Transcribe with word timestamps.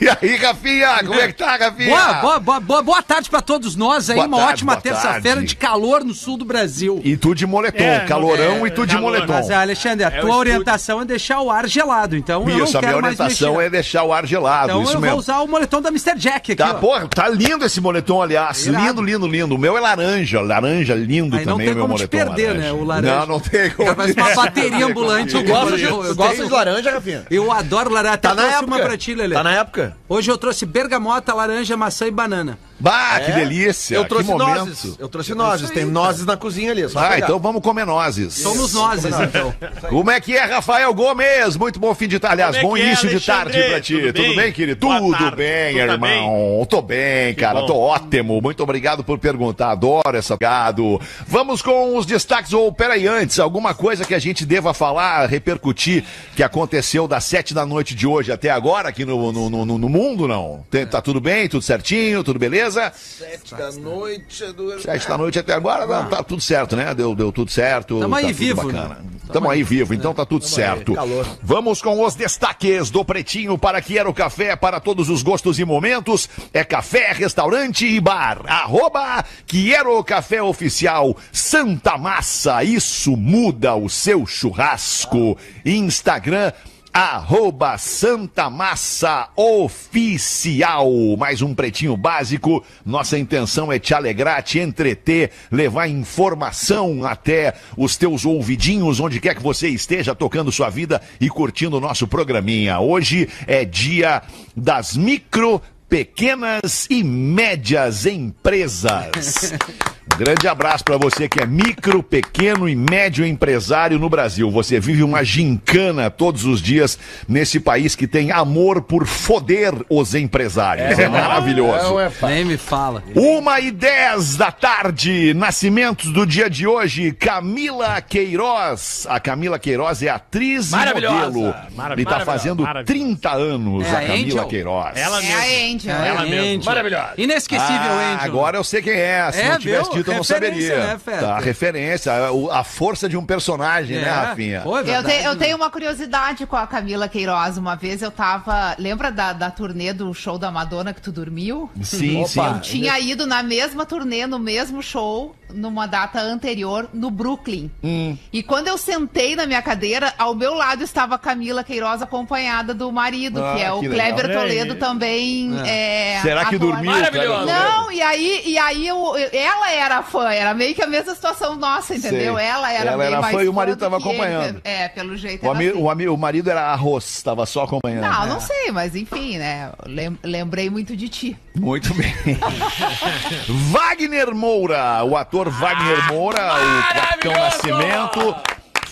E 0.06 0.08
aí, 0.08 0.36
Rafinha? 0.36 0.98
Como 1.06 1.14
é 1.14 1.26
que 1.28 1.32
tá, 1.34 1.56
Rafinha? 1.56 1.88
Boa, 1.90 2.38
boa, 2.40 2.60
boa, 2.60 2.82
boa, 2.82 3.02
tarde 3.02 3.30
pra 3.30 3.40
todos 3.40 3.74
nós 3.76 4.10
aí. 4.10 4.16
Boa 4.16 4.26
uma 4.26 4.36
tarde, 4.38 4.52
ótima 4.52 4.76
terça-feira 4.76 5.42
de 5.42 5.56
calor 5.56 6.04
no 6.04 6.12
sul 6.12 6.36
do 6.36 6.44
Brasil. 6.44 7.00
E 7.04 7.16
tu 7.16 7.34
de 7.34 7.46
moletom, 7.46 7.82
É, 7.82 8.00
calorão 8.00 8.64
é, 8.64 8.68
e 8.68 8.70
tu 8.70 8.86
de 8.86 8.94
calor. 8.94 9.12
moletom. 9.12 9.32
Mas, 9.32 9.50
Alexandre, 9.50 10.04
a 10.04 10.10
tua 10.10 10.36
orientação 10.36 11.00
é 11.00 11.04
deixar 11.04 11.40
o 11.40 11.50
ar 11.50 11.66
gelado. 11.66 12.14
Então 12.16 12.42
eu 12.48 12.58
não 12.58 12.64
Isso, 12.64 12.76
a 12.78 12.82
minha 12.82 12.96
orientação 12.96 13.54
mexer. 13.54 13.66
é 13.66 13.70
deixar 13.70 14.02
o 14.04 14.12
ar 14.12 14.26
gelado, 14.26 14.70
Então 14.70 14.82
isso 14.82 14.92
eu 14.92 15.00
mesmo. 15.00 15.10
vou 15.12 15.18
usar 15.20 15.40
o 15.40 15.48
moletom 15.48 15.80
da 15.80 15.88
Mr. 15.88 16.14
Jack 16.18 16.52
aqui, 16.52 16.56
Tá, 16.56 16.70
ó. 16.72 16.74
porra, 16.74 17.08
tá 17.08 17.28
lindo 17.28 17.64
esse 17.64 17.80
moletom, 17.80 18.20
aliás. 18.22 18.66
Irado. 18.66 18.84
Lindo, 18.86 19.02
lindo, 19.02 19.26
lindo. 19.26 19.54
O 19.54 19.58
meu 19.58 19.76
é 19.76 19.80
laranja, 19.80 20.40
laranja, 20.42 20.94
lindo 20.94 21.36
Aí 21.36 21.44
não 21.44 21.52
também, 21.54 21.66
tem 21.68 21.74
meu 21.74 21.84
como 21.86 21.94
te 21.96 22.00
moletom. 22.02 22.18
perder, 22.34 22.46
laranja. 22.48 22.66
né, 22.66 22.72
o 22.72 22.84
laranja. 22.84 23.16
Não, 23.20 23.26
não 23.26 23.40
tem 23.40 23.70
como. 23.70 23.94
Parece 23.96 24.18
uma 24.20 24.34
bateria 24.34 24.86
ambulante. 24.86 25.30
Tu 25.32 25.38
aqui. 25.38 25.48
gosta 25.48 25.76
de, 25.76 25.84
Eu- 25.84 26.04
eu 26.04 26.16
tenho- 26.16 26.44
de 26.46 26.52
laranja, 26.52 26.90
Rafinha? 26.90 27.24
Eu 27.30 27.50
adoro 27.52 27.90
laranja. 27.90 28.14
Até 28.14 28.28
Tá 28.28 28.34
na 28.34 28.42
trouxe 28.42 28.58
época. 28.58 28.74
uma 28.76 28.84
pra 28.84 28.96
ti, 28.98 29.14
Lelê. 29.14 29.34
Tá 29.34 29.42
na 29.42 29.52
época? 29.52 29.85
Hoje 30.08 30.30
eu 30.30 30.38
trouxe 30.38 30.64
bergamota, 30.66 31.34
laranja, 31.34 31.76
maçã 31.76 32.06
e 32.06 32.10
banana. 32.10 32.58
Bah, 32.78 33.20
que 33.24 33.30
É? 33.30 33.34
delícia. 33.36 33.94
Eu 33.96 34.04
trouxe 34.04 34.26
que 34.26 34.32
momento. 34.32 34.58
nozes. 34.66 34.96
Eu 34.98 35.08
trouxe 35.08 35.34
nozes. 35.34 35.70
Tem 35.70 35.84
nozes 35.84 36.26
na 36.26 36.36
cozinha 36.36 36.70
ali. 36.72 36.82
é 36.82 36.86
Ah, 36.86 36.88
pegar. 37.08 37.18
então 37.18 37.38
vamos 37.38 37.62
comer 37.62 37.86
nozes. 37.86 38.34
Somos 38.34 38.74
nozes, 38.74 39.06
então. 39.18 39.54
Como 39.88 40.10
é 40.10 40.20
que 40.20 40.36
é, 40.36 40.44
Rafael 40.44 40.92
Gomes? 40.92 41.56
Muito 41.56 41.80
bom 41.80 41.94
fim 41.94 42.06
de 42.06 42.18
tarde, 42.18 42.42
aliás, 42.42 42.56
é 42.56 42.62
bom 42.62 42.74
que 42.74 42.82
é, 42.82 42.86
início 42.86 43.08
de 43.08 43.14
Alexandre? 43.14 43.52
tarde 43.54 43.68
pra 43.70 43.80
ti. 43.80 43.94
Tudo 43.94 44.12
Tudo 44.12 44.22
bem, 44.26 44.36
bem? 44.36 44.52
querido? 44.52 44.86
Boa 44.86 44.98
Tudo 45.00 45.18
tarde. 45.18 45.36
bem, 45.36 45.72
Tu 45.74 45.86
tá 45.86 45.92
irmão. 45.92 46.66
Tô 46.68 46.82
bem, 46.82 47.34
cara, 47.34 47.64
tô 47.66 47.76
ótimo. 47.78 48.40
Muito 48.42 48.62
obrigado 48.62 49.02
por 49.02 49.18
perguntar. 49.18 49.70
Adoro 49.70 50.16
essa 50.16 50.36
gado. 50.36 51.00
Vamos 51.26 51.62
com 51.62 51.96
os 51.96 52.04
destaques. 52.04 52.52
Ou, 52.52 52.70
peraí, 52.72 53.06
antes, 53.06 53.38
alguma 53.38 53.72
coisa 53.74 54.04
que 54.04 54.14
a 54.14 54.18
gente 54.18 54.44
deva 54.44 54.74
falar, 54.74 55.26
repercutir, 55.28 56.04
que 56.34 56.42
aconteceu 56.42 57.08
das 57.08 57.24
sete 57.24 57.54
da 57.54 57.64
noite 57.64 57.94
de 57.94 58.06
hoje 58.06 58.30
até 58.32 58.50
agora 58.50 58.88
aqui 58.90 59.04
no, 59.04 59.32
no, 59.32 59.48
no, 59.64 59.78
no 59.78 59.88
mundo, 59.88 60.28
não? 60.28 60.64
Tá 60.90 61.00
tudo 61.00 61.20
bem? 61.20 61.48
Tudo 61.48 61.62
certinho? 61.62 62.22
Tudo 62.22 62.38
beleza? 62.38 62.65
Sete 62.94 63.54
da 63.54 63.72
noite. 63.72 64.44
é 64.44 64.52
Do... 64.52 64.80
Sete 64.80 65.08
da 65.08 65.18
noite 65.18 65.38
até 65.38 65.52
agora, 65.54 65.86
não, 65.86 66.08
tá 66.08 66.22
tudo 66.22 66.40
certo, 66.42 66.76
né? 66.76 66.94
Deu, 66.94 67.14
deu 67.14 67.32
tudo 67.32 67.50
certo. 67.50 67.98
Tamo 68.00 68.14
tá 68.14 68.20
aí 68.20 68.26
tudo 68.26 68.36
vivo, 68.36 68.62
Bacana. 68.62 68.88
né? 68.88 68.96
Tamo 69.32 69.50
aí 69.50 69.62
vivo, 69.62 69.92
então 69.92 70.14
tá 70.14 70.24
tudo 70.24 70.44
certo. 70.44 70.94
calor. 70.94 71.26
Vamos 71.42 71.82
com 71.82 72.04
os 72.04 72.14
destaques 72.14 72.90
do 72.90 73.04
Pretinho 73.04 73.58
para 73.58 73.82
Quiero 73.82 74.12
Café 74.14 74.54
para 74.54 74.78
todos 74.78 75.08
os 75.08 75.22
gostos 75.22 75.58
e 75.58 75.64
momentos. 75.64 76.28
É 76.52 76.62
café, 76.62 77.12
restaurante 77.12 77.86
e 77.86 78.00
bar. 78.00 78.42
Arroba 78.46 79.24
Quiero 79.46 80.02
Café 80.04 80.42
Oficial 80.42 81.16
Santa 81.32 81.98
Massa. 81.98 82.62
Isso 82.62 83.16
muda 83.16 83.74
o 83.74 83.88
seu 83.88 84.26
churrasco. 84.26 85.36
Instagram 85.64 86.52
Arroba 86.98 87.76
Santa 87.76 88.48
Massa 88.48 89.28
Oficial. 89.36 90.90
Mais 91.18 91.42
um 91.42 91.54
pretinho 91.54 91.94
básico. 91.94 92.64
Nossa 92.86 93.18
intenção 93.18 93.70
é 93.70 93.78
te 93.78 93.92
alegrar, 93.92 94.42
te 94.42 94.60
entreter, 94.60 95.30
levar 95.52 95.88
informação 95.88 97.04
até 97.04 97.52
os 97.76 97.98
teus 97.98 98.24
ouvidinhos, 98.24 98.98
onde 98.98 99.20
quer 99.20 99.34
que 99.34 99.42
você 99.42 99.68
esteja, 99.68 100.14
tocando 100.14 100.50
sua 100.50 100.70
vida 100.70 101.02
e 101.20 101.28
curtindo 101.28 101.76
o 101.76 101.80
nosso 101.80 102.08
programinha. 102.08 102.80
Hoje 102.80 103.28
é 103.46 103.62
dia 103.62 104.22
das 104.56 104.96
micro, 104.96 105.60
pequenas 105.90 106.86
e 106.88 107.04
médias 107.04 108.06
empresas. 108.06 109.52
Grande 110.14 110.48
abraço 110.48 110.82
para 110.84 110.96
você 110.96 111.28
que 111.28 111.42
é 111.42 111.46
micro, 111.46 112.02
pequeno 112.02 112.66
e 112.68 112.74
médio 112.76 113.26
empresário 113.26 113.98
no 113.98 114.08
Brasil. 114.08 114.50
Você 114.50 114.80
vive 114.80 115.02
uma 115.02 115.22
gincana 115.22 116.08
todos 116.10 116.44
os 116.44 116.62
dias 116.62 116.98
nesse 117.28 117.60
país 117.60 117.94
que 117.94 118.06
tem 118.06 118.30
amor 118.30 118.80
por 118.82 119.04
foder 119.04 119.74
os 119.90 120.14
empresários. 120.14 120.98
É, 120.98 121.06
maravilhoso. 121.08 121.84
Não 121.90 122.00
é 122.00 122.08
fácil. 122.08 122.34
Nem 122.34 122.44
me 122.46 122.56
fala. 122.56 123.02
Uma 123.14 123.60
e 123.60 123.70
dez 123.70 124.36
da 124.36 124.50
tarde, 124.50 125.34
nascimentos 125.34 126.10
do 126.10 126.24
dia 126.24 126.48
de 126.48 126.66
hoje, 126.66 127.12
Camila 127.12 128.00
Queiroz. 128.00 129.06
A 129.10 129.20
Camila 129.20 129.58
Queiroz 129.58 130.02
é 130.02 130.08
atriz 130.08 130.70
Maravilhosa. 130.70 131.14
e 131.16 131.18
modelo. 131.32 131.42
Marav- 131.74 131.98
e 132.00 132.04
tá 132.04 132.10
maravilhosa, 132.12 132.24
fazendo 132.24 132.62
maravilhosa. 132.62 132.86
30 132.86 133.32
anos, 133.32 133.84
É 133.86 133.90
a 133.90 133.92
a 133.98 134.00
Camila 134.06 134.22
Angel? 134.24 134.46
Queiroz. 134.48 134.96
Ela 134.96 135.18
É 135.18 135.22
mesmo. 135.22 135.36
a 135.36 135.74
Angel. 135.74 135.94
Ela 135.94 136.26
É, 136.26 136.30
mesmo. 136.30 136.46
Angel. 136.54 136.64
Maravilhosa. 136.64 137.12
Inesquecível, 137.18 137.74
Ah, 137.90 138.14
Angel. 138.14 138.24
agora 138.24 138.56
eu 138.56 138.64
sei 138.64 138.80
quem 138.80 138.94
é. 138.94 139.30
Se 139.32 139.40
É, 139.40 139.50
não 139.50 139.58
tivesse 139.58 139.95
eu 140.00 140.04
não 140.14 140.22
Referência, 140.22 140.68
saberia. 140.74 140.76
né, 140.86 141.20
tá, 141.20 141.38
referência. 141.38 142.12
A, 142.12 142.60
a 142.60 142.64
força 142.64 143.08
de 143.08 143.16
um 143.16 143.24
personagem, 143.24 143.98
né, 144.00 144.10
Rafinha? 144.10 144.60
Pô, 144.62 144.76
é 144.78 144.80
Eu, 144.80 145.02
te- 145.04 145.22
eu 145.24 145.32
né? 145.34 145.38
tenho 145.38 145.56
uma 145.56 145.70
curiosidade 145.70 146.46
com 146.46 146.56
a 146.56 146.66
Camila 146.66 147.08
Queiroz. 147.08 147.56
Uma 147.58 147.74
vez 147.76 148.02
eu 148.02 148.10
tava. 148.10 148.74
Lembra 148.78 149.10
da, 149.10 149.32
da 149.32 149.50
turnê 149.50 149.92
do 149.92 150.12
show 150.14 150.38
da 150.38 150.50
Madonna 150.50 150.92
que 150.92 151.00
tu 151.00 151.10
dormiu? 151.12 151.70
Sim, 151.82 152.18
Opa. 152.22 152.28
sim. 152.28 152.40
Eu 152.40 152.60
tinha 152.60 152.98
ido 153.00 153.26
na 153.26 153.42
mesma 153.42 153.84
turnê, 153.86 154.26
no 154.26 154.38
mesmo 154.38 154.82
show, 154.82 155.34
numa 155.52 155.86
data 155.86 156.20
anterior, 156.20 156.88
no 156.92 157.10
Brooklyn. 157.10 157.70
Hum. 157.82 158.16
E 158.32 158.42
quando 158.42 158.68
eu 158.68 158.76
sentei 158.78 159.36
na 159.36 159.46
minha 159.46 159.62
cadeira, 159.62 160.12
ao 160.18 160.34
meu 160.34 160.54
lado 160.54 160.82
estava 160.82 161.14
a 161.14 161.18
Camila 161.18 161.62
Queiroz, 161.64 162.02
acompanhada 162.02 162.74
do 162.74 162.90
marido, 162.92 163.42
Ah, 163.44 163.54
que 163.56 163.62
é 163.62 163.72
o 163.72 163.80
que 163.80 163.88
legal. 163.88 164.06
Kleber. 164.14 164.36
Toledo 164.36 164.74
também. 164.76 165.50
é, 165.66 166.20
Será 166.22 166.44
que 166.46 166.56
ator. 166.56 166.72
dormiu? 166.72 166.90
Maravilhoso. 166.90 167.46
Não, 167.46 167.90
e 167.92 168.02
aí, 168.02 168.42
e 168.46 168.58
aí 168.58 168.86
eu, 168.86 169.16
eu- 169.16 169.30
ela 169.32 169.70
era 169.86 170.02
fã, 170.02 170.30
era 170.30 170.52
meio 170.54 170.74
que 170.74 170.82
a 170.82 170.86
mesma 170.86 171.14
situação 171.14 171.56
nossa, 171.56 171.94
entendeu? 171.94 172.36
Sei. 172.36 172.44
Ela 172.44 172.72
era 172.72 172.88
Ela 172.90 172.96
meio 172.98 173.08
era 173.12 173.20
mais 173.20 173.34
fã 173.36 173.42
e 173.42 173.48
o 173.48 173.52
marido 173.52 173.76
do 173.76 173.80
tava 173.80 173.96
que 173.98 174.08
ele, 174.08 174.12
acompanhando. 174.20 174.60
É, 174.64 174.88
pelo 174.88 175.16
jeito 175.16 175.42
O, 175.42 175.46
era 175.46 175.54
ami- 175.56 175.68
assim. 175.68 175.78
o, 175.78 175.90
ami- 175.90 176.08
o 176.08 176.16
marido 176.16 176.50
era 176.50 176.62
arroz, 176.66 177.22
tava 177.22 177.46
só 177.46 177.62
acompanhando. 177.64 178.02
Não, 178.02 178.26
não 178.26 178.40
sei, 178.40 178.70
mas 178.70 178.94
enfim, 178.94 179.38
né? 179.38 179.70
Lem- 179.86 180.18
lembrei 180.22 180.68
muito 180.68 180.96
de 180.96 181.08
ti. 181.08 181.36
Muito 181.54 181.92
bem. 181.94 182.14
Wagner 183.70 184.34
Moura, 184.34 185.02
o 185.04 185.16
ator 185.16 185.48
Wagner 185.50 186.06
Moura, 186.12 186.42
o 186.54 186.94
Capitão 186.94 187.32
Nascimento, 187.32 188.36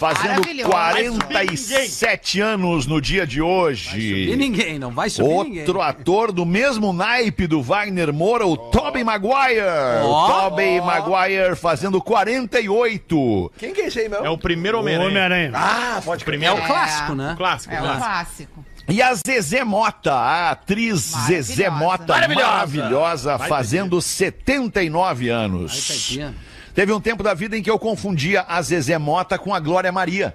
fazendo 0.05 0.41
Maravilhoso. 0.69 0.69
47 0.69 2.41
anos 2.41 2.87
no 2.87 3.01
dia 3.01 3.27
de 3.27 3.39
E 3.39 3.43
hoje. 3.43 4.37
ninguém, 4.37 4.79
não 4.79 4.91
vai 4.91 5.09
subir 5.09 5.29
ninguém. 5.45 5.61
Outro 5.61 5.81
ator 5.81 6.31
do 6.31 6.45
mesmo 6.45 6.93
naipe 6.93 7.47
do 7.47 7.63
Wagner 7.63 8.13
Moura, 8.13 8.47
o 8.47 8.57
Tobey 8.57 9.03
Maguire. 9.03 9.63
Ó. 10.03 10.29
Tobey 10.51 10.79
Maguire 10.81 11.57
fazendo 11.57 12.03
48. 12.03 13.53
Quem 13.59 13.73
que 13.73 13.81
é 13.81 13.87
esse 13.87 14.01
aí, 14.01 14.09
meu? 14.09 14.25
É 14.25 14.29
o 14.29 14.37
primeiro 14.37 14.77
O 14.79 14.81
Homem-Aranha. 14.83 15.09
Homem-Aranha. 15.09 15.53
Ah, 15.55 16.03
pode 16.05 16.23
É 16.23 16.25
Primeiro. 16.27 16.55
o 16.57 16.67
clássico, 16.67 17.15
né? 17.15 17.35
Clássico, 17.37 17.75
É 17.75 17.79
um 17.79 17.83
clássico. 17.83 18.05
clássico. 18.05 18.65
E 18.87 19.01
a 19.01 19.15
Zezé 19.15 19.65
Mota, 19.65 20.13
a 20.13 20.51
atriz 20.51 21.13
Maravilhosa. 21.13 21.43
Zezé 21.43 21.71
Mota, 21.71 22.13
Maravilhosa. 22.13 22.51
maravilhosa, 22.51 23.37
Vai, 23.39 23.49
fazendo 23.49 24.03
79 24.03 25.25
Aí, 25.25 25.31
anos. 25.31 25.89
tadinha. 25.89 26.35
Teve 26.75 26.93
um 26.93 27.01
tempo 27.01 27.23
da 27.23 27.35
vida 27.35 27.57
em 27.57 27.63
que 27.63 27.71
eu 27.71 27.79
confundia 27.79 28.45
a 28.49 28.61
Zezé 28.61 28.99
Mota 28.99 29.39
com 29.39 29.55
a 29.55 29.61
Glória 29.61 29.93
Maria. 29.93 30.35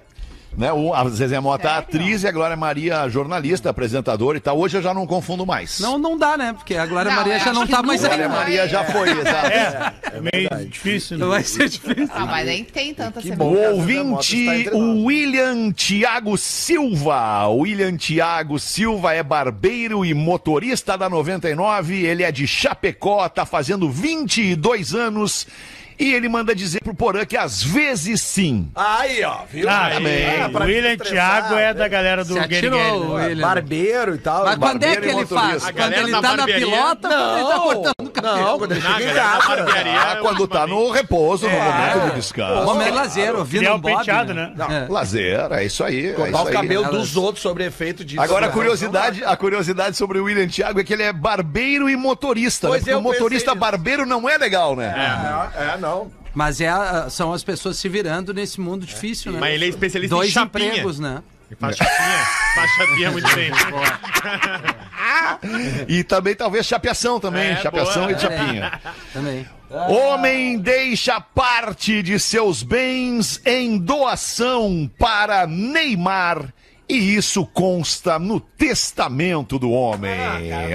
Né? 0.56 0.72
O- 0.72 0.92
A 0.92 1.08
Zezé 1.08 1.38
Mota, 1.38 1.68
Sério? 1.68 1.78
atriz, 1.78 2.22
e 2.24 2.26
a 2.26 2.32
Glória 2.32 2.56
Maria, 2.56 3.08
jornalista, 3.08 3.70
apresentadora 3.70 4.36
e 4.36 4.40
tal. 4.40 4.58
Hoje 4.58 4.78
eu 4.78 4.82
já 4.82 4.92
não 4.92 5.06
confundo 5.06 5.46
mais. 5.46 5.78
Não, 5.78 5.96
não 5.96 6.18
dá, 6.18 6.36
né? 6.36 6.52
Porque 6.52 6.74
a 6.74 6.86
Glória 6.86 7.08
Não, 7.08 7.18
Maria 7.18 7.38
já 7.38 7.52
não 7.52 7.66
tá 7.68 7.82
mais 7.84 8.02
aí. 8.02 8.08
Glória 8.08 8.28
vai. 8.28 8.38
Maria 8.38 8.66
já 8.68 8.82
foi, 8.84 9.10
exato. 9.10 9.48
É 10.12 10.20
meio 10.20 10.66
difícil, 10.68 11.18
né? 11.18 11.26
Vai 11.26 11.44
ser 11.44 11.68
difícil. 11.68 12.08
Ah, 12.12 12.26
mas 12.26 12.46
nem 12.46 12.64
tem 12.64 12.92
tanta 12.92 13.20
Que 13.22 13.30
O 13.30 13.36
bom. 13.36 13.54
semelhança. 13.54 13.74
ouvinte, 13.76 14.36
entre 14.48 14.70
nós. 14.70 14.82
o 14.82 15.04
William 15.04 15.70
Tiago 15.72 16.36
Silva. 16.36 17.46
O 17.46 17.58
William 17.58 17.96
Tiago 17.96 18.58
Silva 18.58 19.14
é 19.14 19.22
barbeiro 19.22 20.04
e 20.04 20.12
motorista 20.14 20.98
da 20.98 21.08
99. 21.08 22.02
Ele 22.04 22.24
é 22.24 22.32
de 22.32 22.48
Chapecó, 22.48 23.28
tá 23.28 23.46
fazendo 23.46 23.88
22 23.88 24.94
anos. 24.96 25.46
E 26.00 26.14
ele 26.14 26.28
manda 26.30 26.54
dizer 26.54 26.80
pro 26.82 26.94
Porã 26.94 27.26
que 27.26 27.36
às 27.36 27.62
vezes 27.62 28.22
sim. 28.22 28.70
Aí, 28.74 29.22
ó, 29.22 29.40
viu? 29.50 29.68
Ah. 29.68 29.90
Ah, 29.92 30.48
o 30.58 30.62
William 30.64 30.96
Thiago 30.96 31.54
é 31.54 31.66
né? 31.66 31.74
da 31.74 31.88
galera 31.88 32.24
do 32.24 32.32
Se 32.32 32.38
atirou, 32.38 33.18
né? 33.18 33.34
Barbeiro 33.34 34.14
e 34.14 34.18
tal. 34.18 34.44
Mas 34.44 34.56
quando 34.56 34.82
é 34.82 34.86
barbeiro 34.96 35.00
que 35.02 35.06
e 35.06 35.10
ele 35.10 35.20
motorista. 35.20 35.40
faz? 35.48 35.62
A 35.64 35.66
Quando 35.66 35.76
galera 35.76 36.02
ele 36.02 36.12
tá 36.20 36.36
na 36.36 36.44
pilota 36.46 37.08
ou 37.08 37.14
quando 37.14 37.36
ele 37.38 37.44
tá 37.48 37.54
Não. 37.56 37.60
cortando 37.62 38.06
o 38.06 38.10
cabelo? 38.10 38.36
Não, 38.40 38.58
quando 38.58 38.72
ele 38.72 38.80
Na 38.80 38.96
chega 38.98 39.10
em 39.10 39.14
casa. 39.14 39.46
barbearia, 39.56 40.00
Ah, 40.00 40.16
quando 40.22 40.48
tá 40.48 40.66
no 40.66 40.90
repouso, 40.90 41.46
no 41.48 41.52
momento 41.52 42.08
de 42.08 42.14
descanso. 42.16 42.70
Homem 42.70 42.88
é 42.88 42.90
lazer, 42.90 43.34
ouvindo 43.36 43.70
um 43.70 43.74
o 43.74 43.78
Bob, 43.78 43.96
penteado, 43.96 44.32
né? 44.34 44.52
É. 44.58 44.86
Lazer, 44.90 45.52
é 45.52 45.64
isso 45.64 45.84
aí. 45.84 46.06
É 46.08 46.12
Cortar 46.14 46.42
o 46.42 46.50
cabelo 46.50 46.90
dos 46.90 47.16
outros 47.16 47.42
sobre 47.42 47.64
efeito 47.64 48.04
disso. 48.04 48.22
Agora 48.22 48.46
a 48.46 48.48
Né? 48.48 48.54
curiosidade, 48.54 49.22
a 49.24 49.36
curiosidade 49.36 49.96
sobre 49.96 50.18
o 50.18 50.24
William 50.24 50.48
Thiago 50.48 50.80
é 50.80 50.84
que 50.84 50.92
ele 50.94 51.02
é 51.02 51.12
barbeiro 51.12 51.90
e 51.90 51.96
motorista. 51.96 52.68
né? 52.68 52.70
Pois 52.72 52.82
Porque 52.82 52.94
eu 52.94 52.98
o 52.98 53.02
motorista 53.02 53.54
barbeiro 53.54 54.06
não 54.06 54.28
é 54.28 54.38
legal, 54.38 54.74
né? 54.74 54.94
É, 55.56 55.74
é, 55.74 55.76
Mas 56.34 56.60
é, 56.60 56.68
a- 56.68 57.08
são 57.10 57.32
as 57.32 57.42
pessoas 57.42 57.76
se 57.76 57.88
virando 57.88 58.32
nesse 58.32 58.60
mundo 58.60 58.86
difícil, 58.86 59.32
né? 59.32 59.40
Mas 59.40 59.54
ele 59.54 59.64
é 59.64 59.68
especialista 59.68 60.14
Dois 60.14 60.28
em 60.28 60.32
chapinha. 60.32 60.68
empregos, 60.68 60.98
né? 61.00 61.22
E 61.50 61.54
Faz 61.56 61.76
chapinha. 61.76 62.26
Faz 62.54 62.70
chapinha 62.76 63.10
muito 63.10 63.34
bem. 63.34 63.50
E 65.88 66.04
também 66.04 66.34
talvez 66.34 66.66
chapeação 66.66 67.18
também, 67.18 67.50
É, 67.50 67.56
chapeação 67.56 68.02
boa. 68.06 68.12
e 68.16 68.18
chapinha. 68.20 68.80
Também. 69.12 69.46
Homem 69.70 70.58
deixa 70.58 71.20
parte 71.20 72.02
de 72.02 72.18
seus 72.18 72.62
bens 72.62 73.40
em 73.44 73.78
doação 73.78 74.90
para 74.98 75.46
Neymar. 75.46 76.52
E 76.90 77.14
isso 77.16 77.46
consta 77.46 78.18
no 78.18 78.40
testamento 78.40 79.58
do 79.58 79.70
homem. 79.70 80.10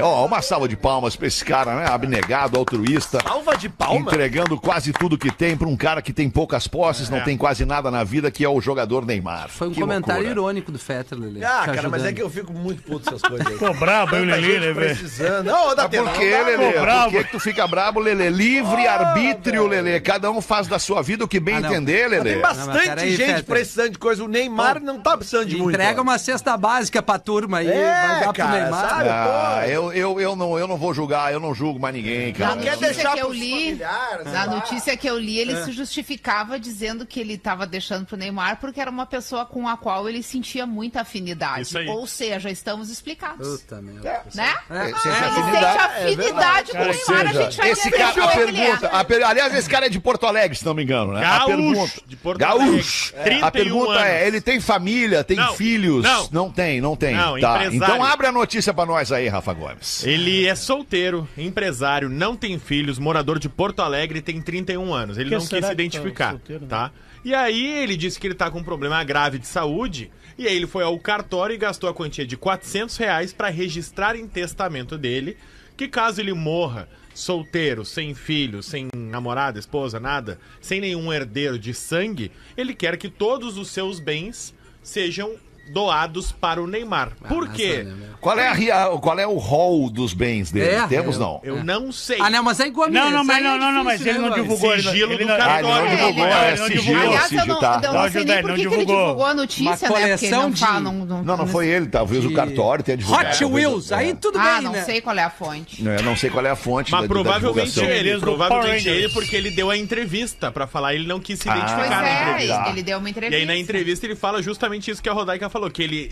Ó, 0.02 0.26
uma 0.26 0.42
salva 0.42 0.68
de 0.68 0.78
palmas 0.78 1.16
pra 1.16 1.28
esse 1.28 1.44
cara, 1.44 1.76
né? 1.76 1.86
Abnegado, 1.88 2.58
altruísta. 2.58 3.20
Salva 3.22 3.58
de 3.58 3.68
palma. 3.68 4.00
Entregando 4.00 4.58
quase 4.58 4.94
tudo 4.94 5.18
que 5.18 5.30
tem 5.32 5.58
pra 5.58 5.68
um 5.68 5.76
cara 5.76 6.02
que 6.02 6.14
tem 6.14 6.30
poucas 6.30 6.68
posses, 6.68 7.10
não 7.10 7.22
tem 7.22 7.36
quase 7.38 7.66
nada 7.66 7.92
na 7.92 8.04
vida, 8.04 8.32
que 8.32 8.46
é 8.46 8.50
o 8.50 8.62
jogador 8.62 9.06
Neymar. 9.06 9.50
Foi 9.50 9.68
um 9.68 9.72
Que 9.74 9.82
comentário 9.82 10.24
loucura. 10.24 10.42
irônico 10.42 10.72
do 10.72 10.80
Fetter, 10.80 11.18
Lele. 11.20 11.44
Ah, 11.44 11.64
cara, 11.66 11.90
mas 11.90 12.04
é 12.04 12.08
ajudando. 12.08 12.16
que 12.16 12.22
eu 12.22 12.30
fico 12.30 12.54
muito 12.54 12.82
puto 12.84 13.10
essas 13.10 13.22
coisas 13.22 13.46
aí. 13.48 13.54
Ficou 13.54 13.74
brabo 13.74 14.16
aí 14.16 14.22
Tanta 14.26 14.36
Lelê, 14.38 14.60
né, 14.60 14.74
velho? 14.74 14.96
precisando. 14.96 15.46
Não, 15.48 15.76
dá 15.76 15.90
tempo. 15.90 16.06
por 16.10 16.14
que, 16.14 16.30
não 16.32 16.46
Lelê? 16.46 16.72
Por 16.74 17.10
que, 17.12 17.24
que 17.26 17.32
tu 17.32 17.40
fica 17.42 17.68
brabo, 17.68 18.00
Lelê? 18.00 18.30
Livre 18.30 18.88
arbítrio, 18.88 19.68
Lelê. 19.68 20.00
Cada 20.00 20.32
um 20.32 20.40
faz 20.42 20.68
da 20.68 20.80
sua 20.80 21.02
vida 21.02 21.26
o 21.26 21.28
que 21.28 21.40
bem 21.42 21.56
Ah, 21.56 21.60
não. 21.62 21.70
entender, 21.72 22.04
Mas 22.04 22.12
Lelê. 22.12 22.24
Tem 22.24 22.36
Não, 22.36 22.42
bastante 22.42 22.88
peraí, 22.88 23.16
gente 23.16 23.26
Fetter. 23.28 23.44
precisando 23.46 23.90
de 23.92 23.98
coisa. 23.98 24.24
O 24.24 24.28
Neymar 24.28 24.82
não 24.82 25.00
tá 25.00 25.18
precisando 25.18 25.46
de 25.48 25.58
muito. 25.58 25.76
Entrega. 25.76 26.05
Uma 26.06 26.18
cesta 26.18 26.56
básica 26.58 27.02
pra 27.02 27.18
turma 27.20 27.58
aí, 27.60 27.68
É, 27.68 27.92
vai 28.08 28.20
dar 28.20 28.24
pro 28.26 28.34
cara, 28.34 28.62
Neymar. 28.62 28.90
sabe? 28.90 29.10
Ah, 29.10 29.60
pô. 29.64 29.70
eu, 29.70 29.94
eu, 29.94 30.20
eu, 30.22 30.36
não, 30.36 30.58
eu 30.60 30.68
não 30.68 30.78
vou 30.78 30.94
julgar, 30.94 31.34
eu 31.34 31.40
não 31.40 31.54
julgo 31.54 31.80
mais 31.80 31.94
ninguém, 31.96 32.32
Na 32.34 32.38
cara. 32.48 32.58
quer 32.62 32.72
notícia 32.76 32.94
deixar 32.94 33.14
que 33.14 33.20
eu 33.20 33.34
li, 33.34 33.76
na 33.76 34.32
lá. 34.32 34.48
notícia 34.48 34.98
que 34.98 35.08
eu 35.10 35.18
li, 35.18 35.38
ele 35.38 35.64
se 35.64 35.72
justificava 35.72 36.60
dizendo 36.60 37.06
que 37.06 37.20
ele 37.20 37.34
estava 37.34 37.66
deixando 37.66 38.06
pro 38.06 38.18
Neymar 38.18 38.58
porque 38.60 38.80
era 38.80 38.90
uma 38.92 39.06
pessoa 39.06 39.46
com 39.46 39.68
a 39.68 39.76
qual 39.78 40.08
ele 40.08 40.22
sentia 40.24 40.66
muita 40.66 41.02
afinidade. 41.02 41.62
Isso 41.64 41.78
aí. 41.78 41.88
Ou 41.88 42.06
seja, 42.08 42.50
estamos 42.50 42.90
explicados. 42.90 43.62
Puta 43.62 43.82
merda. 43.82 44.22
Né? 44.34 44.54
É, 44.70 44.90
Esse- 44.90 45.08
Ele 45.08 45.16
sente 45.16 45.26
afinidade- 45.26 45.78
afinidade 45.78 46.72
com 46.72 46.78
o 46.78 46.86
Neymar, 46.86 47.28
a 47.30 47.34
gente 47.44 47.58
vai 47.58 47.70
Esse 47.72 47.88
entender 47.88 48.04
cara, 48.04 48.22
a 48.26 48.26
é 48.26 48.34
é. 48.34 48.46
pergunta, 48.46 48.88
a 48.88 49.04
per- 49.04 49.24
aliás, 49.26 49.54
esse 49.56 49.70
cara 49.70 49.86
é 49.86 49.90
de 49.90 50.00
Porto 50.00 50.26
Alegre, 50.26 50.58
se 50.58 50.66
não 50.66 50.74
me 50.74 50.84
engano, 50.84 51.14
né? 51.14 51.26
a 51.26 51.40
Gaúcho, 51.40 51.48
pergunta, 51.58 51.92
de 52.08 52.16
Porto 52.16 52.40
Gaúcho. 52.40 53.14
Alegre. 53.16 53.24
31 53.42 53.46
a 53.48 53.52
pergunta 53.52 54.00
é, 54.06 54.16
anos. 54.18 54.28
ele 54.28 54.42
tem 54.42 54.60
família, 54.60 55.24
tem 55.24 55.38
Não, 55.38 55.54
filhos? 55.56 55.95
Não. 56.32 56.52
tem, 56.52 56.82
não 56.82 56.96
tem. 56.96 57.16
Não, 57.16 57.40
tá. 57.40 57.66
Então 57.72 58.04
abre 58.04 58.28
a 58.28 58.32
notícia 58.32 58.74
pra 58.74 58.86
nós 58.86 59.12
aí, 59.12 59.28
Rafa 59.28 59.54
Gomes. 59.54 60.04
Ele 60.04 60.46
é 60.46 60.56
solteiro, 60.56 61.28
empresário, 61.38 62.10
não 62.10 62.36
tem 62.36 62.58
filhos, 62.60 63.00
morador 63.00 63.40
de 63.40 63.48
Porto 63.50 63.82
Alegre 63.82 64.20
e 64.20 64.22
tem 64.22 64.42
31 64.42 64.94
anos. 64.94 65.18
Ele 65.18 65.30
Que 65.30 65.36
não 65.36 65.42
quis 65.42 65.50
se 65.50 65.62
tá 65.62 65.72
identificar, 65.72 66.32
solteiro, 66.32 66.64
né? 66.64 66.68
tá? 66.70 66.92
E 67.24 67.34
aí 67.34 67.84
ele 67.84 67.98
disse 67.98 68.20
que 68.20 68.28
ele 68.28 68.36
tá 68.36 68.52
com 68.52 68.60
um 68.60 68.64
problema 68.64 69.04
grave 69.04 69.40
de 69.40 69.48
saúde. 69.48 70.12
E 70.38 70.48
aí 70.48 70.56
ele 70.56 70.68
foi 70.68 70.84
ao 70.84 71.00
cartório 71.00 71.54
e 71.54 71.58
gastou 71.58 71.90
a 71.90 71.94
quantia 71.94 72.26
de 72.26 72.36
400 72.36 72.98
reais 72.98 73.34
pra 73.34 73.50
registrar 73.50 74.16
em 74.16 74.28
testamento 74.28 74.98
dele 74.98 75.38
que 75.76 75.88
caso 75.88 76.22
ele 76.22 76.34
morra 76.34 76.88
solteiro, 77.14 77.86
sem 77.86 78.14
filho, 78.14 78.62
sem 78.62 78.90
namorada, 78.94 79.60
esposa, 79.60 80.00
nada, 80.00 80.40
sem 80.60 80.82
nenhum 80.82 81.12
herdeiro 81.12 81.58
de 81.58 81.74
sangue, 81.74 82.32
ele 82.58 82.74
quer 82.74 82.98
que 82.98 83.10
todos 83.10 83.58
os 83.58 83.70
seus 83.70 84.00
bens 84.00 84.54
sejam 84.84 85.36
doados 85.68 86.32
para 86.32 86.62
o 86.62 86.68
Neymar. 86.68 87.12
Por 87.28 87.50
quê? 87.50 87.84
Né, 87.84 87.94
meu? 87.96 88.16
Qual 88.22 88.40
é, 88.40 88.48
a, 88.48 88.54
ria- 88.54 88.88
qual 89.02 89.20
é 89.20 89.28
o 89.28 89.36
rol 89.38 89.88
dos 89.90 90.14
bens 90.14 90.52
dele? 90.52 90.68
É, 90.76 90.88
Temos, 90.88 91.16
eu- 91.16 91.22
não? 91.22 91.40
Eu 91.44 91.64
não 91.64 91.92
sei. 91.92 92.18
Ah, 92.20 92.30
não, 92.30 92.42
mas 92.44 92.60
é 92.60 92.68
igual 92.68 92.88
a 92.88 92.92
Não, 92.92 93.12
não, 93.12 93.24
mas 93.24 93.38
aí 93.38 93.44
não, 93.44 93.56
é 93.56 93.60
não, 93.60 93.72
não, 93.72 93.84
mas 93.84 94.00
difícil, 94.00 94.14
ele 94.20 94.30
não 94.30 94.36
né, 94.36 94.42
divulgou. 94.42 94.76
Sigilo 94.76 95.14
ele 95.14 95.24
do 95.26 95.30
não- 95.30 95.38
cartório. 95.38 95.68
Ah, 95.68 95.80
ele 95.80 95.86
não 95.86 95.86
É, 95.86 95.96
divulgou, 95.96 96.26
ele- 96.26 96.34
é 96.34 96.50
não 96.50 96.68
sigilo, 96.68 96.82
divulgou. 96.82 97.08
Aliás, 97.08 97.32
eu 97.32 97.46
não, 97.46 97.60
tá. 97.60 97.82
eu 97.84 97.94
não 97.94 98.02
Não, 98.04 98.12
sei 98.12 98.24
nem 98.26 98.42
por 98.42 98.46
que 98.46 98.52
ele 98.54 98.62
divulgou. 98.70 98.98
divulgou 98.98 99.26
a 99.26 99.34
notícia, 99.36 99.72
né? 99.72 99.78
Porque 99.78 99.94
ele 99.94 100.02
coleção 100.18 100.42
não 100.44 100.52
de- 100.52 100.60
fala. 100.60 100.80
Não, 100.80 100.94
não, 100.94 101.24
Não, 101.24 101.38
não 101.38 101.48
foi 101.48 101.68
ele, 101.68 101.86
talvez 101.88 102.26
o 102.26 102.34
cartório 102.34 102.84
tenha 102.84 102.98
divulgado. 102.98 103.30
Hot 103.30 103.40
talvez- 103.40 103.66
Wheels, 103.68 103.92
é. 103.92 103.96
aí 103.96 104.14
tudo 104.16 104.40
Ah, 104.40 104.54
bem, 104.56 104.62
não 104.64 104.72
né? 104.72 104.84
sei 104.84 105.02
qual 105.02 105.16
é 105.18 105.24
a 105.24 105.30
fonte. 105.30 105.88
É, 105.88 106.02
não 106.02 106.16
sei 106.16 106.30
qual 106.32 106.46
é 106.46 106.50
a 106.50 106.56
fonte 106.56 106.92
Mas 106.92 107.02
da, 107.02 107.08
da 107.08 107.14
provavelmente 107.14 107.66
divulgação. 107.68 107.84
ele, 107.84 108.10
Eles 108.10 108.22
do 108.22 108.26
Power 108.26 108.38
provavelmente 108.38 108.88
Rangers. 108.90 108.98
ele, 109.06 109.10
porque 109.14 109.36
ele 109.36 109.52
deu 109.52 109.70
a 109.70 109.78
entrevista 109.78 110.52
pra 110.52 110.66
falar, 110.68 110.96
ele 110.96 111.06
não 111.08 111.20
quis 111.20 111.40
se 111.40 111.48
Ah, 111.50 111.56
identificar 111.58 111.78
Pois 111.80 111.90
na 111.92 112.08
é, 112.10 112.22
entrevista. 112.24 112.70
ele 112.70 112.84
deu 112.84 112.98
uma 112.98 113.08
E 113.08 113.12
entrevista. 113.12 113.38
aí 113.40 113.46
na 113.46 113.56
entrevista 113.58 114.06
ele 114.08 114.16
fala 114.16 114.42
justamente 114.42 114.90
isso 114.90 115.02
que 115.04 115.10
a 115.10 115.14
Rodaica 115.14 115.48
falou, 115.56 115.72
que 115.72 115.82
ele, 115.82 116.12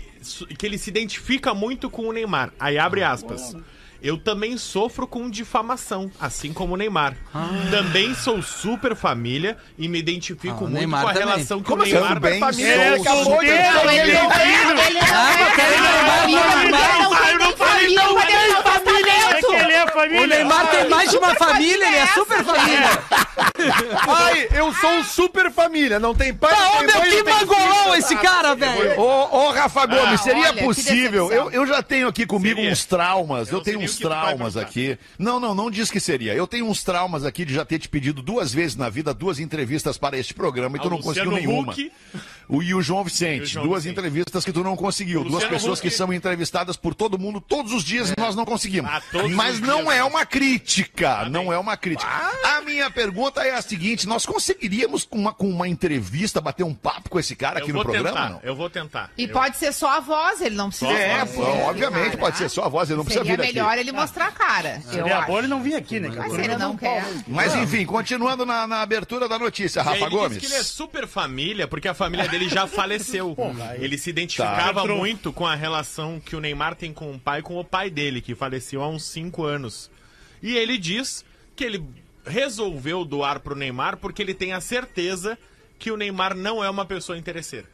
que 0.58 0.64
ele 0.64 0.78
se 0.78 0.88
identifica 0.88 1.52
muito 1.52 1.90
com 1.90 2.08
o 2.08 2.12
Neymar. 2.12 2.52
Aí 2.58 2.78
abre 2.78 3.02
aspas. 3.02 3.54
Eu 4.04 4.18
também 4.18 4.58
sofro 4.58 5.06
com 5.06 5.30
difamação, 5.30 6.10
assim 6.20 6.52
como 6.52 6.74
o 6.74 6.76
Neymar. 6.76 7.16
Também 7.70 8.14
sou 8.14 8.42
super 8.42 8.94
família 8.94 9.56
e 9.78 9.88
me 9.88 9.98
identifico 9.98 10.56
Ah, 10.58 10.60
muito 10.60 10.74
Neymar 10.74 11.02
com 11.04 11.08
a 11.08 11.12
também. 11.14 11.28
relação 11.28 11.62
que 11.62 11.68
Como 11.70 11.82
o 11.82 11.86
Neymar 11.86 12.10
assim? 12.12 12.20
Bem, 12.20 12.38
família. 12.38 12.72
Ele 12.74 12.82
é 12.82 12.98
Sou 12.98 13.24
solteiro, 13.24 13.74
Não, 13.74 13.90
ele 13.90 14.12
não 14.12 14.28
tem 14.28 14.40
é, 14.40 14.58
filho. 14.58 14.78
ele 14.78 14.98
não 15.00 15.06
Ah, 15.14 15.32
é, 15.32 15.60
é 15.60 16.26
Neymar, 16.26 16.26
Neymar, 16.26 17.56
falei 17.56 17.94
não, 17.94 18.18
ele 18.20 18.54
É 19.54 19.60
ele 19.64 19.72
é 19.72 19.86
família. 19.90 20.22
O 20.22 20.26
Neymar 20.26 20.70
tem 20.70 20.88
mais 20.88 21.10
de 21.10 21.16
uma 21.16 21.34
família, 21.34 21.86
ele 21.86 21.96
é 21.96 22.06
super 22.08 22.44
família. 22.44 22.90
Ai, 24.08 24.48
eu 24.54 24.72
sou 24.74 25.04
super 25.04 25.50
família. 25.50 25.98
Não 25.98 26.14
tem 26.14 26.34
pai, 26.34 26.52
não 26.54 26.86
tem 26.86 27.00
mãe, 27.00 27.10
que 27.10 27.22
mangolão 27.22 27.84
filho. 27.84 27.94
esse 27.96 28.16
cara, 28.16 28.54
velho. 28.54 29.00
Ô, 29.00 29.36
ô, 29.46 29.50
Rafa 29.50 29.86
Gomes, 29.86 30.20
Ah, 30.20 30.22
seria 30.22 30.52
possível? 30.54 31.30
Eu, 31.32 31.50
já 31.66 31.82
tenho 31.82 32.08
aqui 32.08 32.26
comigo 32.26 32.60
uns 32.60 32.84
traumas. 32.84 33.50
Eu, 33.50 33.60
tenho 33.60 33.78
nem 33.78 33.93
uns 33.94 33.98
traumas 34.00 34.56
aqui. 34.56 34.98
Não, 35.18 35.38
não, 35.38 35.54
não 35.54 35.70
diz 35.70 35.90
que 35.90 36.00
seria. 36.00 36.34
Eu 36.34 36.46
tenho 36.46 36.66
uns 36.66 36.82
traumas 36.82 37.24
aqui 37.24 37.44
de 37.44 37.54
já 37.54 37.64
ter 37.64 37.78
te 37.78 37.88
pedido 37.88 38.22
duas 38.22 38.52
vezes 38.52 38.76
na 38.76 38.88
vida 38.88 39.14
duas 39.14 39.38
entrevistas 39.38 39.96
para 39.96 40.18
este 40.18 40.34
programa 40.34 40.76
e 40.76 40.80
tu 40.80 40.90
não 40.90 41.00
conseguiu 41.00 41.30
Luciano 41.30 41.54
nenhuma. 41.54 41.72
Huck. 41.72 41.92
O, 42.48 42.62
e 42.62 42.74
o 42.74 42.82
João 42.82 43.02
Vicente. 43.04 43.40
E 43.40 43.42
o 43.42 43.46
João 43.46 43.66
duas 43.66 43.84
Vicente. 43.84 43.98
entrevistas 43.98 44.44
que 44.44 44.52
tu 44.52 44.62
não 44.62 44.76
conseguiu. 44.76 45.20
O 45.20 45.24
Duas 45.24 45.34
Luciano 45.34 45.54
pessoas 45.54 45.80
que 45.80 45.88
Huck- 45.88 45.96
são 45.96 46.12
entrevistadas 46.12 46.76
por 46.76 46.94
todo 46.94 47.18
mundo 47.18 47.40
todos 47.40 47.72
os 47.72 47.82
dias 47.84 48.10
e 48.10 48.14
nós 48.18 48.34
não 48.34 48.44
conseguimos. 48.44 48.90
Ah, 48.90 49.00
Mas 49.34 49.60
não 49.60 49.84
dias. 49.84 49.96
é 49.96 50.04
uma 50.04 50.24
crítica. 50.26 51.28
Não 51.28 51.52
é 51.52 51.58
uma 51.58 51.76
crítica. 51.76 52.10
A 52.44 52.60
minha 52.60 52.90
pergunta 52.90 53.42
é 53.42 53.52
a 53.54 53.62
seguinte: 53.62 54.06
nós 54.06 54.24
conseguiríamos, 54.26 55.04
com 55.04 55.18
uma, 55.18 55.32
com 55.32 55.48
uma 55.48 55.68
entrevista, 55.68 56.40
bater 56.40 56.64
um 56.64 56.74
papo 56.74 57.08
com 57.10 57.18
esse 57.18 57.34
cara 57.34 57.58
aqui 57.58 57.70
Eu 57.70 57.74
no 57.74 57.82
vou 57.82 57.92
programa? 57.92 58.08
tentar, 58.16 58.30
não? 58.30 58.40
eu 58.42 58.54
vou 58.56 58.70
tentar. 58.70 59.10
E 59.16 59.24
Eu- 59.24 59.28
pode 59.30 59.56
ser 59.56 59.72
só 59.72 59.96
a 59.96 60.00
voz, 60.00 60.40
ele 60.40 60.54
não 60.54 60.68
precisa. 60.68 60.90
É, 60.92 61.24
ser, 61.26 61.34
pô, 61.34 61.42
obviamente 61.42 62.04
cara. 62.06 62.18
pode 62.18 62.38
ser 62.38 62.48
só 62.48 62.64
a 62.64 62.68
voz, 62.68 62.88
ele 62.90 62.96
não 62.98 63.04
precisa 63.04 63.24
Seria 63.24 63.36
vir 63.36 63.42
aqui. 63.44 63.54
melhor 63.54 63.78
ele 63.78 63.92
mostrar 63.92 64.26
a 64.28 64.32
cara. 64.32 64.82
Eu 64.86 64.92
Seria 64.92 65.20
bom 65.22 65.38
ele 65.38 65.48
não 65.48 65.62
vir 65.62 65.74
aqui, 65.74 65.98
né? 66.00 66.10
Mas 66.14 66.32
ele 66.34 66.56
não 66.56 66.76
quer. 66.76 67.04
Mas 67.26 67.54
enfim, 67.54 67.84
continuando 67.86 68.44
na, 68.46 68.66
na 68.66 68.82
abertura 68.82 69.28
da 69.28 69.38
notícia, 69.38 69.82
Rafa 69.82 70.08
Gomes. 70.08 70.38
diz 70.38 70.48
que 70.48 70.54
ele 70.54 70.60
é 70.60 70.64
super 70.64 71.06
família, 71.06 71.66
porque 71.66 71.88
a 71.88 71.94
família 71.94 72.28
dele 72.38 72.48
já 72.48 72.66
faleceu. 72.66 73.36
Ele 73.78 73.96
se 73.98 74.10
identificava 74.10 74.82
Tá. 74.86 74.94
muito 74.94 75.32
com 75.32 75.46
a 75.46 75.54
relação 75.54 76.20
que 76.20 76.34
o 76.36 76.40
Neymar 76.40 76.74
tem 76.74 76.92
com 76.92 77.12
o 77.14 77.18
pai, 77.18 77.42
com 77.42 77.56
o 77.58 77.64
pai 77.64 77.88
dele, 77.90 78.20
que 78.20 78.34
faleceu 78.34 78.82
há 78.82 78.88
uns 78.88 79.04
5 79.04 79.44
anos. 79.44 79.90
E 80.42 80.56
ele 80.56 80.76
diz 80.78 81.24
que 81.56 81.64
ele 81.64 81.82
resolveu 82.26 83.04
doar 83.04 83.40
pro 83.40 83.54
Neymar 83.54 83.96
porque 83.98 84.20
ele 84.22 84.34
tem 84.34 84.52
a 84.52 84.60
certeza 84.60 85.38
que 85.78 85.90
o 85.90 85.96
Neymar 85.96 86.34
não 86.34 86.62
é 86.64 86.68
uma 86.70 86.84
pessoa 86.84 87.16
interesseira. 87.18 87.66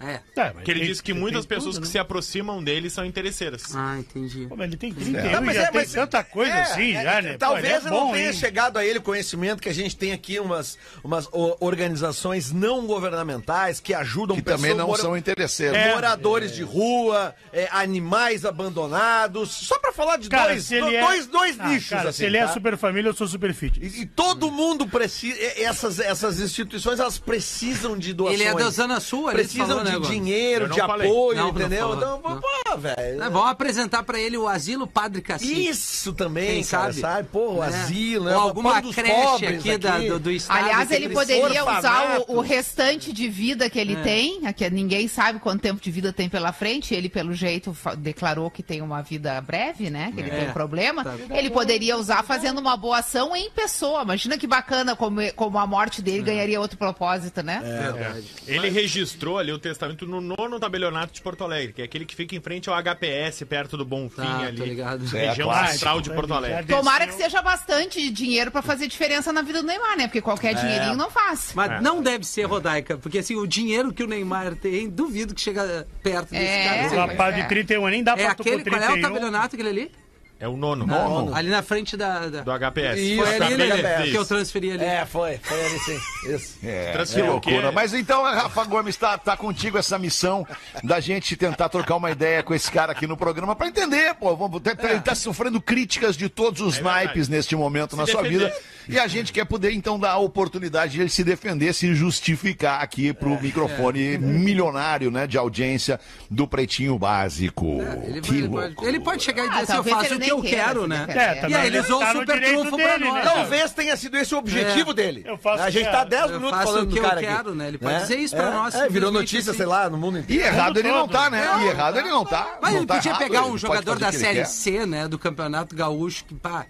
É. 0.00 0.20
Tá, 0.34 0.52
mas 0.54 0.64
Que 0.64 0.70
ele 0.70 0.80
tem- 0.80 0.88
diz 0.88 1.00
que 1.00 1.12
tem 1.12 1.20
muitas 1.20 1.44
tudo, 1.44 1.48
pessoas 1.48 1.76
né? 1.76 1.82
que 1.82 1.88
se 1.88 1.98
aproximam 1.98 2.62
dele 2.64 2.88
são 2.88 3.04
interesseiras. 3.04 3.74
Ah, 3.74 3.96
entendi. 3.98 4.46
Pô, 4.46 4.56
mas 4.56 4.68
ele 4.68 4.76
tem 4.76 4.92
31 4.92 5.32
Não, 5.32 5.42
mas 5.42 5.54
já 5.56 5.62
é, 5.62 5.66
tem 5.66 5.80
mas- 5.80 5.92
tanta 5.92 6.24
coisa 6.24 6.52
é, 6.52 6.62
assim, 6.62 6.92
é, 6.96 7.02
já, 7.02 7.22
né? 7.22 7.32
Pô, 7.32 7.38
Talvez 7.38 7.84
é 7.84 7.88
eu 7.88 7.92
não 7.92 8.12
tenha 8.12 8.26
hein? 8.28 8.32
chegado 8.32 8.76
a 8.78 8.84
ele 8.84 8.98
o 8.98 9.02
conhecimento 9.02 9.60
que 9.62 9.68
a 9.68 9.74
gente 9.74 9.96
tem 9.96 10.12
aqui 10.12 10.38
umas, 10.40 10.78
umas 11.04 11.28
organizações 11.60 12.52
não 12.52 12.86
governamentais 12.86 13.80
que 13.80 13.92
ajudam 13.94 14.36
Que 14.36 14.42
também 14.42 14.74
não 14.74 14.86
mora- 14.88 15.02
são 15.02 15.16
interesseiros. 15.16 15.76
É. 15.76 15.92
moradores 15.94 16.54
de 16.54 16.62
rua, 16.62 17.34
é, 17.52 17.68
animais 17.70 18.44
abandonados. 18.44 19.50
Só 19.50 19.78
pra 19.78 19.92
falar 19.92 20.16
de 20.18 20.28
Cara, 20.28 20.48
dois, 20.52 20.72
é... 20.72 20.80
dois, 21.00 21.26
dois 21.26 21.60
Ah, 21.60 21.68
nichos, 21.68 21.90
cara, 21.90 22.08
assim. 22.10 22.18
se 22.18 22.24
ele 22.24 22.36
é 22.36 22.46
tá? 22.46 22.52
super 22.52 22.76
família, 22.76 23.08
eu 23.10 23.14
sou 23.14 23.26
super 23.28 23.52
fit. 23.54 23.78
E, 23.82 24.02
e 24.02 24.06
todo 24.06 24.50
mundo 24.50 24.86
precisa. 24.86 25.36
Essas, 25.56 25.98
essas 25.98 26.40
instituições 26.40 27.00
elas 27.00 27.18
precisam 27.18 27.96
de 27.98 28.12
doações. 28.12 28.40
Ele 28.40 28.48
é 28.48 28.54
da 28.54 28.70
Zona 28.70 29.00
Sul, 29.00 29.17
ali, 29.26 29.38
Precisam 29.38 29.82
de 29.82 29.90
né, 29.92 29.98
dinheiro, 30.00 30.68
de 30.68 30.78
falei. 30.78 31.08
apoio, 31.08 31.36
Não, 31.38 31.48
entendeu? 31.50 31.94
então, 31.96 32.18
pô, 32.20 32.28
Não. 32.28 32.40
pô, 32.40 32.76
velho. 32.78 33.22
É, 33.22 33.30
vamos 33.30 33.48
apresentar 33.50 34.02
pra 34.02 34.18
ele 34.20 34.36
o 34.36 34.46
Asilo 34.46 34.86
Padre 34.86 35.20
Cassi. 35.22 35.68
Isso 35.68 36.12
também, 36.12 36.54
Quem 36.54 36.64
cara, 36.64 36.92
sabe? 36.92 37.00
sabe? 37.00 37.28
Pô, 37.32 37.54
o 37.54 37.64
É. 37.64 37.66
asilo, 37.68 38.24
Ou 38.26 38.30
né? 38.30 38.36
alguma 38.36 38.72
Pão 38.74 38.82
dos 38.82 38.94
creche 38.94 39.14
pobres 39.24 39.58
aqui, 39.58 39.78
da- 39.78 39.98
do, 39.98 40.18
do 40.20 40.30
estado. 40.30 40.58
Aliás, 40.64 40.88
que 40.88 40.94
ele 40.94 41.08
poderia 41.08 41.64
usar 41.64 42.20
o, 42.28 42.36
o 42.36 42.40
restante 42.40 43.12
de 43.12 43.28
vida 43.28 43.68
que 43.70 43.78
ele 43.78 43.96
tem, 43.96 44.40
que 44.52 44.68
ninguém 44.70 45.08
sabe 45.08 45.38
quanto 45.38 45.62
tempo 45.62 45.80
de 45.80 45.90
vida 45.90 46.12
tem 46.12 46.28
pela 46.28 46.52
frente. 46.52 46.94
Ele, 46.94 47.08
pelo 47.08 47.32
jeito, 47.32 47.76
declarou 47.96 48.50
que 48.50 48.62
tem 48.62 48.82
uma 48.82 49.02
vida 49.02 49.40
breve, 49.40 49.90
né? 49.90 50.12
Que 50.14 50.20
ele 50.20 50.30
É. 50.30 50.40
tem 50.40 50.48
um 50.50 50.52
problema. 50.52 51.02
Tá. 51.04 51.14
Ele 51.30 51.50
poderia 51.50 51.96
usar 51.96 52.22
fazendo 52.22 52.58
uma 52.58 52.76
boa 52.76 52.98
ação 52.98 53.34
em 53.34 53.50
pessoa. 53.50 54.02
Imagina 54.02 54.36
que 54.36 54.46
bacana 54.46 54.94
como, 54.94 55.20
como 55.34 55.58
a 55.58 55.66
morte 55.66 56.02
dele 56.02 56.22
ganharia 56.22 56.60
outro 56.60 56.76
propósito, 56.76 57.42
né? 57.42 57.60
Verdade. 57.62 58.26
Ele 58.46 58.68
registrou 58.68 59.07
ali 59.38 59.52
o 59.52 59.58
testamento 59.58 60.06
no 60.06 60.20
nono 60.20 60.58
tabelionato 60.58 61.12
de 61.12 61.20
Porto 61.22 61.44
Alegre, 61.44 61.72
que 61.72 61.82
é 61.82 61.84
aquele 61.84 62.04
que 62.04 62.14
fica 62.14 62.34
em 62.36 62.40
frente 62.40 62.68
ao 62.68 62.76
HPS, 62.82 63.44
perto 63.44 63.76
do 63.76 63.84
Bonfim 63.84 64.16
Tá, 64.22 64.38
ali. 64.40 64.56
tô 64.58 64.64
ligado. 64.64 65.04
Região 65.06 65.48
clássico. 65.48 65.72
central 65.72 66.00
de 66.00 66.10
Porto 66.10 66.34
Alegre. 66.34 66.66
Tomara 66.74 67.06
que 67.06 67.14
seja 67.14 67.40
bastante 67.42 68.10
dinheiro 68.10 68.50
pra 68.50 68.62
fazer 68.62 68.86
diferença 68.88 69.32
na 69.32 69.42
vida 69.42 69.60
do 69.60 69.66
Neymar, 69.66 69.96
né? 69.96 70.06
Porque 70.06 70.20
qualquer 70.20 70.54
dinheirinho 70.54 70.96
não 70.96 71.10
faz. 71.10 71.52
Mas 71.54 71.70
É. 71.72 71.80
não 71.80 72.02
deve 72.02 72.24
ser 72.26 72.44
Rodaica, 72.44 72.96
porque 72.98 73.18
assim, 73.18 73.36
o 73.36 73.46
dinheiro 73.46 73.92
que 73.92 74.02
o 74.02 74.06
Neymar 74.06 74.54
tem, 74.56 74.88
duvido 74.88 75.34
que 75.34 75.40
chega 75.40 75.86
perto 76.02 76.30
desse 76.30 76.44
É. 76.44 76.64
cara. 76.64 76.82
O 76.82 76.86
assim. 76.86 76.96
rapaz 76.96 77.36
de 77.36 77.48
31 77.48 77.80
anos 77.80 77.90
nem 77.92 78.02
dá 78.02 78.12
É 78.12 78.16
pra 78.16 78.34
com 78.34 78.42
aquele, 78.42 78.64
qual 78.64 78.80
é 78.80 78.84
o 78.84 78.92
31. 78.92 79.02
tabelionato 79.02 79.54
aquele 79.56 79.68
ali? 79.68 79.92
É 80.40 80.46
o 80.46 80.56
nono. 80.56 80.86
Ali 81.34 81.48
na 81.50 81.62
frente 81.62 81.96
da... 81.96 82.28
da... 82.28 82.42
Do 82.42 82.52
HPS. 82.52 82.96
Isso, 83.00 83.22
Foi 83.24 83.36
ali, 83.40 83.56
da 83.56 83.76
né, 83.76 83.96
HPS. 83.96 84.10
que 84.12 84.16
eu 84.16 84.24
transferi 84.24 84.70
ali. 84.70 84.84
É, 84.84 85.04
foi, 85.04 85.36
foi 85.42 85.64
ali 85.64 85.78
sim. 85.80 86.00
Isso. 86.32 86.58
É, 86.62 86.86
que 86.86 86.92
Transferiu 86.92 87.34
o 87.36 87.40
quê? 87.40 87.50
loucura. 87.50 87.72
Mas 87.72 87.92
então, 87.92 88.22
Rafa 88.22 88.64
Gomes, 88.64 88.96
tá, 88.96 89.18
tá 89.18 89.36
contigo 89.36 89.78
essa 89.78 89.98
missão 89.98 90.46
da 90.84 91.00
gente 91.00 91.36
tentar 91.36 91.68
trocar 91.68 91.96
uma 91.96 92.10
ideia 92.10 92.42
com 92.42 92.54
esse 92.54 92.70
cara 92.70 92.92
aqui 92.92 93.06
no 93.06 93.16
programa 93.16 93.56
pra 93.56 93.66
entender, 93.66 94.14
pô. 94.14 94.36
Vamos, 94.36 94.60
ter- 94.62 94.76
ele 94.84 95.00
tá 95.00 95.14
sofrendo 95.14 95.60
críticas 95.60 96.16
de 96.16 96.28
todos 96.28 96.60
os 96.60 96.78
É 96.78 96.82
naipes 96.82 97.28
neste 97.28 97.56
momento 97.56 97.96
na 97.96 98.06
sua 98.06 98.22
defender. 98.22 98.46
vida. 98.46 98.56
E 98.88 98.98
a 98.98 99.06
gente 99.06 99.32
quer 99.32 99.44
poder, 99.44 99.72
então, 99.72 99.98
dar 99.98 100.12
a 100.12 100.18
oportunidade 100.18 100.92
de 100.92 101.00
ele 101.00 101.10
se 101.10 101.22
defender, 101.22 101.74
se 101.74 101.92
justificar 101.94 102.80
aqui 102.80 103.12
pro 103.12 103.34
É, 103.34 103.40
microfone 103.40 104.16
milionário, 104.18 105.10
né, 105.10 105.26
de 105.26 105.36
audiência 105.36 106.00
do 106.30 106.46
Pretinho 106.48 106.98
Básico. 106.98 107.80
Ele, 108.04 108.20
que 108.20 108.30
ele 108.34 108.46
louco. 108.48 108.74
pode, 108.76 108.88
ele 108.88 109.00
pode 109.00 109.22
chegar 109.22 109.44
e 109.44 109.48
Ah, 109.48 109.60
dizer 109.60 109.62
assim, 109.64 109.76
eu 109.76 109.84
faço 109.96 110.14
o 110.14 110.20
que 110.20 110.27
nem 110.28 110.38
eu 110.38 110.42
quero, 110.42 110.86
né? 110.86 111.06
É, 111.08 111.48
E 111.48 111.54
aí 111.54 111.66
ele 111.66 111.80
usou 111.80 111.98
tá 112.00 112.12
super 112.12 112.40
trunfo 112.42 112.76
pra 112.76 112.92
dele, 112.98 113.04
nós. 113.06 113.14
né? 113.14 113.22
Talvez 113.22 113.72
tenha 113.72 113.96
sido 113.96 114.16
esse 114.16 114.34
o 114.34 114.38
objetivo 114.38 114.90
É. 114.90 114.94
dele. 114.94 115.22
Eu 115.26 115.38
faço 115.38 115.62
a 115.62 115.70
gente 115.70 115.88
o 115.88 115.92
tá 115.92 116.04
que 116.04 116.10
10 116.10 116.22
eu 116.22 116.28
minutos 116.40 116.50
faço 116.58 116.64
falando 116.72 116.82
o 116.82 116.86
do 116.86 116.92
que 116.92 116.98
eu 116.98 117.02
cara 117.02 117.20
quero, 117.20 117.48
aqui. 117.50 117.58
né? 117.58 117.68
Ele 117.68 117.78
pode 117.78 117.98
dizer 118.00 118.16
isso 118.18 118.36
pra 118.36 118.50
nós, 118.50 118.74
É, 118.74 118.78
virou 118.88 118.88
simplesmente 119.10 119.12
notícia, 119.14 119.50
assim. 119.50 119.56
sei 119.58 119.66
lá, 119.66 119.88
no 119.90 119.96
mundo 119.98 120.18
E 120.18 120.20
inteiro. 120.20 120.44
errado 120.44 120.78
ele 120.78 120.88
não 120.90 121.08
tá, 121.08 121.30
né? 121.30 121.46
E 121.62 121.66
errado 121.68 121.98
ele 121.98 122.08
não 122.08 122.24
tá. 122.24 122.58
Mas 122.62 122.70
não 122.72 122.78
ele 122.80 122.86
tá 122.86 122.94
podia 122.94 123.14
pegar 123.16 123.44
um 123.46 123.56
jogador 123.58 123.98
da 123.98 124.10
que 124.10 124.18
Série. 124.18 124.44
C, 124.44 124.86
né? 124.86 125.08
Do 125.08 125.18
Campeonato 125.18 125.74
Gaúcho, 125.74 126.24
que 126.24 126.34
pá. 126.34 126.66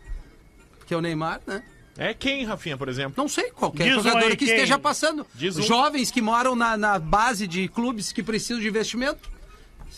Que 0.87 0.95
é 0.95 0.97
o 0.97 1.01
Neymar, 1.01 1.41
né? 1.47 1.63
É 2.01 2.15
quem, 2.15 2.45
Rafinha, 2.45 2.77
por 2.77 2.89
exemplo? 2.89 3.15
Não 3.17 3.29
sei, 3.29 3.51
qualquer 3.51 3.89
Diz 3.89 3.97
um 3.97 4.03
jogador 4.05 4.31
aí 4.31 4.37
que 4.37 4.45
quem. 4.47 4.55
esteja 4.55 4.79
passando. 4.79 5.27
Diz 5.35 5.59
um. 5.59 5.63
Jovens 5.63 6.11
que 6.13 6.23
moram 6.23 6.55
na, 6.55 6.77
na 6.77 6.97
base 6.99 7.47
de 7.47 7.67
clubes 7.67 8.13
que 8.13 8.23
precisam 8.23 8.61
de 8.63 8.69
investimento. 8.69 9.29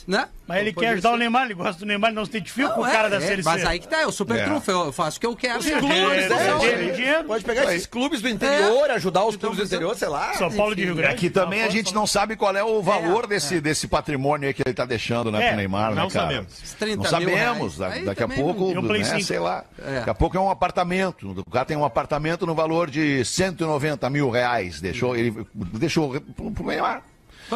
Né? 0.07 0.29
Mas 0.47 0.61
ele 0.63 0.73
quer 0.73 0.89
ajudar 0.89 1.11
ser. 1.11 1.15
o 1.15 1.19
Neymar, 1.19 1.45
ele 1.45 1.55
gosta 1.55 1.79
do 1.79 1.87
Neymar, 1.87 2.11
ele 2.11 2.17
não 2.17 2.25
se 2.25 2.31
identifica 2.31 2.69
Não, 2.69 2.75
com 2.75 2.81
o 2.83 2.87
é, 2.87 2.91
cara 2.91 3.09
da 3.11 3.17
é, 3.19 3.21
Série 3.21 3.43
Mas 3.45 3.65
aí 3.65 3.79
que 3.79 3.87
tá, 3.87 4.01
é 4.01 4.07
o 4.07 4.11
super 4.11 4.37
É. 4.39 4.45
trunfo, 4.45 4.71
eu 4.71 4.93
faço 4.93 5.19
o 5.19 5.21
que 5.21 5.27
eu 5.27 5.37
quero. 5.37 5.59
Os 5.61 5.67
É, 5.67 5.79
clubes, 5.79 5.97
é, 5.97 6.29
né? 6.29 7.05
é. 7.07 7.23
Pode 7.23 7.45
pegar 7.45 7.63
É. 7.71 7.75
esses 7.77 7.87
clubes 7.87 8.21
do 8.23 8.29
interior, 8.29 8.91
ajudar 8.91 9.25
os 9.25 9.35
Então, 9.35 9.51
clubes 9.51 9.69
do 9.69 9.75
interior, 9.75 9.95
sei 9.97 10.09
lá. 10.09 10.33
São 10.35 10.51
Paulo 10.51 10.75
de 10.75 10.85
Rio 10.85 10.95
Grande. 10.95 11.15
Aqui 11.15 11.31
também 11.31 11.63
a 11.63 11.69
gente 11.69 11.95
não 11.95 12.07
sabe 12.07 12.35
qual 12.35 12.57
é 12.57 12.65
o 12.65 12.83
valor 12.83 13.27
desse, 13.27 13.61
desse 13.61 13.87
patrimônio 13.87 14.49
aí 14.49 14.55
que 14.55 14.63
ele 14.67 14.75
tá 14.75 14.85
deixando, 14.85 15.31
né, 15.31 15.45
É, 15.45 15.49
pro 15.49 15.57
Neymar, 15.59 15.91
né, 15.95 16.01
não 16.03 16.09
cara? 16.09 16.27
sabemos. 16.27 16.63
Os 16.63 16.73
30 16.75 16.97
Não 16.97 17.05
sabemos. 17.05 17.81
Aí 17.81 18.05
daqui 18.05 18.23
a 18.23 18.29
pouco, 18.29 18.83
né, 18.93 19.05
5. 19.05 19.23
sei 19.23 19.39
lá. 19.39 19.65
É. 19.79 19.95
Daqui 19.97 20.11
a 20.11 20.15
pouco 20.15 20.37
é 20.37 20.41
um 20.41 20.51
apartamento. 20.51 21.31
O 21.47 21.51
cara 21.51 21.65
tem 21.65 21.77
um 21.77 21.85
apartamento 21.85 22.47
no 22.47 22.55
valor 22.55 22.91
de 22.91 23.25
190 23.25 24.09
mil 24.11 24.31
reais. 24.31 24.81
Deixou 24.81 25.17
ele. 25.17 25.47
Deixou 25.55 26.21
pro 26.55 26.67
Neymar. 26.67 27.03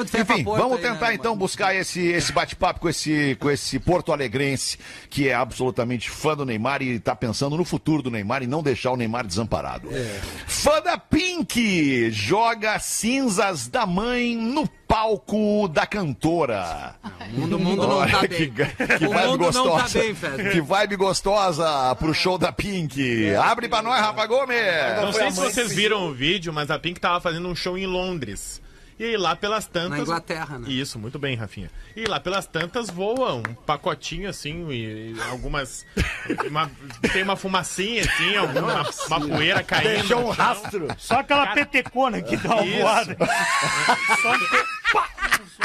Enfim, 0.02 0.44
vamos 0.44 0.76
aí, 0.78 0.82
tentar 0.82 1.08
né, 1.08 1.14
então 1.14 1.32
mano? 1.32 1.40
buscar 1.40 1.74
esse, 1.74 2.00
esse 2.00 2.32
bate-papo 2.32 2.80
com 2.80 2.88
esse, 2.88 3.36
com 3.40 3.50
esse 3.50 3.78
Porto 3.78 4.12
Alegrense, 4.12 4.78
que 5.08 5.28
é 5.28 5.34
absolutamente 5.34 6.10
fã 6.10 6.36
do 6.36 6.44
Neymar 6.44 6.82
e 6.82 6.98
tá 6.98 7.14
pensando 7.14 7.56
no 7.56 7.64
futuro 7.64 8.02
do 8.02 8.10
Neymar 8.10 8.42
e 8.42 8.46
não 8.46 8.62
deixar 8.62 8.90
o 8.92 8.96
Neymar 8.96 9.26
desamparado. 9.26 9.88
É. 9.92 10.20
Fã 10.46 10.80
da 10.80 10.98
Pink 10.98 12.10
joga 12.10 12.78
cinzas 12.78 13.68
da 13.68 13.86
mãe 13.86 14.36
no 14.36 14.68
palco 14.94 15.68
da 15.68 15.86
cantora. 15.86 16.94
O 17.32 17.40
mundo, 17.40 17.58
mundo 17.58 17.86
não 17.86 18.06
tá 18.08 18.20
que, 18.28 18.46
bem. 18.46 18.52
que 18.98 19.06
o 19.06 19.10
vibe 19.10 19.26
mundo 19.28 19.38
gostosa. 19.38 19.68
não 19.68 20.14
tá 20.14 20.28
bem, 20.36 20.50
que 20.52 20.60
vibe 20.60 20.96
gostosa 20.96 21.94
pro 21.96 22.14
show 22.14 22.38
da 22.38 22.52
Pink. 22.52 23.34
Abre 23.34 23.68
pra 23.68 23.82
nós, 23.82 24.00
Rafa 24.00 24.26
Gomes. 24.26 24.56
Não 25.00 25.12
sei 25.12 25.30
se 25.30 25.40
vocês 25.40 25.72
viram 25.72 26.08
o 26.08 26.14
vídeo, 26.14 26.52
mas 26.52 26.70
a 26.70 26.78
Pink 26.78 27.00
tava 27.00 27.20
fazendo 27.20 27.48
um 27.48 27.54
show 27.56 27.76
em 27.76 27.86
Londres. 27.86 28.62
E 28.98 29.04
aí 29.04 29.16
lá 29.16 29.34
pelas 29.34 29.66
tantas. 29.66 29.90
Na 29.90 29.98
Inglaterra, 29.98 30.58
né? 30.58 30.68
Isso, 30.70 30.98
muito 30.98 31.18
bem, 31.18 31.34
Rafinha. 31.36 31.70
E 31.96 32.04
lá 32.04 32.20
pelas 32.20 32.46
tantas 32.46 32.88
voa 32.90 33.34
um 33.34 33.42
pacotinho 33.42 34.28
assim, 34.28 34.68
e, 34.70 35.12
e 35.14 35.20
algumas. 35.30 35.84
uma- 36.48 36.70
tem 37.12 37.22
uma 37.22 37.36
fumacinha 37.36 38.02
assim, 38.04 38.36
alguma, 38.36 38.82
uma 39.08 39.20
poeira 39.20 39.62
caindo. 39.62 39.88
Deixou 40.00 40.26
um 40.26 40.30
rastro. 40.30 40.88
Só 40.98 41.18
aquela 41.20 41.48
petecona 41.48 42.22
que 42.22 42.36
dá 42.36 42.54
uma 42.56 42.64
Isso. 42.66 42.78
voada. 42.80 43.16
Só 44.22 44.34
só 44.34 44.64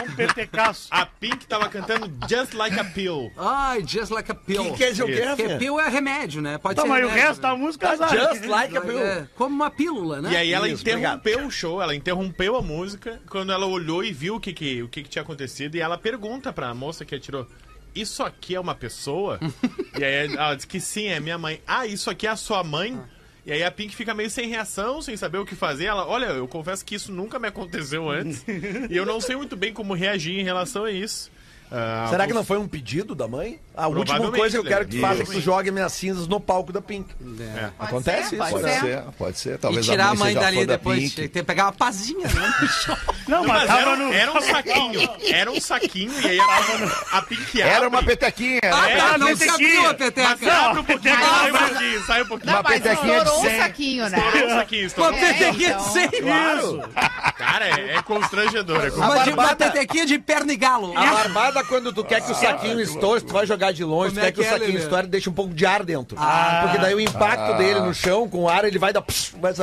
um 0.03 0.15
petecaço. 0.15 0.87
A 0.91 1.05
Pink 1.05 1.45
tava 1.47 1.69
cantando 1.69 2.11
Just 2.29 2.53
Like 2.53 2.79
a 2.79 2.83
Pill. 2.83 3.31
Ai, 3.37 3.83
just 3.85 4.11
like 4.11 4.31
a 4.31 4.35
pill. 4.35 4.71
Que 4.71 4.77
quer 4.77 4.91
dizer 4.91 5.03
o 5.03 5.05
quê, 5.07 5.13
Porque 5.13 5.25
Rafinha? 5.43 5.57
pill 5.57 5.79
é 5.79 5.89
remédio, 5.89 6.41
né? 6.41 6.57
Pode 6.57 6.75
Tá, 6.75 6.81
ser 6.83 6.87
mas 6.87 7.03
o 7.03 7.07
remédio, 7.07 7.27
resto 7.27 7.41
da 7.41 7.51
né? 7.51 7.57
música 7.57 7.89
azar. 7.91 8.09
Just 8.09 8.45
like 8.45 8.77
a 8.77 8.81
pill. 8.81 8.99
É, 8.99 9.27
como 9.35 9.55
uma 9.55 9.69
pílula, 9.71 10.21
né? 10.21 10.31
E 10.31 10.35
aí 10.37 10.53
ela 10.53 10.67
Isso, 10.69 10.81
interrompeu 10.81 11.45
o 11.45 11.51
show, 11.51 11.81
ela 11.81 11.95
interrompeu 11.95 12.55
a 12.55 12.61
música 12.61 13.21
quando 13.29 13.51
ela 13.51 13.65
olhou 13.65 14.03
e 14.03 14.11
viu 14.11 14.35
o 14.35 14.39
que, 14.39 14.53
que, 14.53 14.83
o 14.83 14.87
que, 14.89 15.03
que 15.03 15.09
tinha 15.09 15.21
acontecido. 15.21 15.75
E 15.75 15.81
ela 15.81 15.97
pergunta 15.97 16.51
pra 16.53 16.73
moça 16.73 17.03
que 17.05 17.15
atirou: 17.15 17.47
Isso 17.95 18.23
aqui 18.23 18.55
é 18.55 18.59
uma 18.59 18.75
pessoa? 18.75 19.39
e 19.97 20.03
aí 20.03 20.33
ela 20.35 20.55
diz 20.55 20.65
que 20.65 20.79
sim, 20.79 21.07
é 21.07 21.19
minha 21.19 21.37
mãe. 21.37 21.61
Ah, 21.67 21.85
isso 21.85 22.09
aqui 22.09 22.27
é 22.27 22.29
a 22.29 22.35
sua 22.35 22.63
mãe? 22.63 22.99
E 23.46 23.51
aí 23.51 23.63
a 23.63 23.72
Pink 23.72 23.96
fica 23.96 24.13
meio 24.13 24.29
sem 24.29 24.50
reação, 24.50 25.01
sem 25.01 25.15
saber 25.15 25.38
o 25.38 25.46
que 25.46 25.55
fazer. 25.55 25.86
Ela, 25.86 26.05
olha, 26.05 26.27
eu 26.27 26.48
confesso 26.48 26.86
que 26.86 26.96
isso 26.96 27.12
nunca 27.12 27.39
me 27.39 27.48
aconteceu 27.48 28.10
antes. 28.10 28.43
e 28.89 28.96
eu 28.96 29.05
não 29.05 29.22
sei 29.22 29.36
muito 29.36 29.55
bem 29.55 29.74
como 29.74 29.93
reagir 29.93 30.39
em 30.39 30.43
relação 30.43 30.84
a 30.84 30.91
isso. 30.91 31.31
Ah, 31.71 32.07
Será 32.09 32.25
que 32.25 32.33
não 32.33 32.43
foi 32.43 32.57
um 32.57 32.67
pedido 32.67 33.13
da 33.13 33.27
mãe? 33.27 33.59
A 33.77 33.88
última 33.88 34.31
coisa 34.31 34.57
que 34.59 34.65
eu 34.65 34.67
quero 34.67 34.85
que 34.85 34.91
tu 34.97 35.01
né? 35.01 35.07
faça 35.07 35.21
é 35.21 35.25
que 35.25 35.31
tu 35.31 35.39
jogue 35.39 35.69
minhas 35.71 35.93
cinzas 35.93 36.27
no 36.27 36.39
palco 36.39 36.73
da 36.73 36.81
Pink. 36.81 37.07
É. 37.39 37.69
Pode 37.77 37.89
Acontece 37.89 38.29
ser, 38.29 38.35
isso, 38.35 38.43
pode 38.49 38.51
Pode 38.51 38.63
né? 38.65 38.73
ser. 38.73 38.79
ser, 38.81 39.03
pode 39.17 39.39
ser. 39.39 39.53
E 39.53 39.57
Talvez 39.59 39.85
tirar 39.85 40.09
a 40.09 40.15
mãe 40.15 40.29
seja 40.33 40.39
dali 40.39 40.57
fã 40.61 40.65
da 40.65 40.73
depois. 40.73 40.99
Pink. 40.99 41.15
Tem 41.15 41.29
que 41.29 41.43
pegar 41.43 41.65
uma 41.65 41.71
pazinha, 41.73 42.27
né? 42.27 42.53
Não, 43.29 43.41
Não, 43.43 43.47
mas 43.47 43.69
mas 43.69 43.79
era, 43.79 43.95
no. 43.95 44.11
era 44.13 44.31
um 44.31 44.41
saquinho, 44.41 45.09
era 45.31 45.51
um 45.51 45.61
saquinho, 45.61 46.11
e 46.21 46.27
aí 46.27 46.39
a, 46.39 47.17
a 47.17 47.21
Pink 47.21 47.61
abre. 47.61 47.73
Era 47.75 47.88
uma 47.88 48.01
petequinha, 48.03 48.59
Ah, 48.63 48.81
né? 48.88 48.97
tá, 48.97 49.17
não 49.19 49.27
se 49.27 49.33
petequinha. 49.35 49.53
abriu 49.53 49.79
a 49.81 49.83
Mas 49.83 49.97
peteca. 49.97 50.53
abre 50.53 50.79
um 50.79 50.83
pouquinho, 50.83 51.15
Não, 51.19 51.25
sai 51.29 51.49
um 51.49 51.53
mas- 51.53 51.69
pouquinho, 51.69 52.05
sai 52.05 52.21
um 52.23 52.25
pouquinho. 52.25 52.51
Não, 52.51 52.59
Uma 52.59 52.63
mas 52.69 52.81
petequinha 52.81 53.11
de 53.13 53.17
estourou 53.19 53.39
um 53.39 53.49
100. 53.49 53.59
saquinho, 53.59 54.09
né? 54.09 54.17
Estourou 54.17 54.47
um 54.49 54.55
saquinho, 54.55 54.81
Uma 54.81 54.88
estourou. 54.88 55.13
É, 55.13 55.33
petequinha 55.33 55.53
de 55.53 55.65
então. 55.65 55.79
100 55.93 56.09
Claro. 56.21 56.89
Cara, 57.38 57.67
é, 57.67 57.95
é 57.97 58.01
constrangedor. 58.01 58.83
É 58.85 58.89
Uma, 58.89 59.23
uma 59.25 59.55
tetequinha 59.55 60.05
de 60.07 60.17
perna 60.19 60.51
e 60.53 60.57
galo. 60.57 60.97
A 60.97 61.05
barbada, 61.05 61.58
quando 61.63 61.91
tu 61.93 62.03
quer 62.03 62.21
que 62.21 62.31
o 62.31 62.35
saquinho 62.35 62.79
estoure, 62.79 63.21
tu 63.21 63.33
vai 63.33 63.45
jogar 63.45 63.71
de 63.71 63.83
longe, 63.83 64.11
tu 64.11 64.15
Como 64.15 64.25
é 64.25 64.31
quer 64.31 64.31
que 64.33 64.41
o 64.41 64.43
é, 64.43 64.49
saquinho 64.59 64.77
estoure 64.79 65.07
e 65.07 65.09
deixa 65.09 65.29
um 65.29 65.33
pouco 65.33 65.53
de 65.53 65.65
ar 65.65 65.83
dentro. 65.83 66.17
Porque 66.17 66.77
daí 66.77 66.93
o 66.95 66.99
impacto 66.99 67.57
dele 67.57 67.79
no 67.81 67.93
chão, 67.93 68.27
com 68.29 68.39
o 68.43 68.49
ar, 68.49 68.65
ele 68.65 68.79
vai 68.79 68.91
dar. 68.93 69.03
vai 69.39 69.53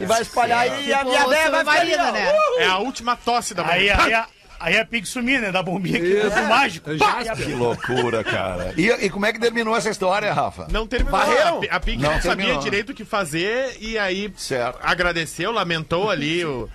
e 0.00 0.04
vai 0.06 0.22
espalhar 0.22 0.82
e 0.82 0.92
a 0.92 1.04
minha 1.04 1.26
véia 1.26 1.50
vai 1.50 1.64
ficar 1.64 2.12
né? 2.12 2.32
É 2.58 2.66
a 2.66 2.78
última 2.78 3.16
tosse 3.16 3.54
da 3.54 3.66
Aí, 3.66 3.88
manhã. 3.90 3.96
aí, 4.04 4.14
a- 4.14 4.26
aí 4.58 4.78
a 4.78 4.84
Pink 4.86 5.06
sumir, 5.06 5.40
né? 5.40 5.52
Da 5.52 5.62
bombinha 5.62 5.98
aqui 5.98 6.14
do 6.30 6.48
mágico. 6.48 6.90
Que 7.36 7.52
loucura, 7.54 8.24
cara. 8.24 8.72
E, 8.76 8.86
e 8.88 9.10
como 9.10 9.26
é 9.26 9.32
que 9.32 9.38
terminou 9.38 9.76
essa 9.76 9.90
história, 9.90 10.32
Rafa? 10.32 10.66
Não 10.70 10.86
terminou. 10.86 11.18
Varreram? 11.18 11.56
A, 11.58 11.60
Pi- 11.60 11.68
a 11.70 11.80
Pink 11.80 12.02
Não 12.02 12.12
não, 12.12 12.20
sabia 12.20 12.36
terminou. 12.36 12.62
direito 12.62 12.90
o 12.90 12.94
que 12.94 13.04
fazer 13.04 13.76
e 13.80 13.98
aí 13.98 14.32
Certo. 14.36 14.78
agradeceu, 14.82 15.52
lamentou 15.52 16.10
ali, 16.10 16.44
o, 16.44 16.68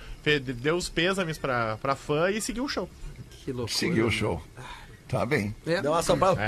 deu 0.43 0.75
os 0.75 0.87
pêsames 0.89 1.37
pra, 1.37 1.77
pra 1.81 1.95
fã 1.95 2.29
e 2.29 2.39
seguiu 2.39 2.65
o 2.65 2.69
show. 2.69 2.87
Que 3.43 3.51
loucura. 3.51 3.75
Seguiu 3.77 4.05
o 4.05 4.11
show. 4.11 4.41
Tá 5.11 5.25
bem. 5.25 5.53
É. 5.67 5.81
Deu 5.81 5.91
uma 5.91 6.01
soprada. 6.01 6.39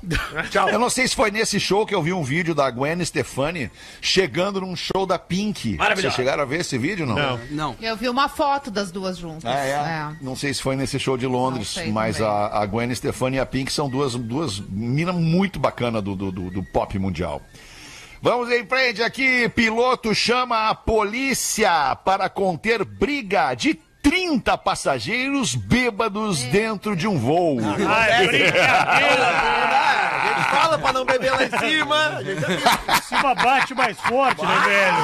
Tchau. 0.50 0.70
Eu 0.70 0.78
não 0.78 0.88
sei 0.88 1.06
se 1.06 1.14
foi 1.14 1.30
nesse 1.30 1.60
show 1.60 1.84
que 1.84 1.94
eu 1.94 2.02
vi 2.02 2.14
um 2.14 2.22
vídeo 2.22 2.54
da 2.54 2.70
Gwen 2.70 3.04
Stefani 3.04 3.70
chegando 4.00 4.58
num 4.62 4.74
show 4.74 5.04
da 5.04 5.18
Pink. 5.18 5.76
Vocês 5.94 6.14
chegaram 6.14 6.42
a 6.42 6.46
ver 6.46 6.60
esse 6.60 6.78
vídeo, 6.78 7.04
não? 7.04 7.14
Não. 7.14 7.40
Não. 7.50 7.76
Eu 7.80 7.94
vi 7.94 8.08
uma 8.08 8.26
foto 8.28 8.70
das 8.70 8.90
duas 8.90 9.18
juntas. 9.18 9.44
Ah, 9.44 9.64
é? 9.64 9.70
É. 9.70 10.16
Não 10.22 10.34
sei 10.34 10.54
se 10.54 10.62
foi 10.62 10.76
nesse 10.76 10.98
show 10.98 11.18
de 11.18 11.26
Londres, 11.26 11.68
sei 11.68 11.92
mas 11.92 12.20
a, 12.22 12.58
a 12.62 12.64
Gwen 12.64 12.94
Stefani 12.94 13.36
e 13.36 13.40
a 13.40 13.44
Pink 13.44 13.70
são 13.70 13.86
duas, 13.88 14.14
duas 14.14 14.60
minas 14.60 15.14
muito 15.14 15.58
bacanas 15.58 16.02
do, 16.02 16.16
do, 16.16 16.32
do- 16.32 16.50
do 16.50 16.62
pop 16.62 16.98
mundial. 16.98 17.42
Vamos 18.22 18.50
em 18.50 18.66
frente 18.66 19.02
aqui. 19.02 19.46
Piloto 19.50 20.14
chama 20.14 20.70
a 20.70 20.74
polícia 20.74 21.94
para 21.96 22.28
conter 22.30 22.82
briga 22.82 23.52
de 23.54 23.74
30 24.10 24.56
passageiros 24.58 25.54
bêbados 25.54 26.40
dentro 26.44 26.94
de 26.94 27.08
um 27.08 27.18
voo. 27.18 27.58
Ah, 27.88 28.06
é 28.22 28.26
brincadeira. 28.26 29.26
A 29.26 30.34
gente 30.38 30.50
fala 30.50 30.78
pra 30.78 30.92
não 30.92 31.04
beber 31.04 31.32
lá 31.32 31.44
em 31.44 31.50
cima. 31.50 31.96
A 32.16 32.22
gente 32.22 32.40
Em 32.44 33.02
cima 33.02 33.34
bate 33.34 33.74
mais 33.74 33.98
forte, 34.00 34.42
né, 34.44 34.60
velho? 34.66 34.96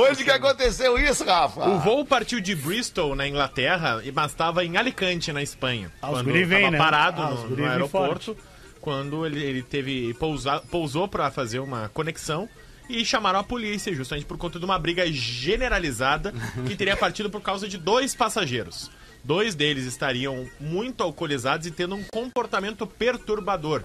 Hoje 0.00 0.24
que 0.24 0.30
aconteceu 0.30 0.98
isso, 0.98 1.24
Rafa? 1.24 1.64
O 1.68 1.78
voo 1.78 2.04
partiu 2.04 2.40
de 2.40 2.54
Bristol, 2.54 3.14
na 3.14 3.26
Inglaterra, 3.28 4.00
e- 4.04 4.10
mas 4.12 4.32
estava 4.32 4.64
em 4.64 4.76
Alicante, 4.76 5.32
na 5.32 5.42
Espanha. 5.42 5.90
Ah, 6.02 6.08
quando 6.08 6.36
estava 6.36 6.70
né? 6.70 6.78
parado 6.78 7.22
Ah, 7.22 7.30
no- 7.30 7.56
no, 7.56 7.66
aeroporto, 7.66 8.36
quando 8.80 9.24
ele, 9.24 9.42
ele 9.42 9.62
teve 9.62 10.12
pousa, 10.14 10.60
pousou 10.70 11.06
para 11.08 11.30
fazer 11.30 11.60
uma 11.60 11.88
conexão 11.94 12.48
e 12.88 13.04
chamaram 13.04 13.38
a 13.38 13.44
polícia, 13.44 13.94
justamente 13.94 14.26
por 14.26 14.36
conta 14.36 14.58
de 14.58 14.64
uma 14.64 14.78
briga 14.78 15.10
generalizada 15.10 16.32
que 16.66 16.76
teria 16.76 16.96
partido 16.96 17.30
por 17.30 17.40
causa 17.40 17.68
de 17.68 17.78
dois 17.78 18.14
passageiros. 18.14 18.90
Dois 19.24 19.54
deles 19.54 19.84
estariam 19.84 20.48
muito 20.58 21.02
alcoolizados 21.02 21.66
e 21.66 21.70
tendo 21.70 21.94
um 21.94 22.02
comportamento 22.04 22.86
perturbador. 22.86 23.82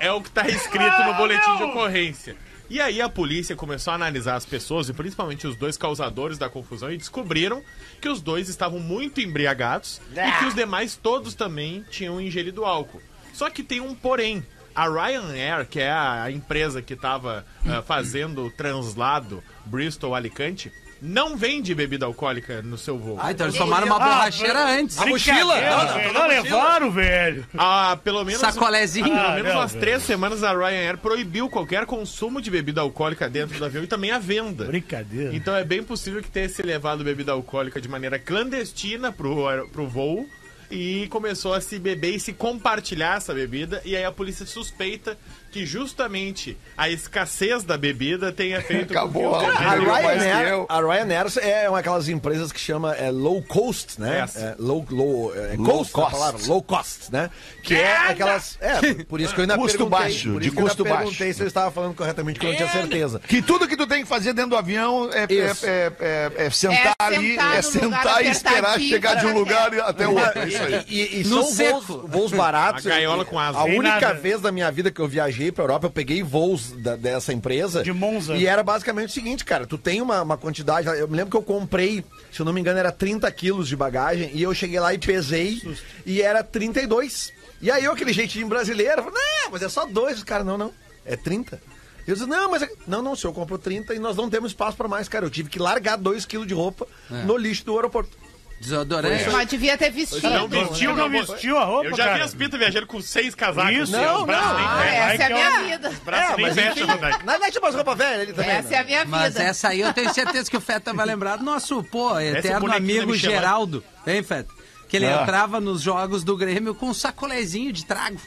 É 0.00 0.10
o 0.10 0.22
que 0.22 0.28
está 0.28 0.48
escrito 0.48 1.02
no 1.04 1.14
boletim 1.14 1.56
de 1.58 1.62
ocorrência. 1.64 2.36
E 2.70 2.80
aí 2.80 3.02
a 3.02 3.08
polícia 3.10 3.54
começou 3.54 3.90
a 3.90 3.96
analisar 3.96 4.36
as 4.36 4.46
pessoas, 4.46 4.88
e 4.88 4.94
principalmente 4.94 5.46
os 5.46 5.54
dois 5.56 5.76
causadores 5.76 6.38
da 6.38 6.48
confusão, 6.48 6.90
e 6.90 6.96
descobriram 6.96 7.62
que 8.00 8.08
os 8.08 8.22
dois 8.22 8.48
estavam 8.48 8.80
muito 8.80 9.20
embriagados 9.20 10.00
e 10.10 10.38
que 10.38 10.46
os 10.46 10.54
demais 10.54 10.96
todos 10.96 11.34
também 11.34 11.84
tinham 11.90 12.18
ingerido 12.18 12.64
álcool. 12.64 13.02
Só 13.34 13.50
que 13.50 13.62
tem 13.62 13.80
um 13.80 13.94
porém. 13.94 14.42
A 14.74 14.88
Ryanair, 14.88 15.66
que 15.66 15.80
é 15.80 15.90
a 15.90 16.30
empresa 16.30 16.80
que 16.82 16.94
estava 16.94 17.44
fazendo 17.86 18.46
o 18.46 18.50
translado 18.50 19.42
Bristol-Alicante, 19.66 20.72
não 21.04 21.36
vende 21.36 21.74
bebida 21.74 22.06
alcoólica 22.06 22.62
no 22.62 22.78
seu 22.78 22.96
voo. 22.96 23.18
Ah, 23.20 23.32
então 23.32 23.46
eles 23.48 23.58
tomaram 23.58 23.88
uma 23.88 23.98
borracheira 23.98 24.64
antes. 24.78 24.96
A 24.98 25.06
mochila? 25.06 25.60
Não, 25.60 25.78
não, 25.78 25.86
Não 25.86 26.02
mochila. 26.04 26.26
levaram, 26.28 26.90
velho. 26.92 27.44
Ah, 27.58 27.98
pelo 28.04 28.24
menos. 28.24 28.40
Sacolézinho. 28.40 29.06
Pelo 29.06 29.18
Ah, 29.18 29.30
menos 29.34 29.48
não, 29.52 29.60
umas 29.60 29.72
velho. 29.72 29.80
três 29.84 30.02
semanas 30.04 30.44
a 30.44 30.52
Ryanair 30.52 30.98
proibiu 30.98 31.50
qualquer 31.50 31.86
consumo 31.86 32.40
de 32.40 32.50
bebida 32.52 32.80
alcoólica 32.82 33.28
dentro 33.28 33.58
do 33.58 33.64
avião 33.64 33.82
e 33.82 33.86
também 33.88 34.12
a 34.12 34.18
venda. 34.20 34.64
Brincadeira. 34.66 35.34
Então 35.34 35.56
é 35.56 35.64
bem 35.64 35.82
possível 35.82 36.22
que 36.22 36.30
tenha 36.30 36.48
se 36.48 36.62
levado 36.62 37.02
bebida 37.02 37.32
alcoólica 37.32 37.80
de 37.80 37.88
maneira 37.88 38.16
clandestina 38.18 39.10
pro, 39.10 39.68
pro 39.72 39.88
voo 39.88 40.24
e 40.72 41.06
começou 41.08 41.52
a 41.52 41.60
se 41.60 41.78
beber 41.78 42.14
e 42.14 42.20
se 42.20 42.32
compartilhar 42.32 43.18
essa 43.18 43.34
bebida. 43.34 43.82
E 43.84 43.94
aí 43.94 44.04
a 44.04 44.10
polícia 44.10 44.46
suspeita 44.46 45.18
que 45.52 45.66
justamente 45.66 46.56
a 46.76 46.88
escassez 46.88 47.62
da 47.62 47.76
bebida 47.76 48.32
tenha 48.32 48.60
feito 48.64 48.90
Acabou. 48.92 49.32
com 49.34 49.38
que 49.38 49.44
A 49.46 49.70
Ryanair, 49.74 50.64
a 50.68 50.80
Ryanair 50.80 51.26
é 51.42 51.68
uma 51.68 51.78
aquelas 51.78 52.08
empresas 52.08 52.50
que 52.50 52.58
chama 52.58 52.94
é, 52.94 53.10
low 53.10 53.42
cost, 53.42 54.00
né? 54.00 54.26
É, 54.34 54.54
low, 54.58 54.84
low, 54.90 55.32
é, 55.36 55.54
Low 55.56 55.66
cost, 55.78 55.92
cost. 55.92 56.10
palavra, 56.10 56.40
low 56.46 56.62
cost, 56.62 57.12
né? 57.12 57.28
Que 57.62 57.74
é 57.74 57.96
aquelas. 57.98 58.56
É, 58.60 58.94
por 59.04 59.20
isso 59.20 59.34
que 59.34 59.40
eu 59.40 59.42
ainda 59.42 59.56
Custo 59.56 59.78
perguntei. 59.78 59.98
baixo, 60.00 60.32
por 60.32 60.40
de 60.40 60.50
custo 60.50 60.84
baixo. 60.84 60.96
perguntei 60.98 61.32
se 61.34 61.42
eu 61.42 61.46
estava 61.46 61.70
falando 61.70 61.94
corretamente, 61.94 62.40
que 62.40 62.46
eu 62.46 62.50
não 62.50 62.56
tinha 62.56 62.68
certeza. 62.70 63.20
Que 63.20 63.42
tudo 63.42 63.68
que 63.68 63.76
tu 63.76 63.86
tem 63.86 64.02
que 64.02 64.08
fazer 64.08 64.32
dentro 64.32 64.50
do 64.50 64.56
avião 64.56 65.10
é, 65.12 65.24
é, 65.24 65.52
é- 65.62 65.92
é- 66.00 66.46
é 66.46 66.50
sentar 66.50 66.94
É 66.98 67.04
ali, 67.04 67.30
sentar 67.32 67.52
é 67.52 67.56
no 67.58 67.62
sentar 67.62 67.88
lugar 68.04 68.24
e 68.24 68.28
esperar 68.30 68.80
chegar 68.80 69.14
de 69.16 69.26
um 69.26 69.34
lugar 69.34 69.74
até 69.80 70.06
o 70.08 70.14
outro. 70.14 70.38
É 70.40 70.48
isso 70.48 70.62
aí. 70.62 70.84
E, 70.88 71.00
e- 71.00 71.20
e 71.20 71.24
No 71.24 71.42
são 71.42 71.52
seco. 71.52 71.80
voos, 71.82 72.10
voos 72.10 72.32
baratos. 72.36 72.86
A 72.86 72.90
gaiola 72.90 73.24
com 73.24 73.38
asa. 73.38 73.58
A 73.58 73.64
única 73.64 74.00
nada. 74.00 74.14
vez 74.14 74.40
da 74.40 74.50
minha 74.50 74.70
vida 74.70 74.90
que 74.90 75.00
eu 75.00 75.08
viajei 75.08 75.41
pra 75.50 75.64
Europa, 75.64 75.86
eu 75.86 75.90
peguei 75.90 76.22
voos 76.22 76.70
da- 76.72 76.94
dessa 76.94 77.32
empresa. 77.32 77.82
De 77.82 77.92
Monza. 77.92 78.36
E 78.36 78.46
era 78.46 78.62
basicamente 78.62 79.08
o 79.10 79.12
seguinte, 79.12 79.44
cara. 79.44 79.66
Tu 79.66 79.76
tem 79.78 80.00
uma, 80.00 80.22
uma 80.22 80.36
quantidade. 80.36 80.86
Eu 80.86 81.08
me 81.08 81.16
lembro 81.16 81.30
que 81.30 81.36
eu 81.36 81.42
comprei, 81.42 82.04
se 82.30 82.38
eu 82.40 82.46
não 82.46 82.52
me 82.52 82.60
engano, 82.60 82.78
era 82.78 82.92
30 82.92 83.30
quilos 83.32 83.66
de 83.66 83.74
bagagem. 83.74 84.30
E 84.34 84.42
eu 84.42 84.54
cheguei 84.54 84.78
lá 84.78 84.94
e 84.94 84.98
pesei. 84.98 85.60
E 86.06 86.20
era 86.22 86.44
32. 86.44 87.32
E 87.60 87.70
aí 87.70 87.84
eu, 87.84 87.92
aquele 87.92 88.12
jeitinho 88.12 88.46
brasileiro, 88.48 89.02
falei, 89.02 89.18
não, 89.44 89.50
mas 89.50 89.62
é 89.62 89.68
só 89.68 89.86
dois. 89.86 90.18
Os 90.18 90.24
caras, 90.24 90.46
não, 90.46 90.58
não. 90.58 90.72
É 91.06 91.16
30. 91.16 91.60
Eu 92.06 92.14
disse, 92.14 92.26
não, 92.26 92.50
mas. 92.50 92.62
é- 92.62 92.70
Não, 92.86 93.00
não, 93.00 93.14
senhor 93.14 93.32
comprou 93.32 93.58
30 93.58 93.94
e 93.94 93.98
nós 93.98 94.16
não 94.16 94.28
temos 94.28 94.50
espaço 94.50 94.76
pra 94.76 94.88
mais, 94.88 95.08
cara. 95.08 95.24
Eu 95.24 95.30
tive 95.30 95.48
que 95.48 95.58
largar 95.58 95.96
2 95.96 96.26
quilos 96.26 96.46
de 96.46 96.54
roupa 96.54 96.86
no 97.24 97.36
lixo 97.36 97.64
do 97.64 97.76
aeroporto. 97.76 98.16
Desodorante. 98.62 99.28
Mas 99.30 99.48
devia 99.48 99.76
ter 99.76 99.90
vestido. 99.90 100.30
Não 100.30 100.46
vestiu, 100.46 100.94
não 100.94 101.10
vestiu 101.10 101.58
a 101.58 101.64
roupa, 101.64 101.86
Eu 101.86 101.96
já 101.96 102.04
cara? 102.04 102.16
vi 102.18 102.22
as 102.22 102.34
pintas 102.34 102.60
viajando 102.60 102.86
com 102.86 103.00
seis 103.02 103.34
casacos. 103.34 103.72
Isso. 103.72 103.82
Os 103.82 103.90
Não, 103.90 104.24
não. 104.24 104.34
Ah, 104.34 104.84
essa 104.86 105.22
é 105.24 105.26
a 105.26 105.28
minha 105.30 105.46
é- 105.46 105.64
vida. 105.72 105.92
Braços 106.04 106.36
nem 106.36 106.46
mas 106.46 106.56
enfim, 106.56 106.82
Rodaica. 106.84 107.20
Não, 107.24 107.38
não 107.40 107.50
tinha 107.50 107.60
mais 107.60 107.74
roupa 107.74 107.94
velha 107.96 108.22
ele 108.22 108.32
também. 108.32 108.50
Essa 108.52 108.68
né? 108.68 108.76
é 108.76 108.78
a 108.78 108.84
minha 108.84 109.04
Mas 109.04 109.32
vida. 109.34 109.44
essa 109.44 109.68
aí 109.68 109.80
eu 109.80 109.92
tenho 109.92 110.14
certeza 110.14 110.48
que 110.48 110.56
o 110.56 110.60
Feta 110.60 110.94
vai 110.94 111.04
lembrar 111.04 111.36
do 111.36 111.44
nosso, 111.44 111.82
pô, 111.82 112.18
eterno 112.20 112.60
bonequinho 112.60 112.96
da 112.98 113.02
amigo. 113.02 113.14
Geraldo. 113.16 113.84
Hein, 114.06 114.22
Feta? 114.22 114.52
Que 114.92 114.98
ele 114.98 115.06
Ah. 115.06 115.22
entrava 115.22 115.58
nos 115.58 115.80
jogos 115.80 116.22
do 116.22 116.36
Grêmio 116.36 116.74
com 116.74 116.90
um 116.90 116.92
sacolezinho 116.92 117.72
de 117.72 117.82
trago. 117.86 118.18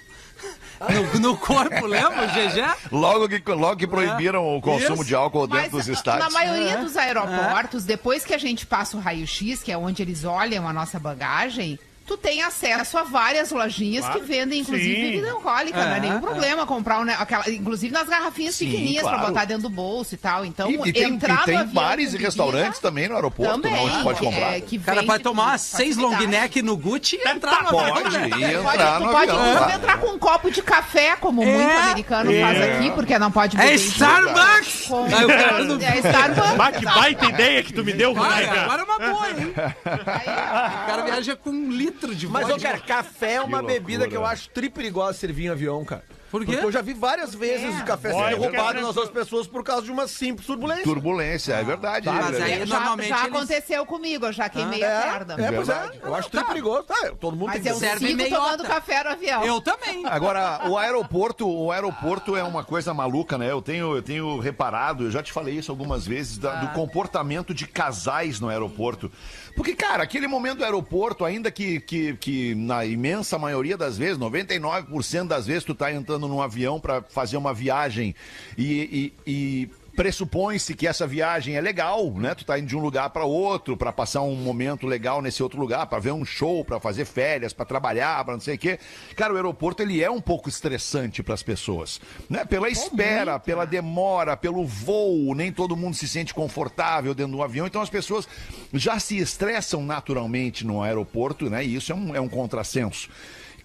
No, 1.14 1.20
no 1.20 1.38
corpo, 1.38 1.86
lembra, 1.86 2.26
GG? 2.26 2.90
Logo 2.92 3.30
que, 3.30 3.40
logo 3.52 3.78
que 3.78 3.86
proibiram 3.86 4.58
o 4.58 4.60
consumo 4.60 4.96
Isso. 4.96 5.06
de 5.06 5.14
álcool 5.14 5.48
Mas 5.48 5.62
dentro 5.66 5.78
dos 5.78 5.88
na 5.88 5.94
estádios. 5.94 6.34
maioria 6.34 6.78
dos 6.78 6.98
aeroportos, 6.98 7.86
depois 7.86 8.26
que 8.26 8.34
a 8.34 8.38
gente 8.40 8.66
passa 8.66 8.98
o 8.98 9.00
raio-x, 9.00 9.62
que 9.62 9.72
é 9.72 9.78
onde 9.78 10.02
eles 10.02 10.24
olham 10.24 10.68
a 10.68 10.74
nossa 10.74 10.98
bagagem, 11.00 11.78
tu 12.06 12.16
tem 12.18 12.44
acesso 12.44 12.98
a 12.98 13.04
várias 13.04 13.52
lojinhas 13.52 14.08
que 14.10 14.20
vendem, 14.20 14.62
inclusive, 14.62 14.96
Sim. 14.96 15.02
bebida 15.12 15.32
alcoólica. 15.32 15.84
não 15.86 15.94
é 15.94 15.98
É, 15.98 16.00
nenhum 16.00 16.18
é. 16.18 16.22
problema 16.22 16.66
comprar, 16.66 17.00
um, 17.02 17.10
aquela, 17.10 17.50
inclusive 17.50 17.92
nas 17.94 18.08
garrafinhas 18.08 18.56
Sim, 18.56 18.66
pequenininhas 18.66 19.02
claro. 19.04 19.18
pra 19.20 19.28
botar 19.28 19.46
dentro 19.46 19.64
do 19.64 19.70
bolso 19.70 20.14
e 20.14 20.18
tal. 20.18 20.46
Então, 20.46 20.70
E, 20.70 20.90
e 20.90 20.94
tem, 20.94 21.04
entrar 21.14 21.48
e 21.48 21.52
no 21.52 21.58
tem 21.66 21.68
bares 21.74 22.14
e 22.14 22.18
restaurantes 22.18 22.80
também 22.80 23.08
no 23.08 23.16
aeroporto, 23.16 23.54
também, 23.62 23.74
não, 23.74 23.84
onde 23.86 24.04
pode 24.04 24.20
que 24.20 24.26
comprar. 24.26 24.58
é- 24.58 24.62
que 24.62 24.78
O 24.78 24.82
cara 24.82 25.04
pode 25.04 25.24
tomar 25.24 25.58
seis 25.58 25.98
long 25.98 26.16
neck 26.28 26.62
no 26.62 26.78
Gucci 26.78 27.16
e 27.24 27.28
entrar 27.28 27.64
no 27.64 27.70
Pode, 27.70 27.92
avião, 28.08 28.12
né? 28.12 28.28
e 28.28 28.30
Pode, 28.30 28.76
entrar 28.76 28.98
tu 29.00 29.04
no 29.06 29.12
pode 29.12 29.32
avião. 29.32 29.36
inclusive 29.36 29.58
claro. 29.58 29.74
entrar 29.74 29.98
com 30.00 30.08
um 30.08 30.20
copo 30.20 30.52
de 30.52 30.62
café, 30.62 31.16
como 31.16 31.44
muito 31.44 31.60
É. 31.60 31.82
americano 31.84 32.32
É. 32.32 32.42
faz 32.42 32.62
aqui, 32.62 32.92
porque 32.92 33.18
não 33.20 33.32
pode 33.32 33.58
beber 33.58 33.72
É 33.72 33.76
Starbucks! 33.76 34.86
Com... 34.88 35.06
É 35.08 35.98
Starbucks. 36.00 36.56
Bah, 36.56 36.72
que 36.72 36.86
baita 36.86 37.26
ideia 37.26 37.64
que 37.64 37.74
tu 37.74 37.84
me 37.84 37.94
deu, 37.94 38.12
agora 38.12 38.82
é 38.82 38.84
uma 38.84 39.00
boa, 39.00 39.30
hein? 39.30 39.54
O 39.56 40.86
cara 40.88 41.04
viaja 41.04 41.36
com 41.36 41.50
um 41.50 41.72
litro 41.72 41.95
de 42.00 42.28
Mas, 42.28 42.48
vodka. 42.48 42.60
ô, 42.60 42.72
cara, 42.72 42.80
café 42.80 43.34
é 43.36 43.42
uma 43.42 43.60
loucura. 43.60 43.74
bebida 43.80 44.08
que 44.08 44.16
eu 44.16 44.26
acho 44.26 44.50
tri 44.50 44.70
perigosa 44.70 45.18
servir 45.18 45.46
em 45.46 45.50
avião, 45.50 45.84
cara. 45.86 46.04
Por 46.32 46.44
quê? 46.44 46.52
Porque 46.52 46.66
eu 46.66 46.72
já 46.72 46.82
vi 46.82 46.94
várias 46.94 47.34
vezes 47.34 47.80
o 47.80 47.86
café 47.86 48.12
sendo 48.12 48.38
roubado 48.42 48.80
é 48.80 48.82
nas 48.82 48.98
outras 48.98 49.10
pessoas 49.10 49.48
por 49.48 49.64
causa 49.64 49.84
de 49.84 49.92
uma 49.92 50.06
simples 50.06 50.46
turbulência. 50.46 50.84
Turbulência, 50.84 51.54
é 51.54 51.64
verdade. 51.64 52.08
mas 52.10 52.18
é 52.18 52.44
aí- 52.44 52.50
verdade. 52.50 52.66
Já, 52.70 52.76
normalmente 52.80 53.08
já 53.10 53.20
eles- 53.26 53.36
aconteceu 53.38 53.86
comigo, 53.86 54.26
eu 54.26 54.34
já 54.34 54.50
queimei 54.50 54.84
a 54.84 54.88
É, 54.88 55.02
perna. 55.14 55.34
é, 55.36 55.38
pois 55.38 55.68
Verdade. 55.68 56.00
é. 56.04 56.08
Eu 56.08 56.16
acho 56.16 56.30
tri 56.30 56.44
perigoso. 56.44 56.84
Tá, 56.84 57.12
todo 57.22 57.38
mundo 57.38 57.48
Mas 57.54 57.62
tem 57.64 57.72
eu 57.72 57.80
que 57.80 57.86
Serve 57.86 58.08
sigo 58.08 58.18
meiota. 58.18 58.36
tomando 58.44 58.64
café 58.66 59.04
no 59.06 59.10
avião. 59.12 59.46
Eu 59.46 59.62
também. 59.62 60.06
Agora, 60.08 60.68
o 60.68 60.78
aeroporto, 60.78 61.48
o 61.48 61.72
aeroporto 61.72 62.36
é 62.36 62.44
uma 62.44 62.66
coisa 62.66 62.94
maluca, 62.94 63.38
né? 63.38 63.50
Eu 63.52 63.62
tenho, 63.62 63.96
eu 63.96 64.02
tenho 64.02 64.38
reparado, 64.40 65.06
eu 65.06 65.12
já 65.12 65.24
te 65.24 65.32
falei 65.32 65.54
isso 65.56 65.72
algumas 65.72 66.06
vezes, 66.06 66.38
da- 66.38 66.56
do 66.56 66.68
comportamento 66.74 67.54
de 67.54 67.66
casais 67.66 68.42
no 68.42 68.50
aeroporto. 68.50 69.10
Porque, 69.56 69.74
cara, 69.74 70.04
aquele 70.04 70.28
momento 70.28 70.58
do 70.58 70.64
aeroporto, 70.66 71.24
ainda 71.24 71.50
que, 71.50 71.80
que, 71.80 72.14
que 72.18 72.54
na 72.56 72.86
imensa 72.86 73.40
maioria 73.40 73.78
das 73.78 73.98
vezes, 73.98 74.18
99% 74.18 75.28
das 75.28 75.48
vezes, 75.48 75.64
tu 75.64 75.74
tá 75.74 75.92
entrando 75.94 76.28
num 76.28 76.42
avião 76.42 76.80
pra 76.80 77.02
fazer 77.02 77.38
uma 77.38 77.54
viagem 77.54 78.14
e, 78.58 79.14
e- 79.26 79.32
e 79.32 79.70
pressupõe-se 79.96 80.76
que 80.76 80.86
essa 80.86 81.08
viagem 81.08 81.56
é 81.56 81.62
legal, 81.62 82.12
né? 82.12 82.36
Tu 82.36 82.46
tá 82.46 82.60
indo 82.60 82.68
de 82.68 82.76
um 82.76 82.80
lugar 82.80 83.10
para 83.10 83.24
outro 83.24 83.78
para 83.78 83.92
passar 83.92 84.22
um 84.22 84.36
momento 84.36 84.86
legal 84.86 85.22
nesse 85.22 85.42
outro 85.42 85.60
lugar, 85.60 85.88
para 85.88 86.00
ver 86.00 86.12
um 86.12 86.26
show, 86.26 86.64
para 86.66 86.80
fazer 86.80 87.06
férias, 87.06 87.54
para 87.54 87.66
trabalhar, 87.66 88.24
para 88.24 88.34
não 88.34 88.42
sei 88.42 88.56
o 88.56 88.58
quê. 88.58 88.80
Cara, 89.16 89.34
o 89.34 89.36
aeroporto 89.38 89.82
ele 89.82 90.04
é 90.04 90.10
um 90.10 90.22
pouco 90.22 90.50
estressante 90.50 91.24
para 91.24 91.34
as 91.34 91.42
pessoas, 91.42 92.02
né? 92.30 92.44
Pela 92.46 92.70
espera, 92.70 93.40
pela 93.40 93.66
demora, 93.66 94.36
pelo 94.36 94.66
voo, 94.66 95.34
nem 95.34 95.52
todo 95.52 95.78
mundo 95.78 95.96
se 95.96 96.08
sente 96.08 96.34
confortável 96.34 97.14
dentro 97.14 97.34
do 97.34 97.44
avião, 97.44 97.66
então 97.66 97.82
as 97.82 97.90
pessoas 97.90 98.28
já 98.74 99.00
se 99.00 99.18
estressam 99.18 99.84
naturalmente 99.84 100.66
no 100.66 100.84
aeroporto, 100.84 101.50
né? 101.50 101.66
E 101.66 101.76
isso 101.76 101.92
é 101.92 101.96
um, 101.96 102.16
é 102.16 102.20
um 102.20 102.30
contrassenso. 102.30 103.10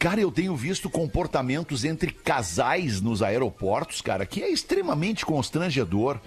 Cara, 0.00 0.18
eu 0.18 0.32
tenho 0.32 0.56
visto 0.56 0.88
comportamentos 0.88 1.84
entre 1.84 2.10
casais 2.10 3.02
nos 3.02 3.22
aeroportos, 3.22 4.00
cara, 4.00 4.24
que 4.24 4.42
é 4.42 4.50
extremamente 4.50 5.26
constrangedor. 5.26 6.18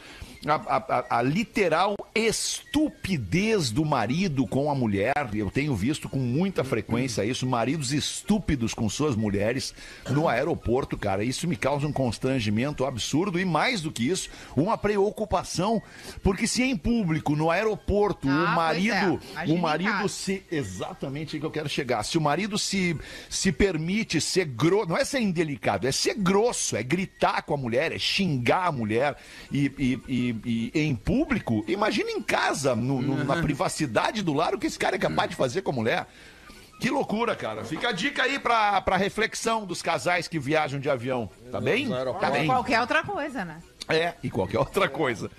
A, 0.46 0.56
a- 0.56 1.06
a- 1.20 1.22
literal 1.22 1.96
estupidez 2.14 3.72
do 3.72 3.86
marido 3.86 4.46
com 4.46 4.70
a 4.70 4.76
mulher. 4.76 5.14
Eu 5.34 5.50
tenho 5.50 5.76
visto 5.76 6.10
com 6.10 6.20
muita 6.20 6.64
frequência 6.64 7.24
isso, 7.26 7.46
maridos 7.48 7.92
estúpidos 7.94 8.74
com 8.74 8.90
suas 8.90 9.16
mulheres 9.16 9.74
no 10.10 10.28
aeroporto, 10.28 10.98
cara. 10.98 11.24
Isso 11.24 11.48
me 11.48 11.56
causa 11.56 11.88
um 11.88 11.92
constrangimento 11.94 12.86
absurdo 12.86 13.40
e 13.40 13.46
mais 13.46 13.82
do 13.82 13.92
que 13.92 14.08
isso, 14.10 14.30
uma 14.56 14.78
preocupação, 14.78 15.82
porque 16.22 16.46
se 16.48 16.62
em 16.64 16.76
público 16.76 17.36
no 17.36 17.50
aeroporto 17.50 18.28
Ah, 18.30 18.52
o 18.52 18.56
marido, 18.56 19.20
é. 19.38 19.52
O 19.52 19.58
marido 19.58 20.10
se 20.10 20.44
exatamente 20.52 21.36
aí 21.36 21.40
que 21.40 21.46
eu 21.46 21.52
quero 21.52 21.70
chegar. 21.70 22.04
Se 22.04 22.18
o 22.18 22.22
marido 22.22 22.58
se 22.58 22.96
se 23.30 23.52
permite 23.52 24.20
ser 24.20 24.46
grosso, 24.46 24.90
não 24.90 24.98
é 24.98 25.06
ser 25.06 25.20
indelicado, 25.22 25.88
é 25.88 25.92
ser 25.92 26.16
grosso, 26.16 26.76
é 26.76 26.84
gritar 26.84 27.42
com 27.44 27.54
a 27.54 27.58
mulher, 27.58 27.92
é 27.92 28.00
xingar 28.00 28.68
a 28.68 28.72
mulher 28.72 29.16
e, 29.52 29.72
e- 29.78 30.00
e- 30.08 30.33
e 30.46 30.72
em 30.74 30.96
público, 30.96 31.64
imagina 31.68 32.10
em 32.12 32.22
casa, 32.22 32.76
no- 32.76 33.02
no- 33.02 33.24
na 33.24 33.42
privacidade 33.42 34.22
do 34.22 34.34
lar, 34.34 34.54
o 34.54 34.60
que 34.60 34.68
esse 34.68 34.80
cara 34.80 34.96
é 34.96 35.00
capaz 35.00 35.30
de 35.30 35.36
fazer 35.36 35.62
com 35.62 35.72
a 35.72 35.74
mulher. 35.76 36.08
Que 36.80 36.90
loucura, 36.90 37.34
cara. 37.36 37.64
Fica 37.64 37.90
a 37.90 37.92
dica 37.94 38.24
aí 38.24 38.38
pra, 38.40 38.82
pra 38.82 38.98
reflexão 38.98 39.66
dos 39.66 39.82
casais 39.82 40.28
que 40.28 40.38
viajam 40.38 40.80
de 40.82 40.90
avião. 40.90 41.30
Tá 41.50 41.62
bem? 41.62 41.88
Tá 42.20 42.30
bem. 42.32 42.46
Qualquer 42.48 42.82
outra 42.82 43.04
coisa, 43.04 43.46
né? 43.46 43.60
É, 43.90 44.14
e 44.24 44.30
qualquer 44.30 44.60
outra 44.60 44.88
coisa. 44.88 45.30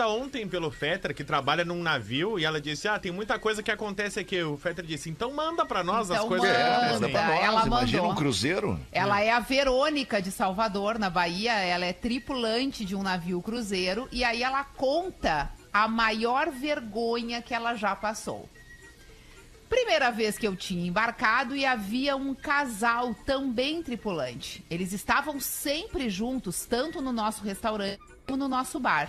provocada 0.00 0.08
ontem 0.08 0.48
pelo 0.48 0.70
Fetter, 0.70 1.14
que 1.14 1.22
trabalha 1.24 1.64
num 1.64 1.82
navio, 1.82 2.38
e 2.38 2.44
ela 2.44 2.60
disse: 2.60 2.88
Ah, 2.88 2.98
tem 2.98 3.12
muita 3.12 3.38
coisa 3.38 3.62
que 3.62 3.70
acontece 3.70 4.18
aqui. 4.18 4.42
O 4.42 4.56
Fetter 4.56 4.84
disse: 4.84 5.10
Então 5.10 5.32
manda 5.32 5.64
pra 5.66 5.84
nós 5.84 6.10
as 6.10 6.16
Então 6.18 6.28
coisas 6.28 6.48
que 6.48 6.52
manda. 6.56 6.68
É, 6.68 6.72
acontecem. 6.72 6.94
manda 7.00 7.08
pra 7.10 7.26
nós, 7.26 7.44
Ela 7.44 7.66
imagina 7.66 7.98
mandou. 8.02 8.12
um 8.12 8.16
cruzeiro. 8.16 8.80
Ela 8.92 9.20
é 9.20 9.30
a 9.30 9.40
Verônica 9.40 10.20
de 10.22 10.30
Salvador, 10.30 10.98
na 10.98 11.10
Bahia. 11.10 11.52
Ela 11.52 11.84
é 11.86 11.92
tripulante 11.92 12.84
de 12.84 12.94
um 12.96 13.02
navio 13.02 13.40
cruzeiro. 13.42 14.08
E 14.10 14.24
aí 14.24 14.42
ela 14.42 14.64
conta 14.64 15.50
a 15.72 15.86
maior 15.86 16.50
vergonha 16.50 17.42
que 17.42 17.54
ela 17.54 17.74
já 17.74 17.94
passou. 17.94 18.48
Primeira 19.68 20.10
vez 20.10 20.36
que 20.36 20.48
eu 20.48 20.56
tinha 20.56 20.84
embarcado 20.88 21.54
e 21.54 21.64
havia 21.64 22.16
um 22.16 22.34
casal 22.34 23.14
também 23.24 23.80
tripulante. 23.84 24.64
Eles 24.68 24.92
estavam 24.92 25.38
sempre 25.38 26.10
juntos, 26.10 26.64
tanto 26.66 27.00
no 27.00 27.12
nosso 27.12 27.44
restaurante 27.44 28.00
como 28.26 28.36
no 28.36 28.48
nosso 28.48 28.80
bar. 28.80 29.08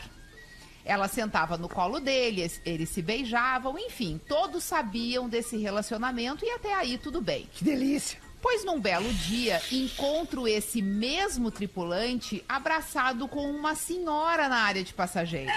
Ela 0.85 1.07
sentava 1.07 1.57
no 1.57 1.69
colo 1.69 1.99
deles, 1.99 2.61
eles 2.65 2.89
se 2.89 3.01
beijavam, 3.01 3.77
enfim, 3.77 4.19
todos 4.27 4.63
sabiam 4.63 5.29
desse 5.29 5.57
relacionamento 5.57 6.45
e 6.45 6.49
até 6.49 6.73
aí 6.73 6.97
tudo 6.97 7.21
bem. 7.21 7.47
Que 7.53 7.63
delícia. 7.63 8.30
Pois 8.41 8.65
num 8.65 8.79
belo 8.79 9.11
dia, 9.13 9.61
encontro 9.71 10.47
esse 10.47 10.81
mesmo 10.81 11.51
tripulante 11.51 12.43
abraçado 12.49 13.27
com 13.27 13.41
uma 13.49 13.75
senhora 13.75 14.49
na 14.49 14.57
área 14.63 14.83
de 14.83 14.93
passageiros. 14.93 15.53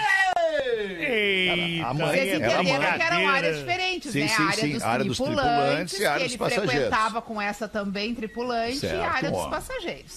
A 1.83 1.93
mãe 1.93 2.07
Vocês 2.07 2.27
era 2.41 2.61
entenderam 2.61 2.97
que 2.97 3.01
eram 3.03 3.27
áreas 3.29 3.57
diferentes, 3.57 4.11
Sim, 4.11 4.19
né? 4.21 4.27
sim, 4.27 4.43
a 4.43 4.45
área 4.45 4.61
sim. 4.61 4.73
dos 4.73 4.83
área 4.83 5.05
dos 5.05 5.17
tripulantes, 5.17 5.47
tripulantes 5.93 5.99
e 5.99 6.05
a 6.05 6.11
área 6.11 6.19
que 6.19 6.23
dos 6.25 6.31
ele 6.33 6.37
passageiros. 6.37 6.71
frequentava 6.71 7.21
com 7.21 7.41
essa 7.41 7.67
também 7.67 8.13
tripulante, 8.15 8.75
e 8.77 8.79
Certo, 8.79 9.01
a 9.01 9.11
área 9.11 9.31
dos 9.31 9.39
ó. 9.39 9.43
Uhum. 9.45 9.49
passageiros. 9.49 10.15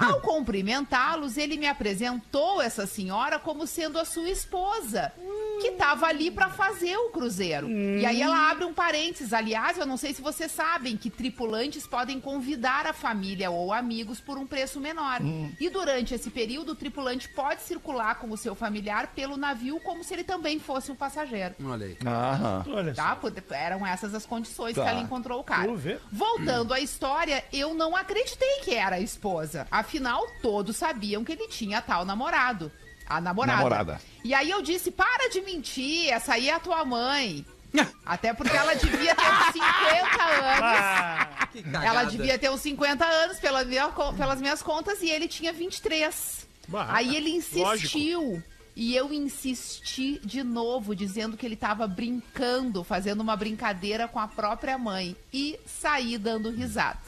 Ao 0.00 0.20
cumprimentá-los, 0.20 1.36
ele 1.36 1.56
me 1.56 1.66
apresentou 1.66 2.60
essa 2.62 2.86
senhora 2.86 3.38
como 3.38 3.66
sendo 3.66 3.98
a 3.98 4.04
sua 4.04 4.28
esposa, 4.30 5.12
que 5.60 5.68
estava 5.68 6.06
ali 6.06 6.30
para 6.30 6.50
fazer 6.50 6.96
o 6.96 7.10
cruzeiro. 7.10 7.68
E 7.70 8.04
aí 8.04 8.20
ela 8.22 8.50
abre 8.50 8.64
um 8.64 8.72
parênteses. 8.74 9.32
Aliás, 9.32 9.78
eu 9.78 9.86
não 9.86 9.96
sei 9.96 10.12
se 10.14 10.20
vocês 10.22 10.52
sabem 10.52 10.96
que 10.96 11.08
tripulantes 11.10 11.86
podem 11.86 12.05
convidar 12.20 12.86
a 12.86 12.92
família 12.92 13.50
ou 13.50 13.72
amigos 13.72 14.20
por 14.20 14.38
um 14.38 14.46
preço 14.46 14.78
menor. 14.80 15.20
Hum. 15.20 15.52
E 15.60 15.68
durante 15.68 16.14
esse 16.14 16.30
período, 16.30 16.72
o 16.72 16.74
tripulante 16.74 17.28
pode 17.28 17.62
circular 17.62 18.16
com 18.20 18.30
o 18.30 18.36
seu 18.36 18.54
familiar 18.54 19.08
pelo 19.08 19.36
navio 19.36 19.80
como 19.80 20.02
se 20.04 20.14
ele 20.14 20.24
também 20.24 20.58
fosse 20.58 20.90
um 20.92 20.94
passageiro. 20.94 21.54
Olha 21.64 21.86
aí. 21.86 21.98
Aham. 22.06 22.64
Olha 22.68 22.94
só. 22.94 23.02
Tá? 23.02 23.16
Por- 23.16 23.32
Eram 23.50 23.86
essas 23.86 24.14
as 24.14 24.24
condições 24.24 24.74
Tá. 24.74 24.82
que 24.84 24.88
ela 24.88 25.00
encontrou 25.00 25.40
o 25.40 25.44
cara. 25.44 25.66
Vou 25.66 25.76
ver. 25.76 26.00
Voltando 26.12 26.72
à 26.72 26.80
história, 26.80 27.44
eu 27.52 27.74
não 27.74 27.94
acreditei 27.96 28.60
que 28.62 28.74
era 28.74 28.96
a 28.96 29.00
esposa. 29.00 29.66
Afinal, 29.70 30.24
todos 30.40 30.76
sabiam 30.76 31.24
que 31.24 31.32
ele 31.32 31.48
tinha 31.48 31.82
tal 31.82 32.04
namorado. 32.04 32.70
A 33.08 33.20
namorada. 33.20 33.56
Namorada. 33.58 34.00
E 34.24 34.34
aí 34.34 34.50
eu 34.50 34.60
disse: 34.60 34.90
para 34.90 35.28
de 35.30 35.40
mentir, 35.40 36.08
essa 36.10 36.34
aí 36.34 36.48
é 36.48 36.54
a 36.54 36.58
tua 36.60 36.84
mãe. 36.84 37.46
Até 38.04 38.32
porque 38.32 38.56
ela 38.56 38.74
devia 38.74 39.14
ter 39.14 39.24
uns 39.24 39.52
50 39.52 40.22
anos. 40.24 40.62
Ah, 40.62 41.48
Que 41.52 41.62
cagada. 41.62 41.86
Ela 41.86 42.04
devia 42.04 42.38
ter 42.38 42.50
uns 42.50 42.60
50 42.60 43.04
anos 43.04 43.38
pela 43.38 43.64
minha 43.64 43.88
pelas 43.88 44.40
minhas 44.40 44.62
contas 44.62 45.02
e 45.02 45.10
ele 45.10 45.28
tinha 45.28 45.52
23. 45.52 46.46
Bah, 46.68 46.88
Aí 46.90 47.16
ele 47.16 47.30
insistiu. 47.30 48.42
E 48.74 48.94
eu 48.94 49.10
insisti 49.10 50.20
de 50.22 50.42
novo, 50.42 50.94
dizendo 50.94 51.34
que 51.34 51.46
ele 51.46 51.56
tava 51.56 51.86
brincando, 51.86 52.84
fazendo 52.84 53.22
uma 53.22 53.34
brincadeira 53.34 54.06
com 54.06 54.18
a 54.18 54.28
própria 54.28 54.76
mãe. 54.76 55.16
E 55.32 55.58
saí 55.64 56.18
dando 56.18 56.50
risada. 56.50 57.00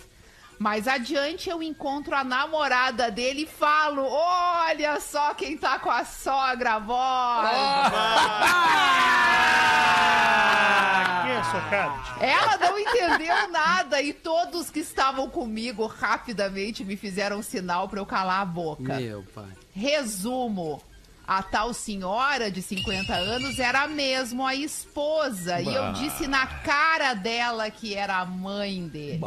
Mais 0.59 0.89
adiante 0.89 1.49
eu 1.49 1.63
encontro 1.63 2.15
a 2.17 2.25
namorada 2.25 3.11
dele 3.11 3.43
e 3.43 3.47
falo: 3.47 4.05
Olha 4.05 4.99
só 4.99 5.33
quem 5.35 5.57
tá 5.57 5.79
com 5.79 5.91
a 5.91 6.05
sogra, 6.05 6.79
voz. 6.81 7.49
ah, 10.01 11.25
que 11.25 11.45
socado. 11.51 12.25
Ela 12.25 12.57
não 12.59 12.79
entendeu 12.79 13.49
nada 13.51 14.03
e 14.03 14.13
todos 14.13 14.69
que 14.71 14.81
estavam 14.81 15.31
comigo 15.31 15.87
rapidamente 15.87 16.85
me 16.85 16.97
fizeram 16.97 17.41
sinal 17.43 17.89
pra 17.89 18.01
eu 18.01 18.07
calar 18.07 18.43
a 18.43 18.45
boca. 18.45 18.99
Meu 18.99 19.23
pai. 19.35 19.47
Resumo. 19.73 20.83
A 21.29 21.43
tal 21.43 21.75
senhora 21.75 22.51
de 22.51 22.63
50 22.63 23.13
anos 23.13 23.59
era 23.59 23.87
mesmo 23.87 24.47
a 24.47 24.55
esposa. 24.55 25.61
E 25.61 25.75
eu 25.75 25.93
disse 25.93 26.27
na 26.27 26.47
cara 26.47 27.13
dela 27.13 27.71
que 27.71 27.95
era 27.95 28.17
a 28.17 28.25
mãe 28.25 28.89
dele. 28.89 29.21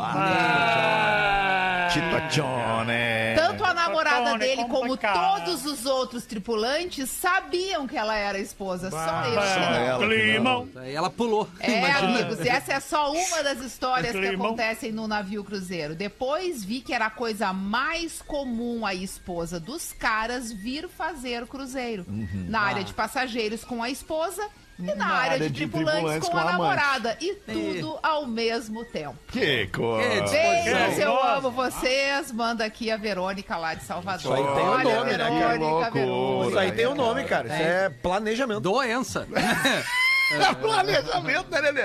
Tita 1.93 2.19
Johnny. 2.31 3.35
Tanto 3.35 3.63
a 3.63 3.73
namorada 3.75 4.35
dele 4.39 4.65
como 4.65 4.97
todos 4.97 5.63
os 5.63 5.85
outros 5.85 6.25
tripulantes 6.25 7.07
sabiam 7.07 7.85
que 7.85 7.95
ela 7.95 8.15
era 8.15 8.39
a 8.39 8.41
esposa. 8.41 8.89
Só 8.89 8.97
eu 8.97 9.35
Só 9.35 9.73
ela 9.75 10.07
Climão. 10.07 10.67
Ela 10.83 11.09
pulou. 11.11 11.47
É, 11.59 11.77
Imagina. 11.77 12.19
amigos, 12.19 12.39
essa 12.43 12.73
é 12.73 12.79
só 12.79 13.11
uma 13.11 13.43
das 13.43 13.59
histórias 13.59 14.11
que 14.11 14.27
acontecem 14.27 14.91
no 14.91 15.07
navio 15.07 15.43
cruzeiro. 15.43 15.93
Depois 15.93 16.63
vi 16.63 16.81
que 16.81 16.95
era 16.95 17.05
a 17.05 17.11
coisa 17.11 17.53
mais 17.53 18.23
comum 18.23 18.87
a 18.87 18.95
esposa 18.95 19.59
dos 19.59 19.93
caras 19.93 20.51
vir 20.51 20.89
fazer 20.89 21.45
cruzeiro. 21.45 21.90
Na 22.47 22.61
área 22.61 22.83
de 22.83 22.93
passageiros 22.93 23.63
com 23.63 23.81
a 23.81 23.89
esposa 23.89 24.47
e 24.79 24.95
na, 24.95 25.05
área, 25.07 25.39
de, 25.39 25.49
tripulantes, 25.53 26.27
com, 26.27 26.37
a, 26.37 26.41
amante. 26.41 26.51
namorada. 26.53 27.17
E 27.21 27.35
tudo 27.35 27.99
ao 28.01 28.25
mesmo 28.25 28.83
tempo. 28.85 29.17
Que 29.27 29.67
coisa. 29.67 30.31
Beijos, 30.31 30.97
eu 30.97 31.13
Nossa. 31.13 31.27
amo 31.37 31.51
vocês. 31.51 32.31
Manda 32.31 32.65
aqui 32.65 32.89
a 32.89 32.97
Verônica 32.97 33.55
lá 33.57 33.75
de 33.75 33.83
Salvador. 33.83 34.19
Isso 34.19 34.33
aí 34.33 34.55
tem 34.55 34.63
o 34.63 34.71
Olha, 34.71 34.83
nome, 34.95 35.11
né, 35.11 35.17
cara? 35.17 35.29
Verônica, 35.29 35.59
Que 35.59 35.65
loucura. 35.65 35.91
Verônica. 35.91 36.49
Isso 36.49 36.59
aí 36.59 36.71
tem 36.71 36.85
o 36.87 36.95
nome, 36.95 37.23
cara. 37.25 37.47
Isso 37.47 37.61
é 37.63 37.89
planejamento. 37.89 38.59
Doença. 38.61 39.27
Planejamento, 40.61 41.51
né, 41.51 41.61
Lelê? 41.61 41.81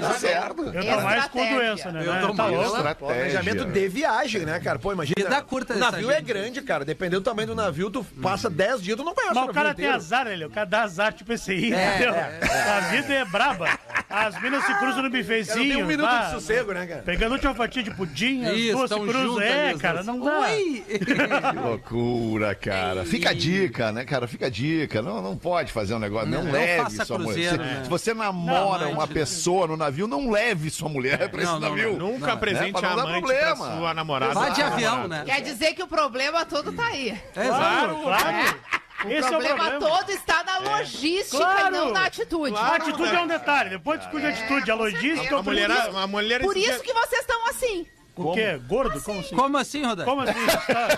Tá 0.00 0.12
certo. 0.14 0.62
Eu 0.64 0.84
tô 0.84 1.00
mais 1.00 1.26
com 1.28 1.54
doença, 1.54 1.92
né? 1.92 2.00
Eu 2.06 2.28
tô 2.28 2.34
tá 2.34 2.42
mais- 2.44 2.54
louco? 2.56 2.94
Planejamento 2.96 3.64
de 3.64 3.88
viagem, 3.88 4.42
né, 4.44 4.60
cara? 4.60 4.78
Pô, 4.78 4.92
imagina. 4.92 5.14
Vida 5.16 5.42
curta 5.42 5.74
O 5.74 5.78
navio 5.78 6.10
é 6.10 6.20
grande, 6.20 6.60
cara. 6.62 6.84
Dependendo 6.84 7.20
do 7.20 7.24
tamanho 7.24 7.48
do 7.48 7.54
navio, 7.54 7.90
tu 7.90 8.04
passa 8.22 8.48
10 8.50 8.82
dias, 8.82 8.96
tu 8.96 9.04
não 9.04 9.14
conhece 9.14 9.34
Mas 9.34 9.48
o 9.48 9.52
cara 9.52 9.74
tem 9.74 9.86
azar, 9.86 10.26
ele. 10.26 10.44
O 10.44 10.50
cara 10.50 10.66
dá 10.66 10.82
azar, 10.82 11.12
tipo 11.12 11.32
esse 11.32 11.50
aí, 11.52 11.72
É, 11.72 11.94
entendeu? 11.96 12.14
é, 12.14 12.40
A 12.76 12.80
vida 12.90 13.14
é 13.14 13.24
braba. 13.24 13.78
As 14.08 14.40
minas 14.40 14.64
se 14.64 14.72
cruzam 14.74 14.96
no 14.98 15.02
não 15.04 15.10
tem 15.10 15.20
bifezinho. 15.22 15.80
um 15.80 15.86
minuto 15.86 16.08
de 16.08 16.30
sossego, 16.30 16.72
né, 16.72 16.86
cara? 16.86 17.02
Pegando 17.02 17.32
a 17.32 17.34
última 17.34 17.54
fatia 17.54 17.82
de 17.82 17.90
pudim, 17.90 18.44
as 18.44 18.56
Isso, 18.56 18.76
duas 18.76 18.90
se 18.90 19.00
cruzam. 19.00 19.40
É, 19.40 19.74
cara, 19.78 20.02
não 20.02 20.20
dá. 20.20 20.40
Oi! 20.40 20.84
Que 20.88 21.58
loucura, 21.60 22.54
cara. 22.54 23.04
Fica 23.04 23.30
a 23.30 23.32
dica, 23.32 23.90
né, 23.92 24.04
cara? 24.04 24.26
Fica 24.28 24.46
a 24.46 24.50
dica. 24.50 25.02
Não, 25.02 25.20
não 25.20 25.36
pode 25.36 25.72
fazer 25.72 25.94
um 25.94 25.98
negócio. 25.98 26.28
Não, 26.28 26.42
leve 26.50 27.04
sua 27.04 27.18
mulher. 27.18 27.58
Se, 27.84 27.90
você 27.90 28.14
namora 28.14 28.86
Não, 28.86 28.92
uma 28.92 29.06
pessoa 29.08 29.66
no 29.66 29.76
navio, 29.76 30.06
não 30.06 30.30
leve 30.30 30.70
sua 30.70 30.88
mulher 30.88 31.28
pra 31.30 31.42
esse 31.42 31.52
Não, 31.52 31.60
não, 31.60 31.68
navio. 31.70 31.96
Nunca 31.96 32.32
apresente 32.32 32.72
né? 32.74 32.80
Pra 32.80 32.88
a 32.88 32.92
amante 32.92 33.18
problema. 33.20 33.56
pra 33.56 33.76
sua 33.76 33.94
namorada. 33.94 34.34
Vai 34.34 34.52
de 34.52 34.62
avião, 34.62 35.06
né? 35.08 35.22
Quer 35.26 35.40
dizer 35.42 35.74
que 35.74 35.82
o 35.82 35.86
problema 35.86 36.44
todo 36.44 36.72
tá 36.72 36.86
aí. 36.86 37.10
É, 37.10 37.46
Claro, 37.46 37.90
exato. 37.92 38.02
claro. 38.02 38.60
O 39.04 39.08
Esse 39.10 39.18
é 39.18 39.26
o 39.26 39.28
problema 39.32 39.70
problema. 39.70 39.86
todo 39.98 40.10
está 40.10 40.44
na 40.44 40.58
logística 40.60 41.36
Claro. 41.36 41.66
e 41.66 41.70
não 41.78 41.92
na 41.92 42.06
atitude. 42.06 42.56
A 42.56 42.74
atitude 42.76 43.14
é 43.14 43.20
um 43.20 43.26
detalhe. 43.26 43.70
Depois 43.70 44.00
discute 44.00 44.24
a 44.24 44.28
atitude, 44.30 44.70
a 44.70 44.74
logística. 44.74 45.36
A 45.38 45.42
mulher, 45.42 45.70
a 45.70 46.06
mulher 46.06 46.40
Por 46.40 46.56
isso 46.56 46.80
que 46.82 46.92
vocês 46.92 47.20
estão 47.20 47.46
assim. 47.48 47.86
O 48.16 48.32
quê? 48.32 48.60
Gordo? 48.68 49.00
Como 49.00 49.20
assim? 49.20 49.36
Como 49.36 49.58
assim, 49.58 49.84
Rodaica? 49.84 50.10
Como 50.10 50.22
assim? 50.22 50.34
Tá. 50.74 50.88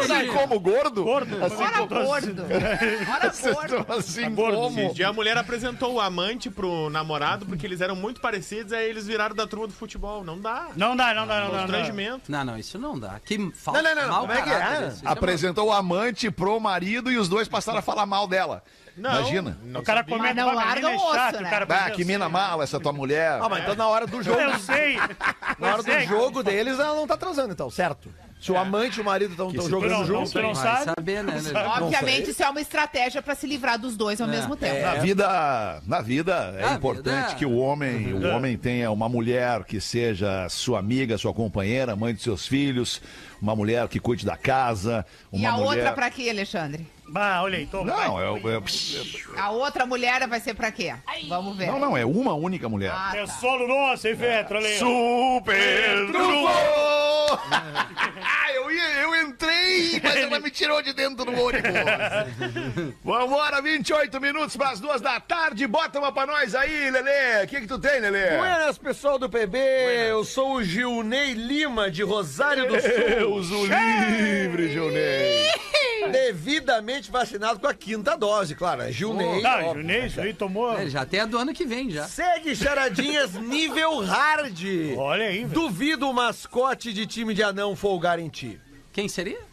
Assim 0.00 0.26
como 0.32 0.58
gordo? 0.60 1.04
Gordo? 1.04 1.44
Assim, 1.44 1.56
gordo. 1.88 2.44
Vocês 3.32 3.54
gordo. 3.54 3.76
estão 3.78 3.96
assim 3.96 4.34
gordo, 4.34 4.56
como? 4.56 4.94
Dia 4.94 5.08
a 5.08 5.12
mulher 5.12 5.36
apresentou 5.36 5.94
o 5.94 6.00
amante 6.00 6.50
pro 6.50 6.88
namorado 6.90 7.46
porque 7.46 7.66
eles 7.66 7.80
eram 7.80 7.94
muito 7.94 8.20
parecidos, 8.20 8.72
aí 8.72 8.88
eles 8.88 9.06
viraram 9.06 9.34
da 9.34 9.46
turma 9.46 9.66
do 9.66 9.72
futebol. 9.72 10.24
Não 10.24 10.38
dá. 10.38 10.68
Não 10.76 10.96
dá, 10.96 11.14
não 11.14 11.26
dá, 11.26 11.40
não 11.40 11.50
dá. 11.50 11.52
não. 11.52 11.60
Constrangimento. 11.60 12.30
Não, 12.30 12.44
não, 12.44 12.58
isso 12.58 12.78
não 12.78 12.98
dá. 12.98 13.20
Que 13.24 13.50
falta. 13.52 13.82
Não, 13.82 13.94
não, 13.94 14.08
não, 14.08 14.20
como 14.20 14.32
é 14.32 14.42
que 14.42 14.50
é? 14.50 14.52
é 14.54 14.92
Apresentou 15.04 15.68
o 15.68 15.72
amante 15.72 16.30
pro 16.30 16.58
marido 16.60 17.10
e 17.10 17.16
os 17.16 17.28
dois 17.28 17.48
passaram 17.48 17.78
a 17.78 17.82
falar 17.82 18.06
mal 18.06 18.26
dela. 18.26 18.62
Não, 19.00 19.10
Imagina. 19.20 19.58
não 19.64 19.80
O 19.80 19.84
cara 19.84 20.00
sabia. 20.00 20.16
comenta 20.16 20.34
Mas 20.34 20.44
não 20.46 20.54
"Pá, 20.54 20.64
larga 20.66 20.88
o 20.90 20.94
osso, 20.96 21.10
é 21.10 21.14
chato, 21.18 21.40
né? 21.40 21.46
o 21.48 21.50
cara 21.50 21.66
Ah, 21.86 21.90
que 21.90 22.04
mina 22.04 22.24
assim. 22.26 22.32
mala 22.32 22.64
essa 22.64 22.78
tua 22.78 22.92
mulher. 22.92 23.38
Ah, 23.42 23.48
mas 23.48 23.62
então 23.62 23.74
na 23.74 23.88
hora 23.88 24.06
do 24.06 24.22
jogo. 24.22 24.38
Eu 24.40 24.58
sei. 24.58 24.96
Na 25.58 25.72
hora 25.74 25.82
do 25.82 25.90
é, 25.90 26.06
jogo 26.06 26.42
deles, 26.42 26.78
ela 26.78 26.94
não 26.94 27.06
tá 27.06 27.16
transando, 27.16 27.52
então, 27.52 27.70
certo? 27.70 28.08
Se 28.40 28.50
o 28.50 28.56
amante 28.56 28.96
e 28.98 29.02
o 29.02 29.04
marido 29.04 29.32
estão 29.32 29.52
não, 29.52 29.68
jogando 29.68 29.90
não, 29.90 30.04
junto. 30.06 30.32
tu 30.32 30.40
não 30.40 30.54
Vai 30.54 30.64
sabe. 30.76 30.92
saber, 30.96 31.22
né? 31.22 31.34
Obviamente, 31.78 32.30
isso 32.30 32.42
é 32.42 32.48
uma 32.48 32.60
estratégia 32.60 33.20
para 33.20 33.34
se 33.34 33.46
livrar 33.46 33.78
dos 33.78 33.98
dois 33.98 34.18
ao 34.18 34.26
mesmo 34.26 34.56
tempo. 34.56 34.80
Na 34.80 34.94
vida, 34.94 35.82
na 35.86 36.00
vida 36.00 36.54
é 36.58 36.62
Na 36.62 36.72
importante 36.72 37.26
vida. 37.26 37.34
que 37.34 37.44
o 37.44 37.54
homem, 37.58 38.14
o 38.14 38.26
homem 38.34 38.56
tenha 38.56 38.90
uma 38.90 39.10
mulher 39.10 39.62
que 39.64 39.78
seja 39.78 40.48
sua 40.48 40.78
amiga, 40.78 41.18
sua 41.18 41.34
companheira, 41.34 41.94
mãe 41.94 42.14
de 42.14 42.22
seus 42.22 42.46
filhos, 42.46 43.02
uma 43.42 43.54
mulher 43.54 43.86
que 43.88 44.00
cuide 44.00 44.24
da 44.24 44.38
casa, 44.38 45.04
uma 45.30 45.42
E 45.42 45.46
a 45.46 45.52
mulher. 45.52 45.66
outra 45.76 45.92
pra 45.92 46.08
quê, 46.10 46.30
Alexandre? 46.30 46.86
Bah, 47.12 47.42
olha 47.42 47.58
aí, 47.58 47.66
toma. 47.66 47.84
Não, 47.92 48.20
é, 48.20 48.24
é- 48.54 49.40
A 49.40 49.50
outra 49.50 49.84
mulher 49.84 50.26
vai 50.28 50.38
ser 50.40 50.54
pra 50.54 50.70
quê? 50.70 50.94
Vamos 51.28 51.56
ver. 51.56 51.66
não, 51.66 51.78
não, 51.80 51.96
é 51.96 52.04
uma 52.04 52.34
única 52.34 52.68
mulher. 52.68 52.92
Ah, 52.94 53.12
É 53.16 53.20
tá. 53.26 53.32
solo 53.32 53.66
nosso, 53.66 54.06
hein, 54.06 54.16
Fetra? 54.16 54.58
Olha 54.58 54.68
aí. 54.68 54.78
Super 54.78 56.06
trufo! 56.12 56.90
Ah, 58.22 58.52
eu, 58.52 58.70
ia, 58.70 58.90
eu 59.02 59.14
entrei, 59.22 60.00
mas 60.02 60.16
ela 60.16 60.40
me 60.40 60.50
tirou 60.50 60.82
de 60.82 60.92
dentro 60.92 61.24
do 61.24 61.30
ônibus. 61.40 61.70
Vambora, 63.04 63.62
28 63.62 64.20
minutos 64.20 64.56
para 64.56 64.70
as 64.70 64.80
duas 64.80 65.00
da 65.00 65.18
tarde. 65.20 65.66
Bota 65.66 65.98
uma 66.00 66.10
pra 66.12 66.26
nós 66.26 66.54
aí, 66.54 66.90
Lelê. 66.90 67.44
O 67.44 67.46
que 67.48 67.60
que 67.60 67.66
tu 67.68 67.78
tem, 67.78 68.00
Lelê? 68.00 68.36
Buenas, 68.36 68.78
pessoal 68.78 69.18
do 69.18 69.28
PB. 69.30 69.58
Eu 70.08 70.24
sou 70.24 70.54
o 70.54 70.62
Gilney 70.64 71.34
Lima, 71.34 71.90
de 71.90 72.02
Rosário 72.02 72.66
do 72.66 72.78
Sul. 72.80 72.90
Deus 72.90 73.50
o 73.50 73.64
livre, 73.66 74.72
Junei. 74.72 75.50
Devidamente 76.08 77.10
vacinado 77.10 77.60
com 77.60 77.66
a 77.66 77.74
quinta 77.74 78.16
dose, 78.16 78.54
claro. 78.54 78.82
É 78.82 78.92
Gilney. 78.92 79.42
Não, 79.42 79.64
óbvio. 79.66 79.82
Junei, 79.82 80.06
isso 80.06 80.20
aí 80.20 80.32
tomou. 80.32 80.76
É, 80.78 80.88
já 80.88 81.04
tem 81.04 81.20
a 81.20 81.26
do 81.26 81.36
ano 81.38 81.52
que 81.52 81.64
vem, 81.66 81.90
já. 81.90 82.06
Segue 82.06 82.54
charadinhas 82.54 83.34
nível 83.40 84.00
hard. 84.00 84.58
Olha 84.96 85.26
aí, 85.26 85.44
velho. 85.44 85.48
Duvido 85.48 86.08
o 86.08 86.12
mascote 86.12 86.92
de 86.92 87.06
time 87.06 87.34
de 87.34 87.42
anão 87.42 87.74
folgar 87.76 88.18
em 88.18 88.28
ti. 88.28 88.60
Quem 88.92 89.08
seria? 89.08 89.49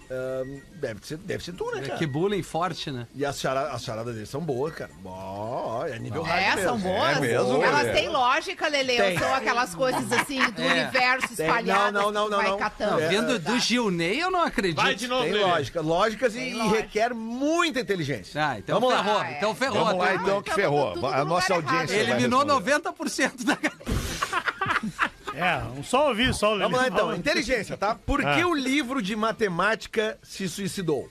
Deve, 0.76 1.00
ser, 1.06 1.18
deve 1.18 1.44
ser 1.44 1.52
tu, 1.54 1.70
né, 1.76 1.82
cara? 1.82 1.98
Que 2.00 2.06
bullying 2.06 2.42
forte, 2.44 2.90
né? 2.92 3.08
E 3.14 3.26
as, 3.26 3.40
chara- 3.40 3.72
as 3.72 3.84
charadas 3.84 4.14
deles 4.16 4.30
são 4.30 4.40
boas, 4.42 4.74
cara. 4.74 4.90
Ó, 5.04 5.86
é 5.86 6.00
nível 6.00 6.22
hard 6.24 6.42
É, 6.44 6.56
mesmo. 6.56 6.70
são 6.70 6.80
boas. 6.80 7.18
É 7.18 7.20
mesmo, 7.20 7.64
Elas 7.64 7.92
têm 7.92 8.08
lógica, 8.10 8.68
Lele. 8.70 8.96
Tem. 8.96 9.20
São 9.20 9.34
aquelas 9.34 9.76
coisas 9.76 10.10
assim 10.14 10.40
do 10.52 10.62
É. 10.62 10.72
universo 10.72 11.36
Tem. 11.36 11.46
espalhadas 11.46 11.94
Não, 11.94 12.12
não, 12.12 12.30
não, 12.30 12.42
não, 12.42 12.50
não. 12.52 12.58
catando. 12.58 13.00
É, 13.02 13.40
do 13.40 13.60
Gilney, 13.60 14.20
eu 14.20 14.32
não 14.32 14.44
acredito. 14.44 14.82
Vai 14.82 14.96
de 14.96 15.08
novo, 15.08 15.24
Tem 15.24 15.34
Lelê. 15.34 15.46
lógica, 15.46 15.82
lógicas 15.82 16.36
e, 16.36 16.38
Tem 16.40 16.50
e 16.52 16.54
lógica. 16.56 16.76
requer 16.78 17.14
muita 17.14 17.80
inteligência. 17.82 18.42
Ah, 18.50 18.58
então 18.60 18.80
Vamos 18.80 18.96
lá. 18.96 19.04
ferrou. 19.04 19.20
Ah, 19.20 19.30
é. 19.32 19.38
Então 19.38 19.56
ferrou. 19.56 19.86
Vamos 19.86 20.00
lá, 20.00 20.14
Então, 20.14 20.24
então, 20.26 20.42
que 20.42 20.50
Tamo 20.52 20.62
ferrou. 20.62 21.08
A 21.14 21.18
no 21.20 21.26
nossa 21.26 21.54
audiência 21.54 21.96
Eliminou 21.96 22.46
responder. 22.46 22.72
90% 22.82 23.44
da 23.44 23.58
É, 25.38 25.58
um 25.78 25.84
só 25.84 26.08
ouvir, 26.10 26.34
só 26.34 26.50
o 26.52 26.56
Lelê. 26.56 26.64
Vamos 26.64 26.80
lá 26.80 26.88
então, 26.88 27.16
inteligência, 27.16 27.78
tá? 27.78 27.94
Por 27.96 28.20
que 28.22 28.42
Ah. 28.42 28.48
o 28.48 28.54
livro 28.56 29.02
de 29.02 29.16
matemática 29.16 30.18
se 30.24 30.50
suicidou? 30.50 31.10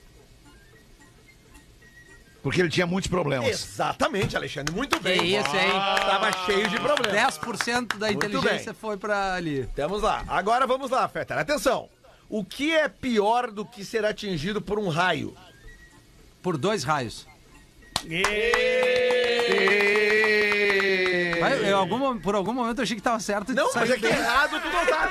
Porque 2.43 2.61
ele 2.61 2.69
tinha 2.69 2.85
muitos 2.85 3.09
problemas. 3.09 3.47
Exatamente, 3.47 4.35
Alexandre, 4.37 4.73
muito 4.73 4.97
Que 4.97 5.03
bem. 5.03 5.35
isso, 5.37 5.55
hein? 5.55 5.71
Tava 5.71 6.31
cheio 6.45 6.67
de 6.69 6.79
problemas. 6.79 7.13
10% 7.37 7.97
da 7.97 8.07
Muito 8.07 8.25
inteligência 8.25 8.71
bem. 8.73 8.79
foi 8.79 8.95
pra 8.97 9.33
ali. 9.33 9.67
Temos 9.75 10.01
lá. 10.01 10.23
Agora 10.27 10.65
vamos 10.67 10.89
lá, 10.91 11.07
Fetter. 11.07 11.37
Atenção. 11.37 11.89
O 12.29 12.43
que 12.45 12.73
é 12.73 12.87
pior 12.87 13.49
do 13.51 13.65
que 13.65 13.83
ser 13.83 14.05
atingido 14.05 14.61
por 14.61 14.77
um 14.79 14.87
raio? 14.89 15.35
Por 16.41 16.57
dois 16.57 16.83
raios. 16.83 17.25
E... 18.05 18.23
Mas, 21.49 21.67
eu, 21.67 21.77
algum, 21.77 22.17
por 22.19 22.35
algum 22.35 22.53
momento 22.53 22.79
eu 22.79 22.83
achei 22.83 22.95
que 22.95 23.01
tava 23.01 23.19
certo. 23.19 23.53
Não, 23.53 23.69
mas 23.73 23.89
é 23.89 23.95
que 23.95 24.01
bem. 24.01 24.11
errado 24.11 24.61
tu 24.61 24.69
não 24.69 24.85
tá. 24.87 25.09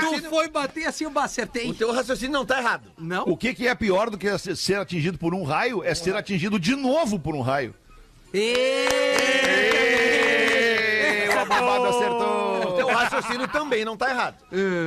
Tu, 0.00 0.22
tu 0.22 0.30
foi 0.30 0.48
bater 0.48 0.86
assim, 0.86 1.04
eu 1.04 1.12
acertei. 1.18 1.70
o 1.70 1.74
teu 1.74 1.92
raciocínio 1.92 2.32
não 2.32 2.44
tá 2.44 2.58
errado. 2.58 2.90
Não? 2.98 3.24
O 3.24 3.36
que, 3.36 3.54
que 3.54 3.66
é 3.66 3.74
pior 3.74 4.10
do 4.10 4.18
que 4.18 4.26
ser 4.56 4.76
atingido 4.76 5.18
por 5.18 5.34
um 5.34 5.42
raio 5.42 5.84
é 5.84 5.94
ser 5.94 6.16
atingido 6.16 6.58
de 6.58 6.74
novo 6.74 7.18
por 7.18 7.34
um 7.34 7.40
raio. 7.40 7.74
E... 8.32 8.86
O 11.28 11.88
acertou. 11.88 12.39
Raciocínio 12.94 13.48
também 13.48 13.84
não 13.84 13.96
tá 13.96 14.10
errado. 14.10 14.36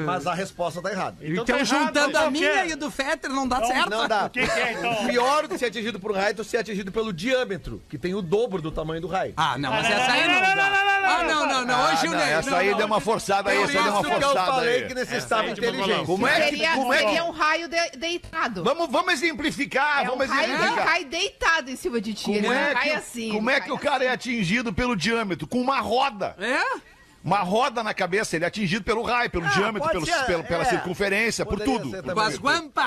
Mas 0.06 0.26
a 0.28 0.34
resposta 0.34 0.82
tá 0.82 0.92
errada. 0.92 1.18
Então, 1.22 1.46
tá 1.46 1.54
errado, 1.60 1.66
juntando 1.66 2.10
então 2.10 2.28
a 2.28 2.32
minha 2.32 2.63
quê? 2.66 2.70
e 2.72 2.76
do 2.76 2.89
Fetter, 2.92 3.30
não 3.32 3.48
dá 3.48 3.63
certo? 3.63 3.89
Não 3.89 4.08
dá. 4.08 4.26
O 4.26 4.30
que, 4.30 4.46
que 4.46 4.60
é, 4.60 4.74
então? 4.74 5.06
Pior 5.08 5.44
do 5.44 5.50
que 5.50 5.58
ser 5.58 5.66
atingido 5.68 6.00
por 6.00 6.12
um 6.12 6.16
raio 6.16 6.30
é 6.30 6.34
tu 6.34 6.44
ser 6.44 6.58
atingido 6.58 6.92
pelo 6.92 7.12
diâmetro, 7.13 7.82
que 7.89 7.98
tem 7.98 8.13
o 8.13 8.22
dobro 8.22 8.62
do 8.62 8.72
tamanho 8.72 9.02
do 9.02 9.08
raio. 9.08 9.34
Ah, 9.38 9.58
não, 9.58 9.70
mas 9.72 9.86
Ah, 9.86 9.89
não, 9.89 9.96
essa 9.98 10.12
aí 10.12 10.28
não, 10.28 10.34
não 10.34 10.42
não, 10.42 10.56
dá. 10.56 10.56
não, 10.56 10.70
não, 10.86 11.02
não, 11.02 11.10
Ah, 11.10 11.24
não, 11.24 11.46
não, 11.48 11.66
não. 11.66 11.84
Hoje 11.94 12.08
Ah, 12.08 12.10
o 12.10 12.12
não, 12.12 12.18
Ney. 12.20 12.30
essa 12.34 12.50
não, 12.52 12.58
aí 12.58 12.70
não. 12.72 12.78
deu 12.78 12.88
uma 12.88 13.00
forçada 13.02 13.50
aí, 13.52 13.58
essa 13.58 13.68
aí 13.78 13.84
deu 13.84 13.94
uma 13.94 14.02
que 14.04 14.08
eu 14.08 14.22
forçada 14.22 14.52
falei 14.52 14.76
aí. 14.76 14.88
que 14.88 14.94
necessitava 14.94 15.44
de 15.46 15.52
inteligência. 15.52 16.06
Como 16.06 16.28
é 16.28 16.36
que, 16.42 16.50
Seria, 16.50 16.74
como 16.74 16.94
é 16.94 17.04
que... 17.06 17.22
um 17.22 17.32
raio 17.32 17.68
de- 17.68 17.98
deitado. 17.98 18.63
Vamos, 18.63 18.89
vamos 18.89 19.13
exemplificar, 19.13 20.00
é 20.00 20.04
um 20.04 20.18
vamos 20.18 20.26
exemplificar. 20.34 20.86
cai 20.86 21.06
deitado 21.06 21.70
em 21.70 21.76
cima 21.76 22.00
de 22.02 22.13
ti. 22.13 22.32
Ele 22.32 22.42
Como 22.42 22.54
não 22.54 22.60
é 22.62 22.74
cai 22.74 22.84
que, 22.89 22.96
assim. 22.96 23.32
como 23.32 23.50
ele 23.50 23.58
é 23.58 23.62
que 23.62 23.72
o 23.72 23.78
cara 23.78 24.04
é 24.04 24.10
atingido 24.10 24.74
pelo 24.74 24.96
diâmetro? 24.96 25.48
Com 25.48 25.60
uma 25.62 25.80
roda. 25.80 26.36
É? 26.39 26.93
Uma 27.24 27.40
roda 27.40 27.82
na 27.82 27.94
cabeça, 27.94 28.36
ele 28.36 28.44
é 28.44 28.48
atingido 28.50 28.84
pelo 28.84 29.02
raio, 29.02 29.30
pelo 29.30 29.48
diâmetro, 29.48 29.80
pode 29.90 29.94
pelo, 29.94 30.06
ser, 30.06 30.26
pelo- 30.26 30.44
pela 30.44 30.64
é. 30.64 30.66
circunferência, 30.66 31.46
por 31.46 31.60
tudo. 31.62 31.90
Com 32.14 32.20
as 32.20 32.38
guampas. 32.38 32.86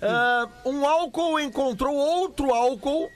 Ah, 0.00 0.48
um 0.64 0.86
álcool 0.86 1.40
encontrou 1.40 1.94
outro 1.94 2.52
álcool. 2.52 3.10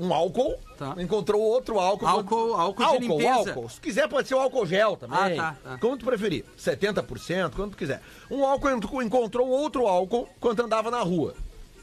Um 0.00 0.12
álcool 0.14 0.56
Tá. 0.76 0.94
encontrou 0.98 1.40
outro 1.42 1.80
álcool. 1.80 2.06
Álcool- 2.06 2.54
álcool 2.54 2.98
de 3.00 3.06
limpeza. 3.08 3.50
álcool. 3.50 3.68
Se 3.68 3.80
quiser, 3.80 4.08
pode 4.08 4.28
ser 4.28 4.34
o 4.36 4.38
álcool 4.40 4.64
gel 4.64 4.96
também. 4.96 5.18
Ah, 5.40 5.56
tá, 5.64 5.70
tá. 5.70 5.78
Como 5.78 5.96
tu 5.96 6.04
preferir. 6.04 6.44
70%, 6.56 7.56
quanto 7.56 7.72
tu 7.72 7.76
quiser. 7.76 8.00
Um 8.30 8.44
álcool 8.44 9.02
encontrou 9.02 9.48
outro 9.48 9.88
álcool 9.88 10.28
quando 10.38 10.60
andava 10.60 10.88
na 10.90 11.00
rua. 11.00 11.34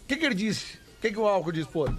O 0.01 0.05
que, 0.07 0.15
que 0.15 0.25
ele 0.25 0.35
disse? 0.35 0.77
O 0.97 1.01
que, 1.01 1.11
que 1.11 1.19
o 1.19 1.27
álcool 1.27 1.51
disse, 1.51 1.69
pô? 1.69 1.89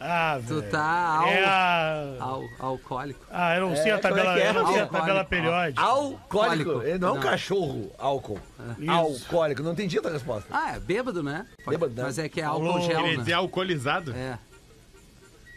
Ah, 0.00 0.38
Tu 0.46 0.60
velho. 0.60 0.70
tá 0.70 1.24
É 1.26 1.44
al... 1.44 1.50
a... 1.50 2.24
al- 2.24 2.48
alcoólico. 2.60 3.20
Ah, 3.30 3.56
eu 3.56 3.68
não 3.68 3.74
sei 3.76 3.90
É, 3.90 3.94
a 3.94 3.98
tabela, 3.98 4.32
é 4.32 4.34
que 4.36 4.40
é? 4.46 4.48
eu 4.50 4.54
não 4.54 4.66
sei 4.66 4.78
a 4.78 4.82
Alcoólico. 4.82 4.96
tabela 5.06 5.24
periódica. 5.24 5.82
Alcoólico. 5.82 6.70
Alcoólico. 6.70 6.82
Ele 6.88 6.98
não 6.98 7.08
é 7.08 7.12
um 7.12 7.14
Não. 7.16 7.20
cachorro, 7.22 7.90
álcool. 7.98 8.40
Isso. 8.78 8.90
Alcoólico. 8.90 9.62
Não 9.62 9.72
entendi 9.72 9.98
a 9.98 10.02
tua 10.02 10.12
resposta. 10.12 10.48
Ah, 10.52 10.76
é 10.76 10.78
bêbado, 10.80 11.22
né? 11.22 11.46
Bêbado, 11.66 11.92
né? 11.94 12.02
Mas 12.04 12.18
é 12.18 12.28
que 12.28 12.40
é 12.40 12.44
álcool 12.44 12.80
gel, 12.80 12.96
Queria 12.96 13.10
né? 13.12 13.16
dizer 13.16 13.32
alcoolizado. 13.32 14.12
É. 14.14 14.38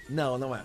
Não, 0.09 0.37
não 0.37 0.55
é. 0.55 0.61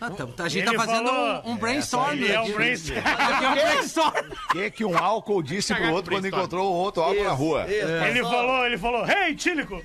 Ah, 0.00 0.10
tá- 0.10 0.44
a 0.44 0.48
gente 0.48 0.68
Ele 0.68 0.76
tá 0.76 0.84
fazendo 0.84 1.08
falou- 1.08 1.42
um, 1.46 1.50
um 1.52 1.56
brainstorm. 1.56 2.22
É 2.22 2.40
um 2.40 2.52
brainstorm. 2.52 2.98
É 2.98 3.48
um 3.48 3.54
brainstorm. 3.54 4.14
O 4.46 4.52
que, 4.58 4.70
que 4.70 4.84
um 4.84 4.96
álcool 4.96 5.42
disse 5.42 5.74
pro 5.74 5.92
outro 5.92 6.14
quando 6.14 6.26
encontrou 6.28 6.70
o 6.70 6.74
outro 6.76 7.02
álcool 7.02 7.24
na 7.24 7.32
rua? 7.32 7.64
Isso, 7.66 7.88
Ele 7.88 8.22
falou, 8.22 8.64
ele 8.66 8.78
falou, 8.78 9.06
hey, 9.08 9.34
Tílico! 9.34 9.82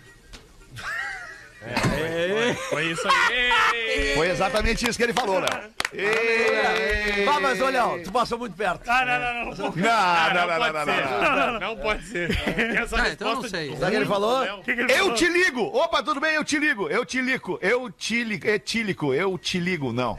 Foi 2.70 2.86
isso 2.92 3.08
aí. 3.08 4.16
Foi 4.16 4.30
exatamente 4.30 4.88
isso 4.90 4.98
que 4.98 5.04
ele 5.04 5.14
falou, 5.14 5.40
Léo. 5.40 5.50
Ei! 5.94 7.26
Vá, 7.26 7.40
mas 7.40 7.62
olha, 7.62 7.86
ó, 7.86 7.98
tu 8.00 8.12
passou 8.12 8.38
muito 8.40 8.56
perto. 8.56 8.82
Ah, 8.88 9.06
não, 9.06 9.20
não, 9.20 9.34
não. 9.46 9.72
Não, 9.76 9.94
não, 10.34 10.48
não, 10.48 10.48
não, 10.48 10.74
pode 10.74 10.74
não, 10.74 10.96
ser. 10.96 11.04
não. 11.52 11.60
Não 11.60 11.78
pode 11.78 12.04
ser. 12.06 12.32
Essa 12.78 13.10
então 13.10 13.30
eu 13.30 13.36
não 13.36 13.44
sei. 13.50 13.70
Sabe 13.76 13.86
o 13.86 13.90
que 13.90 13.96
ele 13.98 14.06
falou? 14.06 14.44
Ele 14.66 14.94
Eu 14.94 15.14
te 15.14 15.28
ligo! 15.28 15.62
Opa, 15.64 16.02
tudo 16.02 16.20
bem? 16.20 16.36
Eu 16.36 16.44
te 16.44 16.58
ligo, 16.58 16.90
eu 16.90 17.06
te 17.06 17.22
ligo, 17.22 17.60
eu 17.62 17.92
te 17.92 18.24
ligo, 18.24 18.48
etílico, 18.48 19.14
eu 19.14 19.38
te 19.38 19.60
ligo, 19.60 19.92
não. 19.92 20.18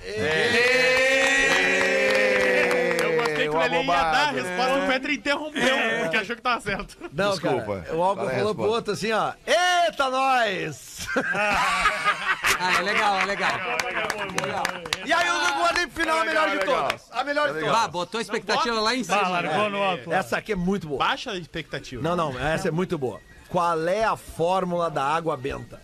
Eu 3.03 3.17
gostei 3.17 3.49
que 3.49 3.57
Lelê 3.57 3.83
ia 3.83 3.87
dar 3.87 4.29
a 4.29 4.31
resposta, 4.31 4.85
o 4.85 4.87
Petra 4.87 5.13
interrompeu, 5.13 5.77
porque 6.03 6.17
achou 6.17 6.37
que 6.37 6.43
tava 6.43 6.61
certo. 6.61 6.97
Não, 7.13 7.31
Desculpa. 7.31 7.81
cara. 7.83 7.97
O 7.97 8.03
álcool 8.03 8.29
falou 8.31 8.55
pro 8.55 8.65
outro 8.65 8.93
assim, 8.93 9.11
ó. 9.13 9.33
Eita, 9.93 10.09
nós! 10.09 11.07
Ah, 11.35 12.79
é 12.79 12.83
legal, 12.83 13.21
é 13.21 13.25
legal. 13.27 13.51
E 15.05 15.13
aí 15.13 15.29
guardei 15.59 15.87
pro 15.87 16.01
final 16.03 16.19
a 16.21 16.25
melhor 16.25 16.51
de 16.51 16.65
todas. 16.65 17.03
A 17.11 17.25
melhor 17.25 17.53
de 17.53 17.59
Ah, 17.59 17.73
todas. 17.73 17.87
botou 17.91 18.19
a 18.19 18.23
expectativa 18.23 18.81
lá 18.81 18.95
em 18.95 19.01
Ah, 19.03 19.05
cima. 19.05 19.29
largou 19.29 19.69
no 19.69 19.83
alto. 19.83 20.11
Essa 20.13 20.39
aqui 20.39 20.53
é 20.53 20.57
muito 20.57 20.89
boa. 20.89 20.99
Baixa 20.99 21.33
a 21.33 21.37
expectativa. 21.37 22.03
Não, 22.03 22.17
não, 22.17 22.39
essa 22.41 22.69
é 22.69 22.71
muito 22.71 22.97
boa. 22.97 23.21
Qual 23.51 23.87
é 23.87 24.03
a 24.05 24.17
fórmula 24.17 24.91
da 24.91 25.05
água 25.05 25.37
benta? 25.37 25.79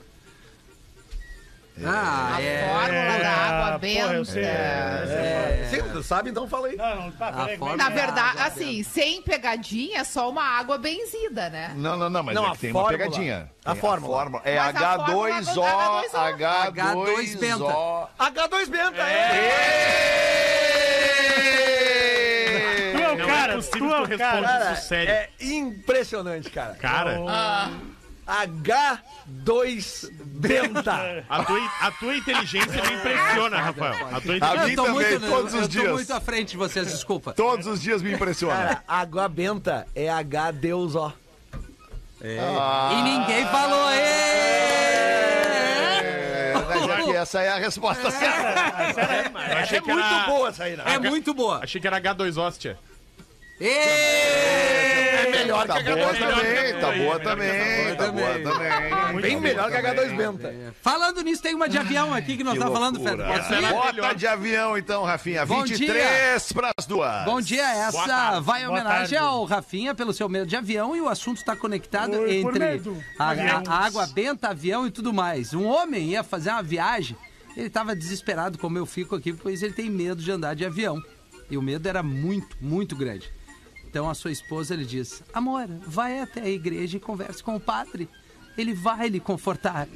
Ah, 1.87 2.35
A 2.37 2.43
é. 2.43 2.69
fórmula 2.69 3.19
da 3.19 3.31
água 3.31 3.79
porra, 3.79 4.15
eu 4.15 4.25
sei. 4.25 4.43
benta. 4.43 4.55
É, 4.55 5.69
sim, 5.71 5.83
tu 5.93 6.03
sabe, 6.03 6.31
então 6.31 6.49
fala 6.49 6.69
aí. 6.69 6.77
Não, 6.77 6.97
não, 6.97 7.11
tá, 7.13 7.33
peraí, 7.33 7.57
forma- 7.59 7.77
Na 7.77 7.89
é 7.89 7.93
é? 7.93 7.95
verdade, 7.95 8.39
assim, 8.43 8.83
sem 8.83 9.21
pegadinha, 9.23 10.01
é 10.01 10.05
só 10.05 10.29
uma 10.31 10.43
água 10.43 10.79
benzida, 10.79 11.49
né? 11.51 11.73
Não, 11.77 11.97
não, 11.97 12.09
não, 12.11 12.23
mas 12.23 12.35
Não, 12.35 12.45
é 12.45 12.49
a 12.49 12.53
que 12.53 12.59
tem 12.59 12.71
uma 12.71 12.81
fórmula. 12.83 12.99
pegadinha. 13.05 13.51
A 13.65 13.75
fórmula. 13.75 14.41
É 14.45 14.59
a 14.59 14.73
fórmula 14.73 15.29
H2O, 15.29 15.45
H2O. 15.45 16.75
H2O. 16.75 18.09
H2 18.19 18.69
benta, 18.71 19.03
é! 19.03 19.29
Tu 22.93 22.99
é 23.03 23.09
o 23.13 23.17
Não 23.19 23.27
cara, 23.27 23.55
é 23.55 23.57
tu 23.57 23.59
é 23.59 23.59
o 23.59 23.63
tu 23.63 23.79
cara. 23.89 24.07
responda 24.07 24.19
Cara, 24.49 24.73
isso 24.73 24.89
sério. 24.89 25.11
é 25.13 25.29
impressionante, 25.41 26.51
cara. 26.51 26.75
Cara, 26.75 27.19
H2 28.29 30.11
benta. 30.13 31.25
a 31.29 31.45
tua, 31.45 31.59
a 31.81 31.91
tua 31.93 32.15
inteligência 32.17 32.83
me 32.83 32.93
impressiona, 32.95 33.61
Rafael. 33.61 34.07
A 34.15 34.21
tua 34.21 34.35
A 34.35 34.37
inteligência. 34.37 34.65
mim 34.67 34.71
Eu 34.73 34.77
tô 34.77 34.85
também, 34.85 34.95
muito, 35.11 35.27
todos 35.29 35.55
eu 35.55 35.61
os 35.61 35.67
tô 35.67 35.73
dias. 35.73 35.93
muito 35.93 36.13
à 36.13 36.21
frente 36.21 36.51
de 36.51 36.57
vocês, 36.59 36.87
desculpa. 36.89 37.33
Todos 37.33 37.67
os 37.67 37.81
dias 37.81 38.03
me 38.03 38.13
impressiona. 38.13 38.55
Cara, 38.55 38.83
água 38.87 39.29
benta 39.29 39.87
é 39.95 40.11
H 40.11 40.51
Deus, 40.53 40.95
ó. 40.95 41.13
E 42.21 43.03
ninguém 43.03 43.47
falou, 43.47 43.91
ê! 43.93 43.99
É, 46.01 46.53
mas 46.69 46.89
é 46.89 47.03
que 47.05 47.17
essa 47.17 47.41
é 47.41 47.49
a 47.49 47.57
resposta 47.59 48.11
certa. 48.11 48.55
Eu 49.53 49.59
achei 49.59 49.79
É 49.79 49.81
que 49.81 49.93
muito 49.93 50.05
era- 50.07 50.27
boa 50.27 50.49
essa 50.49 50.65
aí, 50.65 50.77
né? 50.77 50.83
É 50.87 50.99
muito 50.99 51.33
boa. 51.33 51.61
Achei 51.63 51.81
que 51.81 51.87
era 51.87 52.01
H2 52.01 52.37
Hóstia. 52.37 52.79
Ê! 53.61 55.08
É 55.29 55.39
melhor 55.39 55.67
Tá 55.67 55.83
que 55.83 55.83
boa 55.85 55.97
H2 55.97 56.13
benta. 56.13 56.27
também, 56.35 56.81
tá 56.81 56.93
boa 56.93 57.21
também, 57.21 57.97
tá 57.97 58.13
boa 58.13 58.39
também. 58.41 59.21
Bem 59.21 59.41
melhor 59.41 59.71
que 59.71 59.77
H2 59.77 60.17
benta. 60.17 60.55
Falando 60.83 61.21
nisso, 61.23 61.43
tem 61.43 61.55
uma 61.55 61.69
de 61.69 61.79
avião 61.79 62.15
aqui 62.15 62.37
que 62.37 62.45
nós 62.45 62.55
Que 62.55 62.61
tá 62.61 62.71
falando? 62.71 62.99
Bota 63.01 64.15
de 64.15 64.27
avião 64.27 64.77
então, 64.79 65.05
Rafinha. 65.05 65.45
Bom 65.47 65.63
23 65.65 66.53
para 66.53 66.71
as 66.79 66.87
duas. 66.87 67.25
Bom 67.25 67.41
dia, 67.41 67.63
essa 67.87 68.41
vai 68.41 68.63
em 68.63 68.67
homenagem 68.67 69.19
ao 69.19 69.45
Rafinha 69.45 69.95
pelo 69.95 70.13
seu 70.13 70.29
medo 70.29 70.47
de 70.47 70.57
avião 70.57 70.97
e 70.97 71.01
o 71.01 71.09
assunto 71.09 71.39
está 71.39 71.55
conectado 71.57 72.27
entre 72.27 72.65
a, 73.19 73.31
a- 73.31 73.63
a 73.67 73.87
água 73.87 74.07
benta, 74.07 74.49
avião 74.49 74.87
e 74.87 74.91
tudo 74.91 75.13
mais. 75.13 75.53
Um 75.55 75.67
homem 75.67 76.11
ia 76.11 76.23
fazer 76.23 76.51
uma 76.51 76.63
viagem, 76.63 77.17
ele 77.57 77.67
estava 77.67 77.95
desesperado, 77.95 78.59
como 78.59 78.79
eu 78.79 78.87
fico 78.87 79.15
aqui, 79.15 79.33
pois 79.33 79.63
ele 79.63 79.73
tem 79.73 79.91
medo 79.91 80.23
de 80.23 80.31
andar 80.31 80.55
de 80.55 80.65
avião. 80.65 81.03
E 81.51 81.57
o 81.57 81.63
medo 81.63 81.89
era 81.89 82.03
muito, 82.03 82.57
muito 82.61 82.95
grande. 82.95 83.33
Então 83.89 84.09
a 84.09 84.15
sua 84.15 84.31
esposa 84.31 84.77
lhe 84.77 84.85
diz: 84.85 85.23
Amor, 85.33 85.67
vai 85.87 86.21
até 86.21 86.43
a 86.43 86.49
igreja 86.49 86.97
e 86.97 87.01
converse 87.01 87.43
com 87.43 87.57
o 87.57 87.61
padre. 87.61 88.09
Ele 88.57 88.75
vai 88.75 89.09
lhe 89.09 89.19
confortar. 89.19 89.89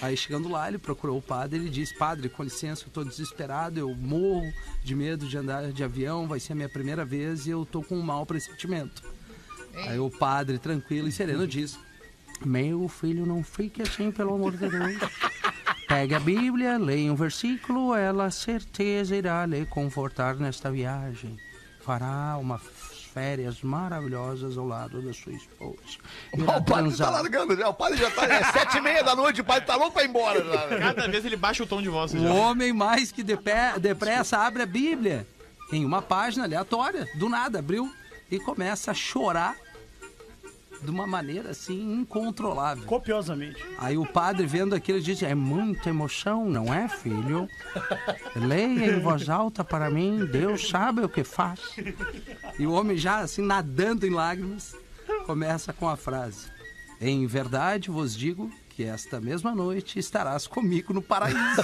Aí 0.00 0.16
chegando 0.16 0.48
lá, 0.48 0.68
ele 0.68 0.78
procurou 0.78 1.18
o 1.18 1.22
padre 1.22 1.58
ele 1.58 1.68
disse: 1.68 1.96
Padre, 1.96 2.28
com 2.28 2.42
licença, 2.42 2.84
eu 2.86 2.90
tô 2.90 3.02
desesperado, 3.02 3.78
eu 3.78 3.94
morro 3.94 4.52
de 4.84 4.94
medo 4.94 5.26
de 5.26 5.36
andar 5.36 5.72
de 5.72 5.82
avião, 5.82 6.28
vai 6.28 6.38
ser 6.38 6.52
a 6.52 6.56
minha 6.56 6.68
primeira 6.68 7.04
vez 7.04 7.46
e 7.46 7.50
eu 7.50 7.66
tô 7.66 7.82
com 7.82 7.96
um 7.96 8.02
mau 8.02 8.24
pressentimento. 8.24 9.02
Aí 9.74 9.98
o 9.98 10.10
padre, 10.10 10.58
tranquilo 10.58 11.08
e 11.08 11.12
sereno, 11.12 11.46
diz: 11.46 11.78
Meu 12.44 12.88
filho, 12.88 13.26
não 13.26 13.42
fique 13.42 13.82
assim, 13.82 14.10
pelo 14.12 14.34
amor 14.34 14.56
de 14.56 14.68
Deus. 14.68 14.98
Pegue 15.88 16.14
a 16.14 16.20
Bíblia, 16.20 16.78
leia 16.78 17.12
um 17.12 17.16
versículo, 17.16 17.94
ela 17.96 18.30
certeza 18.30 19.16
irá 19.16 19.44
lhe 19.44 19.66
confortar 19.66 20.36
nesta 20.36 20.70
viagem. 20.70 21.36
Fará 21.80 22.36
uma 22.38 22.58
férias 23.12 23.60
maravilhosas 23.62 24.56
ao 24.56 24.66
lado 24.66 25.02
da 25.02 25.12
sua 25.12 25.32
esposa. 25.32 25.76
Irá 26.34 26.42
O 26.42 26.46
padre 26.46 26.64
tá 26.64 26.74
transar. 26.76 27.12
largando 27.12 27.56
já. 27.56 27.68
O 27.68 27.74
padre 27.74 27.98
já 27.98 28.10
tá. 28.10 28.24
É 28.24 28.44
sete 28.44 28.78
e 28.78 28.80
meia 28.80 29.02
da 29.02 29.14
noite, 29.16 29.40
o 29.40 29.44
padre 29.44 29.66
tá 29.66 29.76
louco 29.76 29.92
pra 29.92 30.04
ir 30.04 30.08
embora. 30.08 30.42
Já. 30.44 30.78
Cada 30.78 31.08
vez 31.08 31.24
ele 31.24 31.36
baixa 31.36 31.62
o 31.62 31.66
tom 31.66 31.82
de 31.82 31.88
voz. 31.88 32.14
O 32.14 32.18
já. 32.18 32.32
homem 32.32 32.72
mais 32.72 33.10
que 33.12 33.22
depe- 33.22 33.78
depressa 33.80 34.38
abre 34.38 34.62
a 34.62 34.66
Bíblia 34.66 35.26
em 35.72 35.84
uma 35.84 36.00
página 36.02 36.44
aleatória, 36.44 37.08
do 37.16 37.28
nada, 37.28 37.58
abriu 37.58 37.92
e 38.30 38.38
começa 38.38 38.90
a 38.90 38.94
chorar 38.94 39.56
de 40.82 40.90
uma 40.90 41.06
maneira 41.06 41.50
assim 41.50 42.00
incontrolável. 42.00 42.84
Copiosamente. 42.84 43.64
Aí 43.78 43.98
o 43.98 44.06
padre 44.06 44.46
vendo 44.46 44.74
aquilo 44.74 45.00
diz: 45.00 45.22
É 45.22 45.34
muita 45.34 45.88
emoção, 45.88 46.48
não 46.48 46.72
é, 46.72 46.88
filho? 46.88 47.48
Leia 48.34 48.96
em 48.96 49.00
voz 49.00 49.28
alta 49.28 49.62
para 49.62 49.90
mim, 49.90 50.24
Deus 50.26 50.68
sabe 50.68 51.02
o 51.02 51.08
que 51.08 51.24
faz. 51.24 51.60
E 52.58 52.66
o 52.66 52.72
homem 52.72 52.96
já 52.96 53.18
assim 53.18 53.42
nadando 53.42 54.06
em 54.06 54.10
lágrimas 54.10 54.74
começa 55.26 55.72
com 55.72 55.88
a 55.88 55.96
frase: 55.96 56.46
Em 57.00 57.26
verdade 57.26 57.90
vos 57.90 58.16
digo 58.16 58.50
que 58.70 58.84
esta 58.84 59.20
mesma 59.20 59.54
noite 59.54 59.98
estarás 59.98 60.46
comigo 60.46 60.94
no 60.94 61.02
paraíso. 61.02 61.36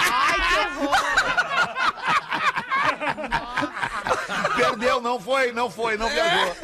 Ai, 0.00 0.36
que 0.48 0.84
horror! 0.84 1.37
Perdeu, 4.58 5.00
não 5.00 5.20
foi, 5.20 5.52
não 5.52 5.70
foi, 5.70 5.96
não 5.96 6.08
viajou. 6.08 6.56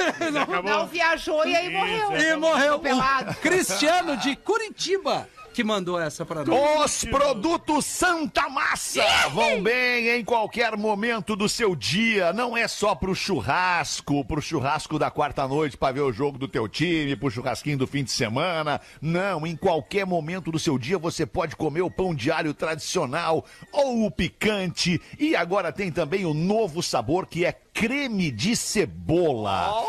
Acabou. 0.42 0.70
Não 0.70 0.87
viajou 0.87 1.46
e 1.46 1.54
aí 1.54 1.70
morreu. 1.70 2.16
e 2.16 2.37
morreu 2.37 2.78
Pelado. 2.78 3.30
o 3.30 3.35
Cristiano 3.37 4.16
de 4.16 4.37
Curitiba 4.37 5.28
que 5.55 5.62
mandou 5.62 6.01
essa 6.01 6.27
para 6.27 6.45
nós. 6.45 6.85
Os 6.85 7.05
produtos 7.05 7.87
Santa 7.87 8.49
Massa 8.49 9.05
vão 9.33 9.62
bem 9.62 10.09
em 10.09 10.25
qualquer 10.25 10.77
momento 10.77 11.37
do 11.37 11.49
seu 11.49 11.77
dia. 11.77 12.33
Não 12.33 12.57
é 12.57 12.67
só 12.67 12.93
pro 12.93 13.14
churrasco, 13.14 14.25
pro 14.25 14.43
churrasco 14.43 14.99
da 14.99 15.12
quarta 15.12 15.47
noite 15.47 15.77
pra 15.77 15.93
ver 15.93 16.01
o 16.01 16.12
jogo 16.12 16.37
do 16.37 16.49
teu 16.49 16.69
time, 16.69 17.14
pro 17.14 17.31
churrasquinho 17.31 17.79
do 17.79 17.87
fim 17.87 18.03
de 18.03 18.11
semana. 18.11 18.81
Não, 19.01 19.47
em 19.47 19.55
qualquer 19.55 20.05
momento 20.05 20.51
do 20.51 20.59
seu 20.59 20.77
dia 20.77 20.99
você 20.99 21.25
pode 21.25 21.55
comer 21.55 21.83
o 21.83 21.90
pão 21.90 22.12
de 22.12 22.33
alho 22.33 22.53
tradicional 22.53 23.45
ou 23.71 24.05
o 24.05 24.11
picante. 24.11 25.01
E 25.17 25.37
agora 25.37 25.71
tem 25.73 25.93
também 25.93 26.27
o 26.27 26.35
novo 26.35 26.83
sabor 26.83 27.27
que 27.27 27.45
é 27.45 27.53
creme 27.53 28.33
de 28.33 28.57
cebola. 28.57 29.85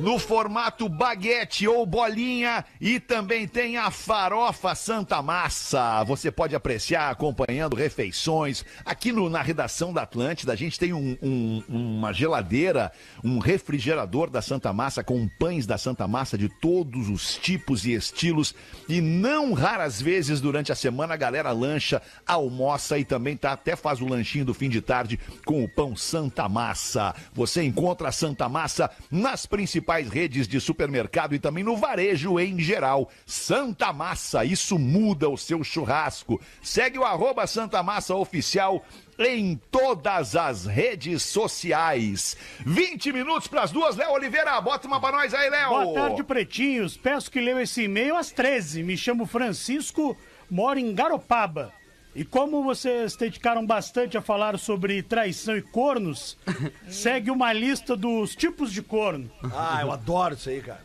No 0.00 0.18
formato 0.18 0.88
baguete 0.88 1.66
ou 1.66 1.84
bolinha 1.84 2.64
e 2.80 3.00
também 3.00 3.48
tem 3.48 3.76
a 3.76 3.90
farofa 3.90 4.74
Santa 4.74 5.20
Massa. 5.20 6.04
Você 6.04 6.30
pode 6.30 6.54
apreciar 6.54 7.10
acompanhando 7.10 7.74
refeições. 7.74 8.64
Aqui 8.84 9.10
no- 9.10 9.28
na 9.28 9.42
redação 9.42 9.92
da 9.92 10.02
Atlântida, 10.02 10.52
a 10.52 10.56
gente 10.56 10.78
tem 10.78 10.92
um- 10.92 11.16
um- 11.20 11.62
uma 11.68 12.12
geladeira, 12.12 12.92
um 13.24 13.38
refrigerador 13.38 14.30
da 14.30 14.40
Santa 14.40 14.72
Massa 14.72 15.02
com 15.02 15.26
pães 15.26 15.66
da 15.66 15.76
Santa 15.76 16.06
Massa 16.06 16.38
de 16.38 16.48
todos 16.48 17.08
os 17.08 17.36
tipos 17.36 17.84
e 17.84 17.92
estilos. 17.92 18.54
E 18.88 19.00
não 19.00 19.52
raras 19.52 20.00
vezes 20.00 20.40
durante 20.40 20.70
a 20.70 20.76
semana 20.76 21.14
a 21.14 21.18
galera 21.18 21.50
lancha, 21.50 22.00
almoça 22.26 22.98
e 22.98 23.04
também 23.04 23.36
tá, 23.36 23.52
até 23.52 23.74
faz 23.74 24.00
o 24.00 24.06
lanchinho 24.06 24.44
do 24.44 24.54
fim 24.54 24.68
de 24.68 24.80
tarde 24.80 25.18
com 25.44 25.64
o 25.64 25.68
pão 25.68 25.96
Santa 25.96 26.48
Massa. 26.48 27.14
Você 27.32 27.64
encontra 27.64 28.08
a 28.08 28.12
Santa 28.12 28.48
Massa 28.48 28.90
nas 29.10 29.44
principais 29.44 29.87
redes 30.08 30.46
de 30.46 30.60
supermercado 30.60 31.34
e 31.34 31.38
também 31.38 31.64
no 31.64 31.76
varejo 31.76 32.38
em 32.38 32.60
geral. 32.60 33.10
Santa 33.24 33.92
Massa, 33.92 34.44
isso 34.44 34.78
muda 34.78 35.28
o 35.28 35.36
seu 35.36 35.64
churrasco. 35.64 36.40
Segue 36.62 36.98
o 36.98 37.04
arroba 37.04 37.46
Santa 37.46 37.82
Massa 37.82 38.14
Oficial 38.14 38.84
em 39.18 39.60
todas 39.70 40.36
as 40.36 40.66
redes 40.66 41.22
sociais. 41.22 42.36
20 42.64 43.12
minutos 43.12 43.48
para 43.48 43.62
as 43.62 43.72
duas, 43.72 43.96
Léo 43.96 44.12
Oliveira. 44.12 44.60
Bota 44.60 44.86
uma 44.86 45.00
pra 45.00 45.10
nós 45.10 45.34
aí, 45.34 45.50
Léo. 45.50 45.68
Boa 45.70 45.94
tarde, 45.94 46.22
pretinhos. 46.22 46.96
Peço 46.96 47.30
que 47.30 47.40
leu 47.40 47.58
esse 47.60 47.84
e-mail 47.84 48.16
às 48.16 48.30
13. 48.30 48.82
Me 48.82 48.96
chamo 48.96 49.26
Francisco, 49.26 50.16
moro 50.50 50.78
em 50.78 50.94
Garopaba. 50.94 51.72
E 52.18 52.24
como 52.24 52.64
vocês 52.64 53.14
dedicaram 53.14 53.64
bastante 53.64 54.18
a 54.18 54.20
falar 54.20 54.58
sobre 54.58 55.04
traição 55.04 55.56
e 55.56 55.62
cornos, 55.62 56.36
segue 56.90 57.30
uma 57.30 57.52
lista 57.52 57.96
dos 57.96 58.34
tipos 58.34 58.72
de 58.72 58.82
corno. 58.82 59.30
Ah, 59.54 59.78
eu 59.82 59.92
adoro 59.92 60.34
isso 60.34 60.48
aí, 60.48 60.60
cara. 60.60 60.82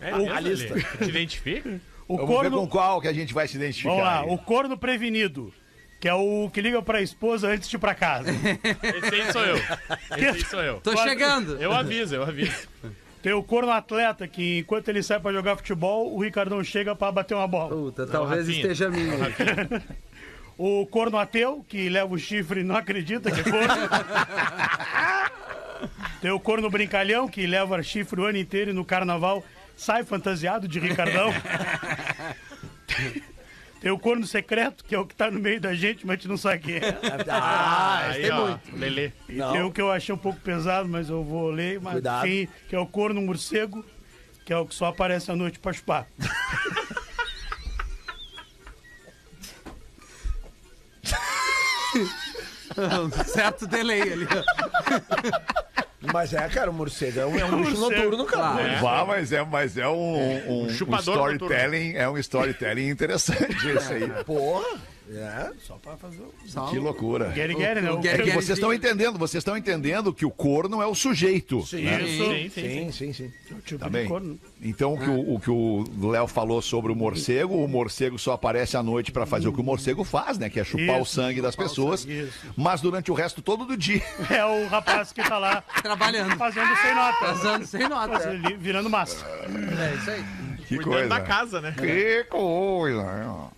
É 0.00 0.10
A 0.10 0.40
lista. 0.40 0.74
Te 0.98 1.04
identifica? 1.08 1.80
O 2.08 2.16
Vamos 2.16 2.42
ver 2.42 2.50
com 2.50 2.56
corno, 2.56 2.68
qual 2.68 3.00
que 3.00 3.06
a 3.06 3.12
gente 3.12 3.32
vai 3.32 3.46
se 3.46 3.56
identificar. 3.56 3.90
vamos 3.90 4.04
lá, 4.04 4.20
aí. 4.22 4.26
o 4.30 4.36
corno 4.36 4.76
prevenido, 4.76 5.54
que 6.00 6.08
é 6.08 6.14
o 6.14 6.50
que 6.52 6.60
liga 6.60 6.82
pra 6.82 7.00
esposa 7.00 7.46
antes 7.46 7.68
de 7.68 7.76
ir 7.76 7.78
pra 7.78 7.94
casa. 7.94 8.28
Esse 8.82 9.14
aí 9.14 9.32
sou 9.32 9.44
eu. 9.44 9.56
Esse 10.16 10.26
aí 10.26 10.44
sou 10.44 10.60
eu. 10.60 10.80
Tô 10.80 10.96
chegando. 10.96 11.56
Eu 11.62 11.72
aviso, 11.72 12.16
eu 12.16 12.24
aviso. 12.24 12.68
Tem 13.22 13.32
o 13.32 13.44
corno 13.44 13.70
atleta, 13.70 14.26
que 14.26 14.58
enquanto 14.58 14.88
ele 14.88 15.04
sai 15.04 15.20
pra 15.20 15.32
jogar 15.32 15.56
futebol, 15.56 16.12
o 16.12 16.20
Ricardão 16.20 16.64
chega 16.64 16.96
pra 16.96 17.12
bater 17.12 17.34
uma 17.34 17.46
bola. 17.46 17.68
Puta, 17.68 18.08
talvez 18.08 18.46
Rafinha. 18.46 18.62
esteja 18.62 18.86
a 18.86 18.90
minha. 18.90 19.14
O 20.58 20.84
corno 20.86 21.16
ateu, 21.16 21.64
que 21.68 21.88
leva 21.88 22.12
o 22.12 22.18
chifre 22.18 22.62
e 22.62 22.64
não 22.64 22.74
acredita 22.74 23.30
que 23.30 23.40
é 23.40 23.44
corno. 23.44 23.68
Tem 26.20 26.32
o 26.32 26.40
corno 26.40 26.68
brincalhão, 26.68 27.28
que 27.28 27.46
leva 27.46 27.80
chifre 27.80 28.20
o 28.20 28.24
ano 28.24 28.38
inteiro 28.38 28.72
e 28.72 28.74
no 28.74 28.84
carnaval 28.84 29.44
sai 29.76 30.02
fantasiado 30.02 30.66
de 30.66 30.80
Ricardão. 30.80 31.30
Tem 33.80 33.92
o 33.92 33.98
corno 33.98 34.26
secreto, 34.26 34.84
que 34.84 34.96
é 34.96 34.98
o 34.98 35.06
que 35.06 35.14
tá 35.14 35.30
no 35.30 35.38
meio 35.38 35.60
da 35.60 35.72
gente, 35.72 36.04
mas 36.04 36.14
a 36.14 36.16
gente 36.16 36.26
não 36.28 36.36
sabe 36.36 36.58
quem 36.58 36.74
é. 36.78 36.98
Ah, 37.30 38.08
esse 38.10 38.18
Aí, 38.18 38.22
tem 38.24 38.32
ó, 38.32 38.48
muito. 38.48 38.76
Lelê. 38.76 39.12
E 39.28 39.36
tem 39.36 39.62
o 39.62 39.70
que 39.70 39.80
eu 39.80 39.92
achei 39.92 40.12
um 40.12 40.18
pouco 40.18 40.40
pesado, 40.40 40.88
mas 40.88 41.08
eu 41.08 41.22
vou 41.22 41.48
ler. 41.50 41.80
Mas 41.80 41.92
Cuidado. 41.92 42.26
enfim, 42.26 42.48
que 42.68 42.74
é 42.74 42.78
o 42.80 42.86
corno 42.86 43.22
morcego, 43.22 43.84
que 44.44 44.52
é 44.52 44.58
o 44.58 44.66
que 44.66 44.74
só 44.74 44.86
aparece 44.86 45.30
à 45.30 45.36
noite 45.36 45.60
pra 45.60 45.72
chupar. 45.72 46.08
Um 52.78 53.10
certo 53.24 53.66
delay 53.66 54.02
ali. 54.02 54.28
Mas 56.12 56.32
é, 56.32 56.48
cara, 56.48 56.70
o 56.70 56.74
morcego 56.74 57.20
é 57.20 57.26
um, 57.26 57.38
é 57.38 57.44
um 57.44 57.62
bicho 57.62 57.80
noturno, 57.80 58.24
cara. 58.24 58.78
Claro. 58.78 58.80
Vá, 58.80 59.04
mas 59.04 59.32
é, 59.32 59.44
mas 59.44 59.76
é 59.76 59.88
um, 59.88 60.16
um, 60.48 60.62
um 60.64 60.68
chupador 60.70 61.32
storytelling, 61.34 61.94
é 61.96 62.08
um 62.08 62.16
storytelling 62.18 62.88
interessante 62.88 63.68
esse 63.68 63.92
aí. 63.94 64.24
Porra. 64.24 64.78
É. 65.10 65.50
Só 66.46 66.66
Que 66.70 66.78
um- 66.78 66.82
loucura. 66.82 67.28
Gary 67.30 67.54
Gary, 67.54 67.80
né? 67.80 67.90
o 67.90 67.94
O- 67.94 68.00
Gary 68.00 68.08
É 68.08 68.12
que 68.24 68.30
Gary 68.30 68.32
vocês 68.32 68.58
estão 68.58 68.72
entendendo, 68.74 69.18
vocês 69.18 69.40
estão 69.40 69.56
entendendo 69.56 70.12
que 70.12 70.26
o 70.26 70.30
corno 70.30 70.82
é 70.82 70.86
o 70.86 70.94
sujeito. 70.94 71.64
Sim, 71.66 71.82
né? 71.82 71.98
Sim, 72.00 72.06
sim, 72.06 72.50
sim. 72.50 72.92
sim, 72.92 72.92
sim, 72.92 73.12
sim. 73.48 73.54
o 73.54 73.60
tipo 73.60 73.78
Tá 73.80 73.86
de 73.86 73.92
bem? 73.92 74.08
corno. 74.08 74.38
Então 74.62 74.94
o 74.94 74.98
que 74.98 75.08
o, 75.08 75.34
o 75.34 75.40
que 75.40 75.50
o 75.50 75.84
Léo 76.10 76.26
falou 76.26 76.60
sobre 76.60 76.92
o 76.92 76.96
morcego, 76.96 77.54
o 77.62 77.68
morcego 77.68 78.18
só 78.18 78.32
aparece 78.32 78.76
à 78.76 78.82
noite 78.82 79.10
pra 79.12 79.24
fazer 79.24 79.48
o 79.48 79.52
que 79.52 79.60
o 79.60 79.64
morcego 79.64 80.04
faz, 80.04 80.36
né? 80.38 80.50
Que 80.50 80.60
é 80.60 80.64
chupar 80.64 80.98
o 80.98 81.02
Isso, 81.02 81.14
sangue 81.14 81.40
das 81.40 81.56
pessoas. 81.56 82.00
sangue. 82.00 82.28
Mas 82.56 82.80
durante 82.80 83.10
o 83.10 83.14
resto 83.14 83.40
todo 83.40 83.64
do 83.64 83.76
dia. 83.76 84.02
É 84.30 84.44
o 84.44 84.66
rapaz 84.68 85.12
que 85.12 85.22
tá 85.22 85.38
lá 85.38 85.62
Trabalhando. 85.82 86.36
fazendo 86.36 86.74
sem 86.76 86.94
nota. 86.94 87.18
Fazendo 87.34 87.66
sem 87.66 87.88
nota. 87.88 88.18
Fazendo 88.20 88.58
virando 88.58 88.90
massa. 88.90 89.24
É 89.26 89.94
isso 89.96 90.10
aí. 90.10 90.24
Que 90.68 90.76
Cuidando 90.76 90.92
coisa. 90.92 91.08
da 91.08 91.20
casa, 91.20 91.60
né? 91.62 91.74
Que 91.78 92.24
coisa. 92.24 93.48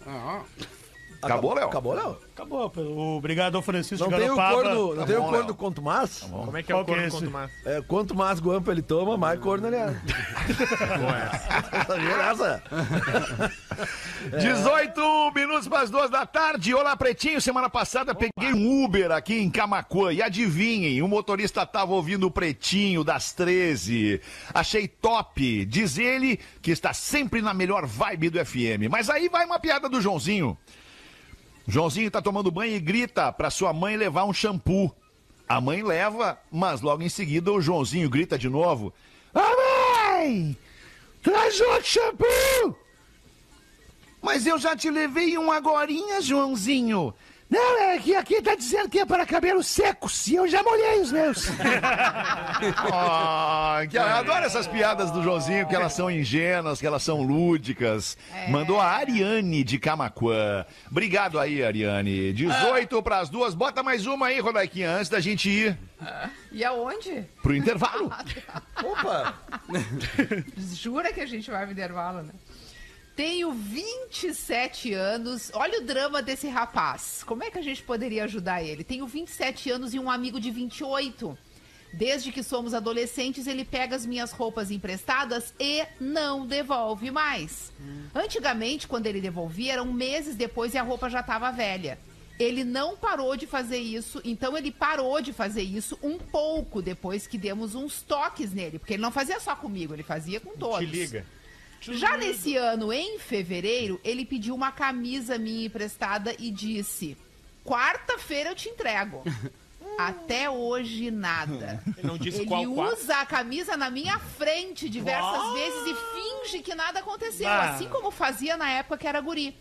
Acabou, 1.23 1.55
Léo? 1.55 1.67
Acabou, 1.69 1.93
Léo? 1.95 2.17
Acabou. 2.35 2.73
O 2.77 3.17
Obrigado 3.19 3.61
Francisco 3.61 4.09
Não 4.11 4.19
tem 4.19 4.31
o 4.31 4.35
corno, 4.37 4.95
não 4.95 5.07
tem 5.07 5.17
o 5.17 5.23
corno 5.23 5.39
Léo. 5.47 5.55
quanto 5.55 5.83
mais? 5.83 6.21
Como 6.21 6.57
é 6.57 6.63
que 6.63 6.73
é 6.73 6.75
Qual 6.75 6.83
o 6.83 6.87
que 6.87 6.93
é 6.93 6.95
corno 6.95 7.09
esse? 7.09 7.17
quanto 7.19 7.31
mais? 7.31 7.51
É, 7.67 7.83
quanto 7.83 8.15
mais 8.15 8.41
guampa 8.41 8.71
ele 8.73 8.83
toma, 8.83 9.17
mais 9.17 9.39
corno 9.39 9.67
ele 9.67 9.77
é. 9.77 9.95
Sabia 11.87 12.17
essa? 12.31 12.63
18 14.39 15.33
minutos 15.35 15.69
para 15.69 15.81
as 15.83 15.91
duas 15.91 16.11
da 16.11 16.25
tarde. 16.27 16.75
Olá, 16.75 16.97
Pretinho. 16.97 17.41
Semana 17.41 17.69
passada 17.69 18.15
peguei 18.15 18.53
um 18.55 18.85
Uber 18.85 19.11
aqui 19.13 19.35
em 19.39 19.51
Camacuã 19.51 20.13
e 20.13 20.23
adivinhem, 20.23 21.03
o 21.03 21.09
motorista 21.09 21.65
tava 21.67 21.93
ouvindo 21.93 22.27
o 22.27 22.31
Pretinho 22.31 23.05
das 23.05 23.33
13. 23.33 24.21
Achei 24.55 24.89
top. 24.89 25.65
Diz 25.67 25.99
ele 25.99 26.39
que 26.63 26.71
está 26.71 26.93
sempre 26.93 27.43
na 27.43 27.53
melhor 27.55 27.87
vibe 27.87 28.31
do 28.31 28.45
FM. 28.45 28.89
Mas 28.91 29.11
aí 29.11 29.29
vai 29.29 29.45
uma 29.45 29.59
piada 29.59 29.89
do 29.89 30.01
Joãozinho. 30.01 30.57
Joãozinho 31.71 32.11
tá 32.11 32.21
tomando 32.21 32.51
banho 32.51 32.75
e 32.75 32.81
grita 32.81 33.33
pra 33.33 33.49
sua 33.49 33.73
mãe 33.73 33.97
levar 33.97 34.25
um 34.25 34.33
shampoo. 34.33 34.93
A 35.49 35.61
mãe 35.61 35.83
leva, 35.83 36.39
mas 36.51 36.81
logo 36.81 37.03
em 37.03 37.09
seguida 37.09 37.53
o 37.53 37.61
Joãozinho 37.61 38.11
grita 38.11 38.37
de 38.37 38.49
novo: 38.49 38.93
Ah, 39.33 40.19
mãe! 40.19 40.57
Traz 41.23 41.61
outro 41.61 41.85
shampoo! 41.85 42.77
Mas 44.21 44.47
eu 44.47 44.59
já 44.59 44.77
te 44.77 44.91
levei 44.91 45.39
um 45.39 45.51
agorinha, 45.51 46.21
Joãozinho. 46.21 47.15
Não, 47.51 47.79
é 47.83 47.99
que 47.99 48.15
aqui 48.15 48.41
tá 48.41 48.55
dizendo 48.55 48.89
que 48.89 49.01
é 49.01 49.05
para 49.05 49.27
cabelos 49.27 49.67
secos 49.67 50.29
e 50.29 50.37
eu 50.37 50.47
já 50.47 50.63
molhei 50.63 51.01
os 51.01 51.11
meus. 51.11 51.49
Ah, 52.93 53.81
que 53.89 53.97
eu 53.97 54.03
adoro 54.03 54.45
essas 54.45 54.67
piadas 54.67 55.11
do 55.11 55.23
Joãozinho, 55.23 55.67
que 55.67 55.75
elas 55.75 55.93
são 55.95 56.11
ingênuas, 56.11 56.79
que 56.81 56.87
elas 56.87 57.03
são 57.03 57.23
lúdicas. 57.23 58.17
Mandou 58.49 58.79
a 58.81 58.85
Ariane 58.87 59.65
de 59.65 59.79
Camaquã. 59.79 60.65
Obrigado 60.91 61.39
aí, 61.39 61.63
Ariane. 61.63 62.33
18 62.35 63.03
para 63.03 63.19
as 63.21 63.29
duas. 63.31 63.55
Bota 63.55 63.83
mais 63.83 64.07
uma 64.07 64.27
aí, 64.27 64.41
Rodaiquinha, 64.41 64.91
antes 64.91 65.09
da 65.09 65.21
gente 65.21 65.49
ir 65.49 65.79
E 66.53 66.63
aonde? 66.65 67.25
pro 67.43 67.55
intervalo. 67.57 68.13
Opa! 68.85 69.35
Jura 70.75 71.13
que 71.13 71.21
a 71.21 71.27
gente 71.27 71.51
vai 71.51 71.63
pro 71.63 71.73
intervalo, 71.73 72.23
né? 72.23 72.33
Tenho 73.21 73.53
27 73.53 74.95
anos. 74.95 75.51
Olha 75.53 75.81
o 75.81 75.85
drama 75.85 76.23
desse 76.23 76.49
rapaz. 76.49 77.23
Como 77.23 77.45
é 77.45 77.51
que 77.51 77.59
a 77.59 77.63
gente 77.63 77.83
poderia 77.83 78.25
ajudar 78.25 78.63
ele? 78.63 78.83
Tenho 78.83 79.07
27 79.07 79.71
anos 79.71 79.93
e 79.93 79.99
um 79.99 80.11
amigo 80.11 80.41
de 80.41 80.51
28. 80.51 81.37
Desde 81.93 82.33
que 82.33 82.43
somos 82.43 82.73
adolescentes, 82.73 83.47
ele 83.47 83.63
pega 83.63 83.95
as 83.95 84.07
minhas 84.07 84.33
roupas 84.33 84.71
emprestadas 84.71 85.53
e 85.61 85.85
não 86.01 86.47
devolve 86.47 87.11
mais. 87.11 87.71
Antigamente, 88.15 88.89
quando 88.89 89.05
ele 89.05 89.21
devolvia, 89.21 89.75
eram 89.75 89.93
meses 89.93 90.35
depois 90.35 90.73
e 90.73 90.79
a 90.79 90.83
roupa 90.83 91.11
já 91.11 91.21
estava 91.21 91.51
velha. 91.51 91.99
Ele 92.39 92.65
não 92.65 92.97
parou 92.97 93.37
de 93.37 93.47
fazer 93.47 93.81
isso, 93.81 94.23
então 94.25 94.57
ele 94.57 94.71
parou 94.71 95.21
de 95.21 95.35
fazer 95.35 95.61
isso 95.61 95.99
um 96.03 96.17
pouco 96.17 96.81
depois 96.81 97.27
que 97.27 97.37
demos 97.37 97.75
uns 97.75 98.01
toques 98.01 98.51
nele, 98.51 98.79
porque 98.79 98.95
ele 98.95 99.03
não 99.03 99.13
fazia 99.13 99.39
só 99.39 99.55
comigo, 99.55 99.93
ele 99.93 100.03
fazia 100.03 100.41
com 100.41 100.57
todos. 100.57 100.79
Te 100.79 100.87
liga. 100.87 101.27
Já 101.81 102.17
nesse 102.17 102.57
ano, 102.57 102.93
em 102.93 103.19
fevereiro, 103.19 104.01
ele 104.05 104.25
pediu 104.25 104.55
uma 104.55 104.71
camisa 104.71 105.39
minha 105.39 105.67
emprestada 105.67 106.35
e 106.39 106.51
disse: 106.51 107.17
Quarta-feira 107.65 108.51
eu 108.51 108.55
te 108.55 108.69
entrego. 108.69 109.23
Até 109.99 110.49
hoje, 110.49 111.11
nada. 111.11 111.83
Ele 111.99 112.07
não 112.07 112.17
disse 112.17 112.39
Ele 112.39 112.47
qual 112.47 112.63
usa 112.65 113.17
a 113.17 113.27
camisa 113.27 113.77
na 113.77 113.91
minha 113.91 114.19
frente 114.19 114.89
diversas 114.89 115.53
vezes 115.53 115.81
e 115.89 115.95
finge 116.15 116.63
que 116.63 116.75
nada 116.75 117.01
aconteceu, 117.01 117.47
Ah. 117.49 117.71
assim 117.71 117.87
como 117.89 118.11
fazia 118.11 118.57
na 118.57 118.71
época 118.71 118.97
que 118.97 119.07
era 119.07 119.21
guri. 119.21 119.55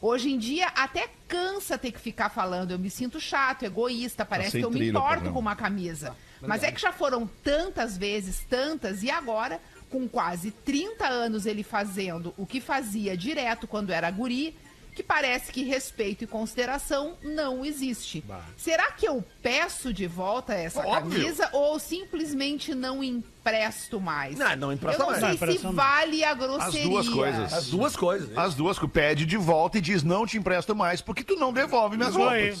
Hoje 0.00 0.30
em 0.32 0.38
dia, 0.38 0.66
até 0.68 1.08
cansa 1.28 1.78
ter 1.78 1.90
que 1.92 1.98
ficar 2.00 2.28
falando. 2.28 2.72
Eu 2.72 2.78
me 2.78 2.90
sinto 2.90 3.20
chato, 3.20 3.64
egoísta, 3.64 4.24
parece 4.24 4.52
sem 4.52 4.60
que 4.60 4.66
eu 4.66 4.70
me 4.70 4.88
importo 4.88 5.30
com 5.32 5.38
uma 5.38 5.56
camisa. 5.56 6.16
Mas 6.40 6.62
é 6.62 6.70
que 6.72 6.80
já 6.80 6.92
foram 6.92 7.26
tantas 7.42 7.96
vezes, 7.96 8.44
tantas, 8.48 9.02
e 9.02 9.10
agora, 9.10 9.60
com 9.92 10.08
quase 10.08 10.50
30 10.50 11.06
anos 11.06 11.44
ele 11.46 11.62
fazendo 11.62 12.32
o 12.38 12.46
que 12.46 12.60
fazia 12.60 13.14
direto 13.16 13.66
quando 13.68 13.90
era 13.92 14.10
guri, 14.10 14.56
que 14.94 15.02
parece 15.02 15.50
que 15.52 15.62
respeito 15.62 16.24
e 16.24 16.26
consideração 16.26 17.16
não 17.22 17.64
existe. 17.64 18.22
Será 18.58 18.90
que 18.92 19.06
eu 19.08 19.24
peço 19.42 19.92
de 19.92 20.06
volta 20.06 20.52
essa 20.54 20.80
Óbvio. 20.86 21.18
camisa 21.22 21.48
ou 21.52 21.78
simplesmente 21.78 22.74
não 22.74 23.02
empresto 23.02 23.98
mais? 24.00 24.36
Não, 24.38 24.54
não 24.56 24.72
empresta 24.72 25.02
Eu 25.02 25.06
não 25.12 25.20
mais. 25.20 25.38
sei 25.38 25.48
Não, 25.48 25.56
se 25.56 25.64
mais. 25.64 25.76
vale 25.76 26.24
a 26.24 26.34
grosseria. 26.34 26.88
duas 26.88 27.08
coisas. 27.08 27.52
As 27.52 27.66
duas 27.68 27.96
coisas. 27.96 28.28
né? 28.28 28.34
As 28.36 28.54
duas 28.54 28.78
que 28.78 28.86
pede 28.88 29.24
de 29.24 29.36
volta 29.38 29.78
e 29.78 29.80
diz: 29.80 30.02
não 30.02 30.26
te 30.26 30.36
empresto 30.36 30.74
mais, 30.76 31.00
porque 31.00 31.24
tu 31.24 31.36
não 31.36 31.52
devolve 31.54 31.96
minhas 31.96 32.12
Isso 32.14 32.28
aí. 32.28 32.54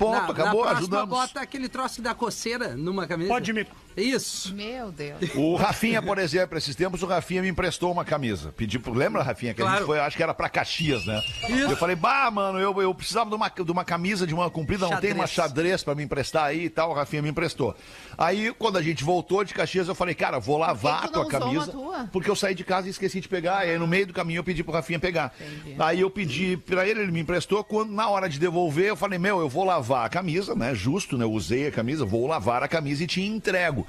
Ponto, 0.00 0.12
Na- 0.12 0.24
acabou, 0.30 0.44
na 0.44 0.50
próxima, 0.70 0.78
ajudamos. 0.78 1.08
bota 1.10 1.40
aquele 1.40 1.68
troço 1.68 1.96
que 1.96 2.00
dá 2.02 2.14
coceira 2.14 2.74
numa 2.76 3.06
camisa. 3.06 3.28
Pode 3.28 3.52
me. 3.52 3.66
Isso. 3.96 4.54
Meu 4.54 4.90
Deus. 4.90 5.18
O 5.34 5.56
Rafinha, 5.56 6.00
por 6.00 6.16
exemplo, 6.18 6.56
esses 6.56 6.74
tempos 6.74 7.02
o 7.02 7.06
Rafinha 7.06 7.42
me 7.42 7.48
emprestou 7.48 7.92
uma 7.92 8.04
camisa. 8.04 8.50
Pedi 8.56 8.78
pro... 8.78 8.94
Lembra, 8.94 9.22
Rafinha? 9.22 9.52
Que 9.52 9.60
a 9.60 9.64
Claro. 9.64 9.78
gente 9.80 9.86
foi, 9.86 9.98
acho 10.00 10.16
que 10.16 10.22
era 10.22 10.32
pra 10.32 10.48
Caxias, 10.48 11.04
né? 11.04 11.20
Isso. 11.50 11.72
Eu 11.72 11.76
falei, 11.76 11.96
bah, 11.96 12.30
mano, 12.30 12.58
eu, 12.58 12.80
eu 12.80 12.94
precisava 12.94 13.28
de 13.28 13.36
uma, 13.36 13.48
de 13.50 13.70
uma 13.72 13.84
camisa 13.84 14.26
de 14.26 14.32
uma 14.32 14.48
comprida, 14.48 14.88
não 14.88 14.96
tem 15.00 15.12
uma 15.12 15.26
Xadrez. 15.26 15.82
pra 15.82 15.94
me 15.94 16.02
emprestar 16.02 16.44
aí 16.44 16.64
e 16.64 16.70
tal. 16.70 16.90
O 16.90 16.94
Rafinha 16.94 17.20
me 17.20 17.28
emprestou. 17.28 17.76
Aí, 18.16 18.54
quando 18.58 18.78
a 18.78 18.82
gente 18.82 19.04
voltou 19.04 19.44
de 19.44 19.52
Caxias, 19.52 19.86
eu 19.88 19.94
falei, 19.94 20.14
cara, 20.14 20.38
vou 20.38 20.56
lavar 20.56 21.04
a 21.04 21.08
tua 21.08 21.26
camisa. 21.28 21.70
tua? 21.72 22.08
Porque 22.10 22.30
eu 22.30 22.36
saí 22.36 22.54
de 22.54 22.64
casa 22.64 22.86
e 22.86 22.90
esqueci 22.90 23.20
de 23.20 23.28
pegar. 23.28 23.66
E 23.66 23.72
aí, 23.72 23.78
no 23.78 23.86
meio 23.86 24.06
do 24.06 24.12
caminho, 24.14 24.38
eu 24.38 24.44
pedi 24.44 24.62
pro 24.64 24.72
Rafinha 24.72 24.98
pegar. 24.98 25.34
Entendi. 25.38 25.76
Aí 25.78 26.00
eu 26.00 26.08
pedi 26.10 26.56
pra 26.56 26.86
ele, 26.88 27.00
ele 27.00 27.12
me 27.12 27.20
emprestou. 27.20 27.62
Quando, 27.64 27.92
na 27.92 28.08
hora 28.08 28.28
de 28.28 28.38
devolver, 28.38 28.86
eu 28.86 28.96
falei, 28.96 29.18
meu, 29.18 29.40
eu 29.40 29.48
vou 29.48 29.64
lavar 29.64 29.89
a 29.94 30.08
camisa, 30.08 30.54
né? 30.54 30.74
Justo, 30.74 31.16
né? 31.16 31.24
Eu 31.24 31.32
usei 31.32 31.66
a 31.66 31.72
camisa, 31.72 32.04
vou 32.04 32.26
lavar 32.26 32.62
a 32.62 32.68
camisa 32.68 33.04
e 33.04 33.06
te 33.06 33.20
entrego. 33.22 33.86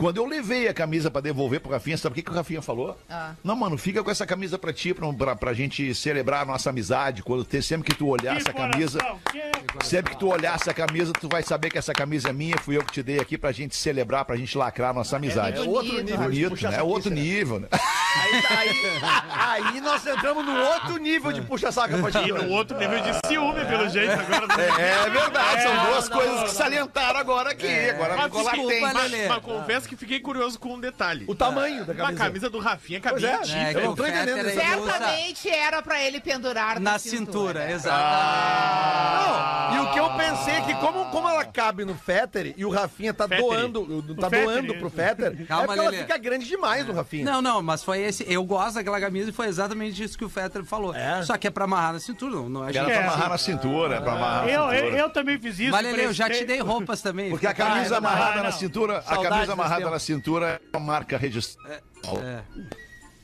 Quando 0.00 0.16
eu 0.16 0.24
levei 0.24 0.66
a 0.66 0.72
camisa 0.72 1.10
pra 1.10 1.20
devolver 1.20 1.60
pro 1.60 1.70
Rafinha, 1.70 1.98
sabe 1.98 2.14
o 2.14 2.16
que, 2.16 2.22
que 2.22 2.30
o 2.30 2.34
Rafinha 2.34 2.62
falou? 2.62 2.96
Ah. 3.06 3.32
Não, 3.44 3.54
mano, 3.54 3.76
fica 3.76 4.02
com 4.02 4.10
essa 4.10 4.26
camisa 4.26 4.58
pra 4.58 4.72
ti, 4.72 4.94
pra, 4.94 5.12
pra, 5.12 5.36
pra 5.36 5.52
gente 5.52 5.94
celebrar 5.94 6.40
a 6.40 6.44
nossa 6.46 6.70
amizade. 6.70 7.22
Quando 7.22 7.44
ter, 7.44 7.60
sempre 7.60 7.92
que 7.92 7.98
tu 7.98 8.08
olhar 8.08 8.36
Que 8.36 8.40
essa 8.40 8.52
camisa. 8.54 8.98
coração, 8.98 9.20
que- 9.30 9.50
Sempre 9.84 10.12
que 10.14 10.18
tu 10.18 10.28
olhar 10.28 10.54
essa 10.56 10.72
camisa, 10.74 11.12
tu 11.12 11.28
vai 11.28 11.42
saber 11.42 11.70
que 11.70 11.78
essa 11.78 11.92
camisa 11.92 12.30
é 12.30 12.32
minha, 12.32 12.56
fui 12.58 12.76
eu 12.76 12.82
que 12.82 12.92
te 12.92 13.02
dei 13.02 13.20
aqui 13.20 13.36
pra 13.38 13.52
gente 13.52 13.76
celebrar, 13.76 14.24
pra 14.24 14.36
gente 14.36 14.56
lacrar 14.56 14.90
a 14.90 14.92
nossa 14.92 15.16
amizade. 15.16 15.58
É 15.58 15.60
outro 15.60 16.02
nível 16.02 16.18
Bonito, 16.18 16.68
né? 16.68 16.76
É 16.76 16.82
outro 16.82 17.10
nível, 17.10 17.60
né? 17.60 17.68
Aí, 17.70 18.42
aí, 18.56 19.70
aí 19.74 19.80
nós 19.80 20.04
entramos 20.06 20.44
num 20.44 20.60
outro 20.60 20.96
nível 20.96 21.30
de 21.30 21.42
puxa-saco 21.42 21.94
a 21.94 21.98
partir 21.98 22.28
E 22.28 22.32
no 22.32 22.48
outro 22.50 22.76
nível 22.78 23.00
de 23.00 23.28
ciúme, 23.28 23.64
pelo 23.66 23.88
jeito, 23.88 24.12
agora. 24.12 24.62
É, 24.80 25.06
é 25.06 25.10
verdade, 25.10 25.62
são 25.62 25.84
duas 25.86 26.08
não, 26.08 26.16
coisas 26.16 26.36
não, 26.36 26.44
que 26.44 26.50
salientaram 26.50 27.20
agora 27.20 27.50
aqui. 27.50 27.90
Agora 27.90 28.16
Mas 28.16 28.24
ficou 28.24 28.42
desculpa, 28.42 28.80
latente. 28.92 29.16
Mas, 29.16 29.28
mas 29.28 29.38
confesso 29.38 29.88
que 29.90 29.96
fiquei 29.96 30.20
curioso 30.20 30.58
com 30.58 30.74
um 30.74 30.80
detalhe. 30.80 31.24
O 31.26 31.34
tamanho 31.34 31.84
da 31.84 31.92
A 31.92 31.96
camisa. 31.96 32.24
camisa 32.24 32.50
do 32.50 32.58
Rafinha 32.60 33.00
é. 33.04 33.08
em 33.10 33.40
ti, 33.42 33.56
É, 33.56 33.74
que 33.74 33.80
não 33.80 33.92
o 33.92 33.96
tô 33.96 34.06
entendendo 34.06 34.36
Fetter, 34.44 34.46
isso. 34.46 34.60
Certamente 34.60 35.48
era 35.48 35.82
pra 35.82 36.00
ele 36.00 36.20
pendurar 36.20 36.78
na 36.80 36.98
cintura, 36.98 37.60
cintura. 37.66 37.70
exatamente. 37.72 39.70
Não, 39.70 39.76
e 39.76 39.78
o 39.80 39.92
que 39.92 39.98
eu 40.00 40.10
pensei 40.16 40.54
é 40.54 40.60
que 40.62 40.74
como, 40.76 41.06
como 41.10 41.28
ela 41.28 41.44
cabe 41.44 41.84
no 41.84 41.94
Fetter 41.94 42.54
e 42.56 42.64
o 42.64 42.70
Rafinha 42.70 43.12
tá 43.12 43.26
Fetter. 43.28 43.44
doando, 43.44 44.02
tá 44.14 44.30
Fetter, 44.30 44.44
doando 44.46 44.66
isso. 44.72 44.78
pro 44.78 44.90
Fetter, 44.90 45.46
Calma, 45.46 45.62
é 45.64 45.66
porque 45.66 45.80
ela 45.80 45.90
Lelê. 45.90 46.02
fica 46.02 46.18
grande 46.18 46.46
demais 46.46 46.86
no 46.86 46.92
Rafinha. 46.92 47.24
Não, 47.24 47.42
não, 47.42 47.62
mas 47.62 47.82
foi 47.82 48.00
esse. 48.00 48.24
Eu 48.32 48.44
gosto 48.44 48.74
daquela 48.76 49.00
camisa 49.00 49.30
e 49.30 49.32
foi 49.32 49.46
exatamente 49.46 50.02
isso 50.02 50.16
que 50.16 50.24
o 50.24 50.28
Fetter 50.28 50.64
falou. 50.64 50.94
É? 50.94 51.22
Só 51.22 51.36
que 51.36 51.46
é 51.46 51.50
pra 51.50 51.64
amarrar 51.64 51.92
na 51.94 51.98
cintura, 52.00 52.36
não, 52.36 52.48
não 52.48 52.62
acho 52.62 52.78
Era 52.78 52.86
que 52.86 52.92
pra 52.92 53.00
É. 53.00 53.04
amarrar 53.06 53.28
na 53.30 53.38
cintura, 53.38 53.96
é 53.96 54.00
pra 54.00 54.12
amarrar 54.12 54.44
na 54.46 54.50
Eu, 54.52 54.62
eu, 54.64 54.70
cintura. 54.84 54.98
eu 54.98 55.10
também 55.10 55.38
fiz 55.38 55.58
isso. 55.58 55.70
Mas, 55.72 55.84
Lelê, 55.84 56.06
eu 56.06 56.12
já 56.12 56.28
te 56.30 56.44
dei 56.44 56.60
roupas 56.60 57.00
também. 57.02 57.30
Porque 57.30 57.46
a 57.46 57.54
camisa 57.54 57.94
Ah, 57.94 57.96
é 57.96 57.98
amarrada 57.98 58.42
na 58.42 58.52
cintura, 58.52 58.98
a 59.06 59.16
camisa 59.16 59.52
amarrada. 59.52 59.79
Na 59.88 59.98
cintura 59.98 60.60
é 60.72 60.76
uma 60.76 60.84
marca 60.84 61.16
registrada. 61.16 61.82
É. 62.22 62.42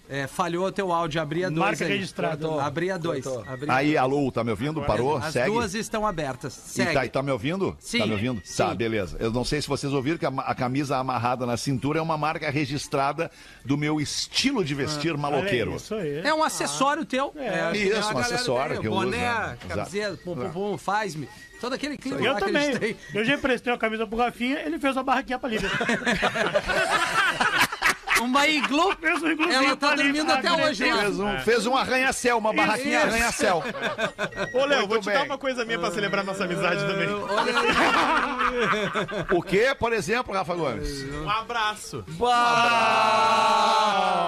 É, 0.09 0.27
falhou 0.29 0.67
o 0.67 0.73
teu 0.73 0.93
áudio, 0.93 1.21
abria 1.21 1.51
dois 1.51 1.59
Marca 1.59 1.85
aí. 1.85 1.91
registrada. 1.91 2.63
Abria 2.63 2.97
dois. 2.97 3.27
Abria 3.27 3.75
Aí, 3.75 3.97
alô, 3.97 4.31
tá 4.31 4.45
me 4.45 4.51
ouvindo? 4.51 4.81
Parou? 4.83 5.17
As 5.17 5.33
Segue. 5.33 5.51
duas 5.51 5.75
estão 5.75 6.07
abertas. 6.07 6.57
E 6.57 6.71
Segue. 6.71 6.93
tá, 6.95 7.09
tá 7.09 7.23
me 7.25 7.33
ouvindo? 7.33 7.77
Sim. 7.81 7.99
Tá 7.99 8.07
me 8.07 8.13
ouvindo? 8.13 8.41
Sim. 8.45 8.57
Tá, 8.57 8.73
beleza. 8.75 9.17
Eu 9.19 9.33
não 9.33 9.45
sei 9.45 9.61
se 9.61 9.67
vocês 9.67 9.93
ouviram 9.93 10.17
que 10.17 10.25
a, 10.27 10.29
a 10.29 10.55
camisa 10.55 10.97
amarrada 10.97 11.45
na 11.45 11.57
cintura 11.57 11.99
é 11.99 12.03
uma 12.03 12.17
marca 12.17 12.49
registrada 12.51 13.31
do 13.65 13.77
meu 13.77 14.01
estilo 14.01 14.65
de 14.65 14.77
vestir 14.77 15.11
Olha 15.11 15.21
maloqueiro. 15.21 15.75
Isso 15.75 15.95
aí. 15.97 16.21
É 16.21 16.33
um 16.33 16.45
acessório 16.45 17.05
teu. 17.05 17.33
É, 17.37 17.77
Isso, 17.77 18.09
a 18.09 18.15
um 18.15 18.19
acessório 18.19 18.73
tem, 18.75 18.81
que 18.83 18.87
eu 18.87 18.93
boné, 18.93 19.07
uso, 19.09 19.19
né? 19.19 19.59
camiseta, 19.69 20.17
pum, 20.25 20.37
pum, 20.37 20.51
pum, 20.51 20.79
faz-me. 20.79 21.29
Todo 21.61 21.73
aquele 21.75 21.97
clima 21.97 22.21
Eu 22.21 22.35
também. 22.37 22.97
Eu 23.15 23.25
já 23.25 23.35
emprestei 23.35 23.73
a 23.73 23.79
camisa 23.79 24.07
pro 24.07 24.19
Rafinha, 24.19 24.61
ele 24.61 24.79
fez 24.79 24.97
uma 24.97 25.03
barraquinha 25.03 25.39
pra 25.39 25.49
Lívia. 25.49 25.71
Uma 28.19 28.49
iglu. 28.49 28.97
Fez 28.99 29.23
um 29.23 29.29
igluzinho 29.29 29.57
Ela 29.67 29.77
tá 29.77 29.89
pra 29.89 29.97
Lívia. 29.97 30.25
dormindo 30.25 30.33
até 30.33 30.51
hoje 30.67 30.91
lá. 30.91 30.97
Fez 31.03 31.21
um, 31.21 31.39
fez 31.41 31.67
um 31.67 31.77
arranha-céu, 31.77 32.39
uma 32.39 32.51
barraquinha 32.51 33.01
Isso. 33.01 33.09
arranha-céu. 33.09 33.63
Ô, 34.55 34.65
Léo, 34.65 34.79
Muito 34.79 34.89
vou 34.89 34.99
te 35.01 35.05
bem. 35.05 35.15
dar 35.15 35.25
uma 35.25 35.37
coisa 35.37 35.67
minha 35.67 35.79
pra 35.79 35.91
celebrar 35.91 36.25
nossa 36.25 36.45
amizade 36.45 36.81
também. 36.81 37.09
O 39.37 39.43
que, 39.43 39.75
por 39.75 39.93
exemplo, 39.93 40.33
Rafa 40.33 40.55
Gomes? 40.55 41.03
Um 41.13 41.29
abraço. 41.29 42.03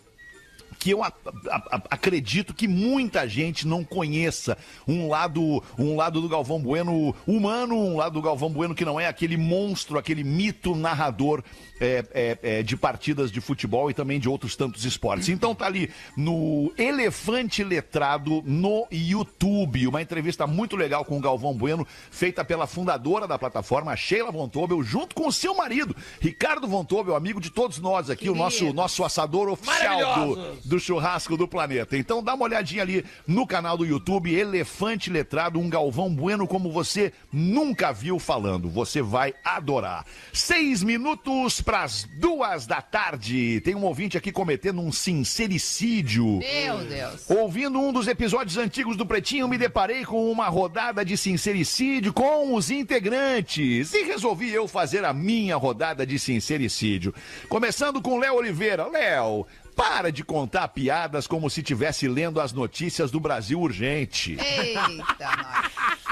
que 0.79 0.89
eu 0.89 1.03
a- 1.03 1.13
a- 1.51 1.81
acredito 1.91 2.53
que 2.53 2.67
muita 2.67 3.27
gente 3.29 3.65
não 3.65 3.83
conheça. 3.85 4.57
Um 4.87 5.07
lado 5.07 5.63
um 5.77 5.95
lado 5.95 6.19
do 6.19 6.27
Galvão 6.27 6.59
Bueno 6.59 7.15
humano, 7.27 7.75
um 7.77 7.95
lado 7.95 8.13
do 8.13 8.21
Galvão 8.21 8.49
Bueno 8.49 8.73
que 8.75 8.83
não 8.83 8.99
é 8.99 9.07
aquele 9.07 9.37
monstro, 9.37 9.97
aquele 9.99 10.23
mito 10.23 10.75
narrador 10.75 11.43
é, 11.83 12.05
é, 12.13 12.37
é, 12.41 12.63
de 12.63 12.77
partidas 12.77 13.31
de 13.31 13.41
futebol 13.41 13.91
e 13.91 13.93
também 13.93 14.19
de 14.19 14.29
outros 14.29 14.55
tantos 14.55 14.85
esportes. 14.85 15.29
Então 15.29 15.53
tá 15.53 15.65
ali 15.65 15.91
no 16.15 16.71
Elefante 16.77 17.63
Letrado 17.63 18.41
no 18.45 18.87
YouTube, 18.91 19.87
uma 19.87 20.01
entrevista 20.01 20.47
muito 20.47 20.75
legal 20.75 21.03
com 21.03 21.17
o 21.17 21.21
Galvão 21.21 21.53
Bueno, 21.53 21.85
feita 22.09 22.45
pela 22.45 22.65
fundadora 22.65 23.27
da 23.27 23.37
plataforma, 23.37 23.95
Sheila 23.95 24.31
Von 24.31 24.47
Tobel, 24.47 24.81
junto 24.83 25.13
com 25.13 25.27
o 25.27 25.31
seu 25.31 25.53
marido, 25.55 25.95
Ricardo 26.21 26.67
Von 26.67 26.85
Tobel, 26.85 27.15
amigo 27.15 27.41
de 27.41 27.49
todos 27.49 27.79
nós 27.79 28.09
aqui, 28.09 28.29
o 28.29 28.35
nosso, 28.35 28.71
nosso 28.73 29.03
assador 29.03 29.49
oficial 29.49 30.35
do, 30.35 30.55
do 30.63 30.79
churrasco 30.79 31.35
do 31.35 31.47
planeta. 31.47 31.97
Então 31.97 32.23
dá 32.23 32.33
uma 32.33 32.45
olhadinha 32.45 32.81
ali 32.81 33.03
no 33.27 33.45
canal 33.45 33.77
do 33.77 33.85
YouTube, 33.85 34.33
Elefante 34.33 35.09
Letrado, 35.09 35.59
um 35.59 35.69
Galvão 35.69 36.13
Bueno 36.13 36.47
como 36.47 36.71
você 36.71 37.11
nunca 37.31 37.91
viu 37.91 38.19
falando. 38.19 38.69
Você 38.69 39.01
vai 39.01 39.33
adorar. 39.43 40.05
Seis 40.31 40.83
minutos 40.83 41.61
para 41.61 41.72
as 41.73 42.03
duas 42.03 42.65
da 42.65 42.81
tarde. 42.81 43.61
Tem 43.61 43.75
um 43.75 43.83
ouvinte 43.83 44.17
aqui 44.17 44.31
cometendo 44.31 44.81
um 44.81 44.91
sincericídio. 44.91 46.39
Meu 46.39 46.77
Deus. 46.85 47.29
Ouvindo 47.29 47.79
um 47.79 47.91
dos 47.91 48.07
episódios 48.07 48.57
antigos 48.57 48.95
do 48.95 49.05
Pretinho, 49.05 49.47
me 49.47 49.57
deparei 49.57 50.05
com 50.05 50.31
uma 50.31 50.47
rodada 50.47 51.03
de 51.03 51.17
sincericídio 51.17 52.13
com 52.13 52.53
os 52.55 52.69
integrantes 52.69 53.93
e 53.93 54.03
resolvi 54.03 54.51
eu 54.51 54.67
fazer 54.67 55.03
a 55.05 55.13
minha 55.13 55.55
rodada 55.55 56.05
de 56.05 56.19
sincericídio. 56.19 57.13
Começando 57.49 58.01
com 58.01 58.19
Léo 58.19 58.35
Oliveira. 58.35 58.87
Léo, 58.87 59.45
para 59.75 60.11
de 60.11 60.23
contar 60.23 60.67
piadas 60.69 61.27
como 61.27 61.49
se 61.49 61.61
estivesse 61.61 62.07
lendo 62.07 62.39
as 62.39 62.53
notícias 62.53 63.11
do 63.11 63.19
Brasil 63.19 63.59
Urgente. 63.59 64.37
Eita, 64.39 64.87
nós. 64.87 66.02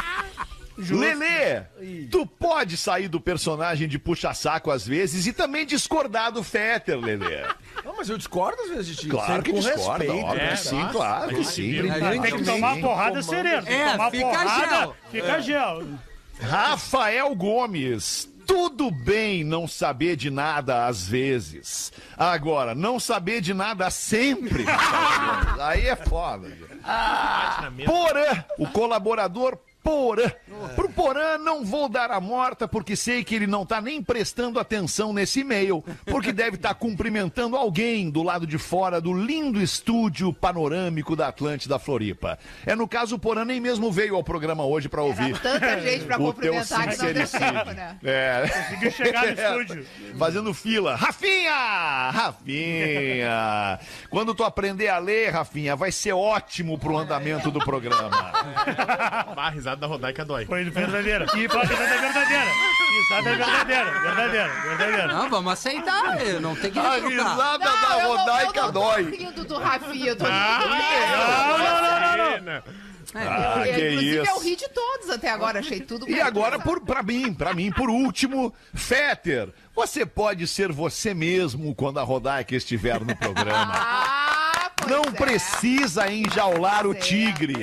Lelê, 0.90 1.62
tu 2.10 2.26
pode 2.26 2.78
sair 2.78 3.08
do 3.08 3.20
personagem 3.20 3.88
de 3.88 4.00
puxa-saco 4.00 4.72
às 4.72 4.86
vezes 4.88 5.28
e 5.28 5.34
também 5.34 5.66
discordar 5.66 6.32
do 6.32 6.44
Fetter, 6.44 7.00
Lelê. 7.00 7.44
Não, 7.86 7.96
mas 7.98 8.10
eu 8.10 8.18
discordo 8.18 8.62
às 8.64 8.70
vezes 8.70 8.88
de 8.88 8.96
ti. 8.96 9.08
Claro 9.10 9.44
que 9.44 9.52
discorda, 9.52 10.04
respeito, 10.04 10.26
óbvio 10.26 10.34
que 10.34 10.46
cara? 10.46 10.58
sim, 10.58 10.88
claro 10.92 11.36
que 11.36 11.44
sim. 11.44 11.74
Tem 12.22 12.38
que 12.38 12.44
tomar 12.44 12.76
Sim. 12.76 12.82
porrada 12.82 13.24
sereno. 13.24 13.68
É, 13.68 13.92
tomar 13.92 14.12
fica 14.12 14.26
porrada, 14.28 14.70
gel. 14.70 14.96
Fica 15.12 15.42
gel. 15.42 15.84
Rafael 16.42 17.36
Gomes. 17.36 18.30
Tudo 18.46 18.92
bem 18.92 19.44
não 19.44 19.68
saber 19.68 20.16
de 20.16 20.30
nada 20.30 20.86
às 20.86 21.08
vezes. 21.08 21.92
Agora, 22.18 22.76
não 22.76 23.00
saber 23.00 23.40
de 23.40 23.54
nada 23.54 23.90
sempre. 23.90 24.66
Aí 25.60 25.88
é 25.88 25.96
foda. 25.96 26.50
mesa. 27.72 27.90
Porã, 27.90 28.44
o 28.58 28.68
colaborador 28.68 29.58
Porã. 29.84 30.32
Pro 30.76 30.90
Porã 30.90 31.38
não 31.38 31.66
vou 31.66 31.90
dar 31.90 32.12
a 32.12 32.20
morta 32.20 32.68
porque 32.68 32.96
sei 32.96 33.24
que 33.24 33.34
ele 33.36 33.48
não 33.48 33.66
tá 33.66 33.82
nem 33.82 34.02
prestando 34.02 34.60
atenção 34.60 35.12
nesse 35.12 35.42
e-mail, 35.42 35.84
porque 36.06 36.32
deve 36.32 36.56
estar 36.56 36.74
cumprimentando 36.76 37.56
alguém 37.56 38.10
do 38.10 38.22
lado 38.24 38.46
de 38.46 38.58
fora 38.58 39.02
do 39.02 39.14
lindo 39.14 39.62
estúdio 39.62 40.32
panorâmico 40.32 41.16
da 41.16 41.28
Atlântida 41.28 41.80
Floripa. 41.80 42.38
É 42.66 42.76
no 42.76 42.88
caso 42.88 43.16
o 43.16 43.20
Porã 43.20 43.44
nem 43.44 43.60
mesmo 43.60 43.92
veio 43.92 44.16
ao 44.16 44.24
programa 44.24 44.66
hoje 44.66 44.88
pra 44.88 45.02
ouvir. 45.02 45.38
Tanta 45.40 45.80
gente 45.82 46.06
pra 46.06 46.18
O 46.22 46.34
teu 46.34 46.54
cumprimentar 46.54 46.90
que 46.90 46.98
não 46.98 47.14
deu 47.14 47.28
tempo, 47.28 47.72
né? 47.72 47.98
É. 48.04 48.48
Conseguiu 48.48 48.92
chegar 48.92 49.26
no 49.26 49.34
estúdio. 49.64 49.86
Fazendo 50.18 50.54
fila. 50.54 50.96
Rafinha! 50.96 52.12
Rafinha! 52.12 53.80
Quando 54.10 54.36
tu 54.36 54.44
aprender 54.44 54.90
a 54.90 55.00
ler, 55.00 55.32
Rafinha, 55.32 55.76
vai 55.76 55.92
ser 55.92 56.14
ótimo 56.14 56.78
pro 56.78 56.98
andamento 56.98 57.50
do 57.50 57.60
programa. 57.60 58.12
A 59.36 59.50
risada 59.72 59.76
da 59.82 59.88
Rodaica 59.88 60.26
dói. 60.26 60.46
Foi 60.46 60.64
verdadeira. 60.66 61.26
E 61.36 61.48
foi 61.50 61.62
risada 61.62 61.98
verdadeira. 62.02 62.46
Risada 62.92 63.36
verdadeira. 63.36 64.00
Verdadeira. 64.02 64.50
Verdadeira. 64.64 65.08
Não, 65.08 65.30
vamos 65.30 65.54
aceitar. 65.54 66.22
Eu 66.26 66.42
não 66.42 66.56
tem 66.56 66.72
que 66.72 66.80
A 66.80 66.92
retrucar. 66.96 67.10
risada 67.32 67.66
Não, 67.66 67.82
da 67.82 67.94
eu 67.96 68.02
não- 68.02 68.18
Rodaica 68.18 68.60
eu 68.60 68.64
não 68.64 68.72
tô 68.74 68.80
dói. 68.80 69.04
rindo 69.16 69.44
do 69.46 69.58
Rafinha, 69.58 70.08
eu 70.08 70.16
tô 70.16 70.24
rindo 70.26 70.36
Ah, 70.36 70.60
do 70.62 70.70
Não, 70.70 71.58
não, 71.58 71.82
não, 71.82 72.18
não, 72.18 72.18
não. 72.18 72.32
Imagina. 72.32 72.64
Ah, 73.14 73.64
que 73.64 73.70
Inclusive, 73.72 74.16
eu 74.16 74.24
isso. 74.24 74.40
ri 74.40 74.56
de 74.56 74.70
todos 74.70 75.10
até 75.10 75.30
agora, 75.30 75.60
achei 75.60 75.82
tudo 75.82 76.10
E 76.10 76.22
agora, 76.22 76.58
por, 76.60 76.80
pra 76.80 77.04
mim, 77.04 77.34
pra 77.34 77.54
mim, 77.54 77.70
por 77.70 77.90
último, 77.90 78.54
Fetter, 78.74 79.50
você 79.76 80.06
pode 80.06 80.48
ser 80.48 80.72
você 80.72 81.14
mesmo 81.14 81.76
quando 81.76 82.00
a 82.00 82.04
Rodaica 82.04 82.56
estiver 82.56 83.02
no 83.02 83.14
programa. 83.18 83.74
Ah, 83.76 84.21
Não 84.92 85.02
é. 85.02 85.12
precisa 85.12 86.12
enjaular 86.12 86.86
o 86.86 86.94
Pois 86.94 86.98
é. 86.98 87.08
tigre. 87.08 87.54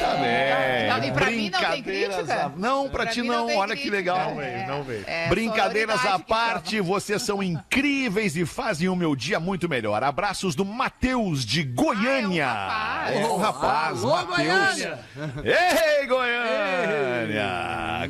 Também. 0.00 0.88
Não, 0.88 1.04
e 1.04 1.12
pra 1.12 1.30
mim 1.30 1.50
não 1.50 1.60
tem 1.60 1.82
Brincadeiras 1.82 2.16
crítica? 2.16 2.44
a- 2.46 2.48
Não, 2.56 2.88
pra, 2.88 3.02
Pra 3.04 3.12
ti 3.12 3.22
não, 3.22 3.46
tem 3.46 3.56
olha 3.56 3.74
que 3.76 3.82
crítica. 3.88 3.96
legal. 3.96 4.30
Não 4.30 4.36
veio, 4.36 4.66
não 4.66 4.82
veio. 4.82 5.04
É, 5.06 5.28
Brincadeiras 5.28 6.04
à 6.04 6.18
que 6.18 6.24
parte, 6.24 6.80
vocês 6.80 7.22
são 7.22 7.42
incríveis 7.42 8.36
e 8.36 8.44
fazem 8.46 8.88
o 8.88 8.96
meu 8.96 9.14
dia 9.14 9.38
muito 9.38 9.68
melhor. 9.68 10.02
Abraços 10.02 10.54
do 10.54 10.64
Matheus 10.64 11.44
de 11.44 11.62
Goiânia. 11.62 12.46
Ah, 12.48 13.06
É 13.10 13.20
é 13.20 13.26
o 13.26 13.34
um 13.34 13.36
rapaz, 13.36 14.02
Matheus. 14.02 14.26
Goiânia. 14.36 14.98
Ei, 15.44 16.06
Goiânia! 16.06 17.46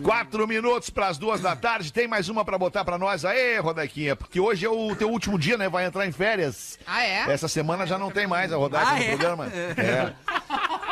Quatro 0.03 0.47
minutos 0.47 0.91
para 0.91 1.09
as 1.09 1.19
duas 1.19 1.41
da 1.41 1.57
tarde. 1.57 1.93
Tem 1.93 2.07
mais 2.07 2.29
uma 2.29 2.45
para 2.45 2.59
botar 2.59 2.85
para 2.85 2.99
nós 2.99 3.25
aí, 3.25 3.59
Rodaquinha? 3.59 4.15
Porque 4.15 4.39
hoje 4.39 4.65
é 4.67 4.69
o 4.69 4.95
teu 4.95 5.11
último 5.11 5.39
dia, 5.39 5.57
né? 5.57 5.69
Vai 5.69 5.87
entrar 5.87 6.07
em 6.07 6.13
férias. 6.13 6.79
Ah, 6.87 7.03
é? 7.05 7.25
Essa 7.33 7.49
semana 7.57 7.87
já 7.87 7.97
não 7.99 8.11
tem 8.11 8.27
mais 8.27 8.53
a 8.53 8.57
Rodaica 8.57 8.87
Ah, 8.91 8.95
no 8.97 9.03
é? 9.03 9.09
programa. 9.09 9.47
É. 9.47 10.13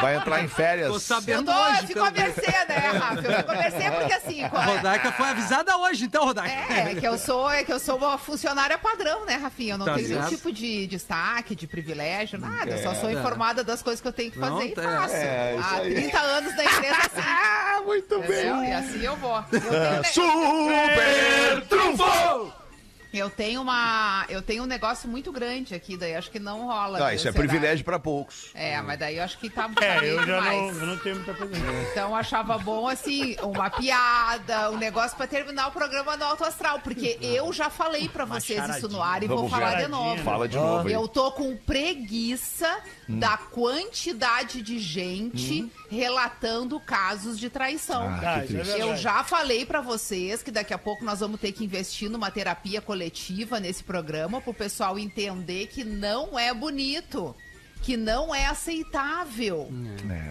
Vai 0.01 0.17
entrar 0.17 0.43
em 0.43 0.49
férias. 0.49 0.89
Tô 0.89 0.95
Eu, 0.95 1.01
sabendo 1.01 1.45
tô, 1.45 1.53
eu 1.53 1.71
hoje. 1.73 1.87
fico 1.87 2.01
a 2.05 2.11
mercê, 2.11 2.51
né, 2.69 2.77
Rafa? 2.99 3.21
Eu 3.21 3.37
fico 3.37 3.51
a 3.51 3.55
mercê 3.55 3.91
porque 3.91 4.13
assim... 4.15 4.45
A 4.45 4.49
qual 4.51 4.63
é- 4.63 4.67
Rodaica 4.67 5.13
foi 5.13 5.29
avisada 5.29 5.77
hoje, 5.79 6.05
então, 6.07 6.25
Rodaica. 6.25 6.73
É, 6.73 6.93
é 6.93 6.95
que 6.95 7.07
eu 7.07 7.17
sou, 7.19 7.51
é 7.51 7.65
que 7.65 7.73
eu 7.73 7.79
sou 7.79 7.97
uma 7.97 8.17
funcionária 8.19 8.77
padrão, 8.79 9.25
né, 9.25 9.37
Rafinha? 9.37 9.75
Eu 9.75 9.79
não 9.79 9.87
Tá 9.87 9.95
tenho 9.95 10.09
nenhum 10.09 10.27
tipo 10.27 10.51
de 10.53 10.87
destaque, 10.87 11.55
de 11.55 11.67
privilégio, 11.67 12.39
nada. 12.41 12.71
Eu 12.71 12.83
só 12.83 12.93
É. 12.93 12.95
sou 12.97 13.11
informada 13.11 13.63
das 13.63 13.83
coisas 13.83 14.01
que 14.01 14.09
eu 14.09 14.13
tenho 14.13 14.31
que 14.33 14.39
Não, 14.39 14.57
fazer 14.57 14.69
e 14.71 14.73
tá- 14.75 14.83
faço. 14.83 15.15
é, 15.15 15.57
Há 15.63 15.75
aí. 15.77 15.95
30 15.95 16.19
anos 16.21 16.57
da 16.57 16.65
empresa 16.65 16.97
assim. 16.97 17.29
Ah, 17.77 17.81
muito 17.85 18.15
entendeu? 18.15 18.63
E 18.65 18.73
assim 18.73 19.01
eu 19.05 19.17
vou. 19.17 19.37
Eu 19.53 19.61
tenho, 19.61 20.05
Super 20.13 21.67
trunfo! 21.69 22.53
Eu 23.19 23.31
tenho 23.31 23.63
uma. 23.63 24.25
Eu 24.29 24.43
tenho 24.43 24.63
um 24.63 24.67
negócio 24.67 25.09
muito 25.09 25.31
grande 25.33 25.75
aqui, 25.75 25.97
daí 25.97 26.15
acho 26.15 26.31
que 26.31 26.39
não 26.39 26.67
rola. 26.67 26.99
Ah, 26.99 27.07
viu, 27.09 27.17
isso 27.17 27.29
é 27.29 27.33
será? 27.33 27.45
privilégio 27.45 27.85
para 27.85 27.99
poucos. 27.99 28.51
É, 28.55 28.81
mas 28.83 28.99
daí 28.99 29.17
eu 29.19 29.25
acho 29.25 29.39
que 29.39 29.49
tá 29.51 29.71
É, 29.81 30.01
meio 30.01 30.21
eu 30.21 30.27
já 30.27 30.41
não, 30.41 30.69
eu 30.71 30.87
não 30.87 30.99
tenho 30.99 31.17
muita 31.17 31.35
coisa. 31.35 31.55
Então 31.91 32.11
eu 32.11 32.15
achava 32.15 32.59
bom, 32.59 32.89
assim, 32.89 33.37
uma 33.43 33.71
piada, 33.71 34.71
um 34.71 34.77
negócio 34.79 35.17
pra 35.17 35.27
terminar 35.27 35.69
o 35.69 35.73
programa 35.73 36.17
no 36.17 36.25
Alto 36.25 36.45
Astral, 36.45 36.81
porque 36.81 37.19
eu 37.21 37.53
já 37.53 37.71
falei 37.71 38.09
pra 38.09 38.25
vocês 38.25 38.63
isso 38.77 38.89
no 38.89 39.03
ar 39.03 39.23
e 39.23 39.27
vou 39.27 39.37
Vamos 39.37 39.53
ver. 39.53 39.59
falar 39.59 39.83
de 39.83 39.89
novo. 39.89 40.23
Fala 40.23 40.49
de 40.49 40.57
novo 40.57 40.89
aí. 40.89 40.95
Eu 40.95 41.09
tô 41.09 41.33
com 41.33 41.57
preguiça 41.57 42.79
da 43.09 43.37
quantidade 43.37 44.63
de 44.63 44.79
gente 44.79 45.71
relatando 45.95 46.79
casos 46.81 47.39
de 47.39 47.49
traição. 47.49 48.09
Ah, 48.09 48.45
é. 48.45 48.83
Eu 48.83 48.97
já 48.97 49.25
falei 49.25 49.65
pra 49.65 49.81
vocês 49.81 50.43
que 50.43 50.51
daqui 50.51 50.75
a 50.75 50.79
pouco 50.79 51.05
nós 51.05 51.21
vamos 51.21 51.41
ter 51.41 51.53
que 51.53 51.65
investir 51.65 52.11
numa 52.11 52.31
terapia 52.31 52.81
coletiva 52.81 53.59
nesse 53.59 53.83
programa 53.83 54.41
pro 54.41 54.53
pessoal 54.53 54.99
entender 54.99 55.69
que 55.69 55.85
não 55.85 56.39
é 56.39 56.53
bonito. 56.53 57.35
Que 57.85 57.99
não 57.99 58.35
é 58.35 58.47
aceitável. 58.47 59.69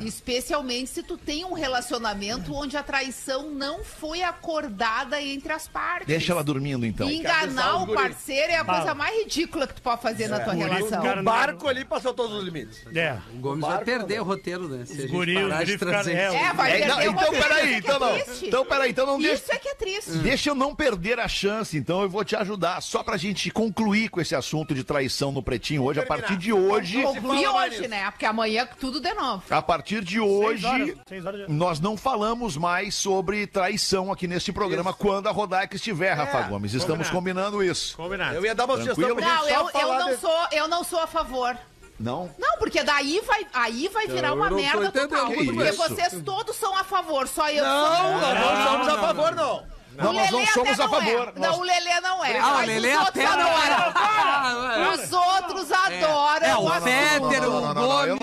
É. 0.02 0.04
Especialmente 0.04 0.90
se 0.90 1.04
tu 1.04 1.18
tem 1.18 1.46
um 1.46 1.54
relacionamento 1.54 2.52
onde 2.54 2.76
a 2.76 2.82
traição 2.82 3.52
não 3.52 3.84
foi 3.84 4.24
acordada 4.24 5.22
entre 5.22 5.54
as 5.54 5.68
partes. 5.68 6.08
Deixa 6.08 6.32
ela 6.32 6.44
dormindo 6.44 6.84
então. 6.84 7.08
Enganar 7.10 7.84
o 7.84 7.94
parceiro 7.94 8.52
é 8.52 8.56
a 8.58 8.66
Fala. 8.66 8.78
coisa 8.80 8.96
mais 8.96 9.16
ridícula 9.20 9.68
que 9.68 9.76
tu 9.76 9.82
pode 9.84 10.02
fazer 10.02 10.28
na 10.30 10.40
tua 10.40 10.56
isso, 10.56 10.64
relação. 10.64 11.20
O 11.20 11.24
barco 11.24 11.68
ali 11.68 11.86
passou 11.86 12.12
todos 12.14 12.36
os 12.38 12.44
limites. 12.44 12.82
É. 12.96 13.18
O 13.36 13.38
Gomes 13.38 13.62
vai 13.66 13.84
perder 13.84 14.20
o 14.22 14.24
roteiro, 14.24 14.68
né? 14.68 14.86
Se 14.86 15.06
guri- 15.08 15.38
os 15.38 15.44
de 15.44 15.56
guri 15.58 15.66
ficaram- 15.74 15.92
trazer 15.92 16.14
é. 16.16 16.34
É, 16.36 16.54
vai 16.54 16.72
É, 16.72 16.78
perder 16.80 16.88
não, 16.88 16.96
uma 16.96 17.04
então 17.22 17.28
coisa 17.28 17.44
peraí, 17.44 17.74
é 17.74 17.78
então 17.78 18.00
não. 18.00 18.18
Então 18.42 18.66
peraí, 18.66 18.90
então 18.90 19.06
não 19.06 19.20
deixa. 19.20 19.36
Isso 19.44 19.52
é 19.52 19.58
que 19.60 19.70
é 19.70 19.76
triste. 19.76 20.12
Deixa 20.18 20.50
eu 20.50 20.56
não 20.56 20.74
perder 20.74 21.20
a 21.20 21.28
chance, 21.28 21.78
então 21.78 22.02
eu 22.02 22.10
vou 22.10 22.26
te 22.26 22.36
ajudar. 22.36 22.82
Só 22.82 23.04
pra 23.04 23.16
gente 23.16 23.52
concluir 23.52 24.10
com 24.10 24.20
esse 24.20 24.34
assunto 24.36 24.74
de 24.74 24.84
traição 24.84 25.32
no 25.32 25.44
Pretinho 25.44 25.84
hoje. 25.84 26.00
A 26.00 26.06
partir 26.06 26.36
de 26.36 26.52
hoje, 26.52 27.04
Concluir 27.04 27.43
mais 27.52 27.74
hoje, 27.74 27.88
né? 27.88 28.10
Porque 28.12 28.26
amanhã 28.26 28.68
tudo 28.80 29.00
de 29.00 29.14
novo. 29.14 29.44
a 29.50 29.62
partir 29.62 30.04
de 30.04 30.20
hoje, 30.20 30.66
horas, 30.66 31.26
horas 31.26 31.50
nós 31.50 31.80
não 31.80 31.98
falamos 31.98 32.56
mais 32.58 32.96
sobre 32.96 33.46
traição 33.48 34.12
aqui 34.12 34.28
neste 34.28 34.52
programa 34.54 34.94
quando 34.94 35.28
a 35.28 35.32
Rodaica 35.32 35.76
estiver, 35.76 36.14
Rafa 36.14 36.42
Gomes. 36.44 36.74
Estamos 36.74 37.10
combinando 37.10 37.64
isso. 37.64 37.96
Combinado. 37.98 38.36
Eu 38.36 38.46
ia 38.46 38.56
dar 38.56 38.66
uma 38.66 38.78
sugestão 38.78 39.04
Tranquilo? 39.04 39.16
pra 39.28 39.38
gente 39.38 39.54
Não, 39.54 39.70
eu, 39.70 39.80
eu 39.82 40.00
não 40.00 40.06
desse- 40.08 40.22
sou, 40.22 40.48
eu 40.52 40.68
não 40.68 40.84
sou 40.84 41.00
a 41.00 41.08
favor. 41.08 41.58
Não? 42.00 42.30
Não, 42.40 42.58
porque 42.58 42.84
daí 42.84 43.22
vai, 43.26 43.46
aí 43.54 43.88
vai 43.88 44.08
virar 44.08 44.30
Eu 44.30 44.34
uma 44.36 44.50
merda 44.50 44.92
total. 44.92 45.28
que 45.28 45.46
Porque 45.46 45.70
isso. 45.70 45.78
vocês 45.78 46.22
todos 46.26 46.56
são 46.56 46.76
a 46.76 46.84
favor, 46.84 47.28
só 47.28 47.50
eu 47.50 47.64
Não, 47.64 47.96
sou. 47.96 48.20
nós 48.20 48.40
não 48.40 48.64
somos 48.72 48.88
a 48.88 48.98
favor, 49.00 49.36
não. 49.36 49.36
Não, 49.36 49.36
nós 49.36 49.36
não 49.36 49.42
é. 49.44 49.54
é. 49.54 49.68
É, 49.68 49.68
não 49.68 49.73
Gomes, 49.96 50.30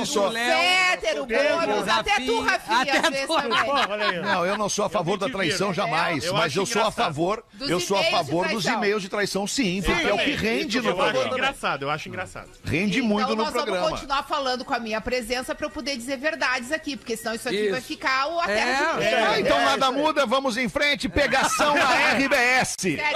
sou. 0.06 0.26
o 0.26 0.30
Léo. 0.30 0.58
Féter, 0.58 1.22
o 1.22 1.26
Gomes, 1.26 1.88
até 1.88 2.14
tu, 2.20 2.40
Rafinha, 2.42 2.50
Rafinha, 2.50 2.80
até 2.80 2.98
às 2.98 3.10
vezes 3.10 3.26
tu. 3.26 3.34
também. 3.34 3.64
Pô, 3.64 3.72
olha 3.72 4.04
aí. 4.06 4.20
Não, 4.20 4.46
eu 4.46 4.58
não 4.58 4.68
sou 4.68 4.84
a 4.84 4.90
favor 4.90 5.18
da 5.18 5.28
traição 5.28 5.68
viro. 5.72 5.74
jamais, 5.74 6.30
mas 6.32 6.54
eu 6.56 6.66
sou 6.66 6.82
a 6.82 6.90
favor, 6.90 7.44
Dos 7.54 7.70
eu 7.70 7.80
sou 7.80 7.98
a 7.98 8.04
favor 8.04 8.48
dos 8.48 8.64
e-mails 8.66 9.02
de 9.02 9.08
traição, 9.08 9.46
sim, 9.46 9.82
porque 9.82 10.06
é 10.06 10.12
o 10.14 10.18
que 10.18 10.32
rende 10.34 10.80
no 10.80 10.90
Eu 10.90 11.00
acho 11.00 11.10
programa. 11.12 11.36
engraçado, 11.36 11.82
eu 11.82 11.90
acho 11.90 12.08
engraçado. 12.08 12.48
Rende 12.64 12.98
Então 12.98 13.08
muito 13.08 13.28
no 13.28 13.36
nós 13.36 13.52
vamos 13.52 13.62
programa. 13.64 13.90
continuar 13.90 14.22
falando 14.24 14.64
com 14.64 14.74
a 14.74 14.78
minha 14.78 15.00
presença 15.00 15.54
pra 15.54 15.66
eu 15.66 15.70
poder 15.70 15.96
dizer 15.96 16.16
verdades 16.16 16.72
aqui, 16.72 16.96
porque 16.96 17.16
senão 17.16 17.34
isso 17.34 17.48
aqui 17.48 17.70
vai 17.70 17.80
ficar 17.80 18.26
o 18.28 18.40
até 18.40 18.60
É, 18.60 18.96
de 18.98 19.04
é. 19.04 19.26
Ah, 19.30 19.40
então 19.40 19.60
nada 19.64 19.90
muda, 19.92 20.26
vamos 20.26 20.56
em 20.56 20.68
frente. 20.68 21.08
Pegação 21.08 21.50
na 21.74 22.12
RBS. 22.14 22.74
Sério, 22.80 23.04
Ei, 23.04 23.12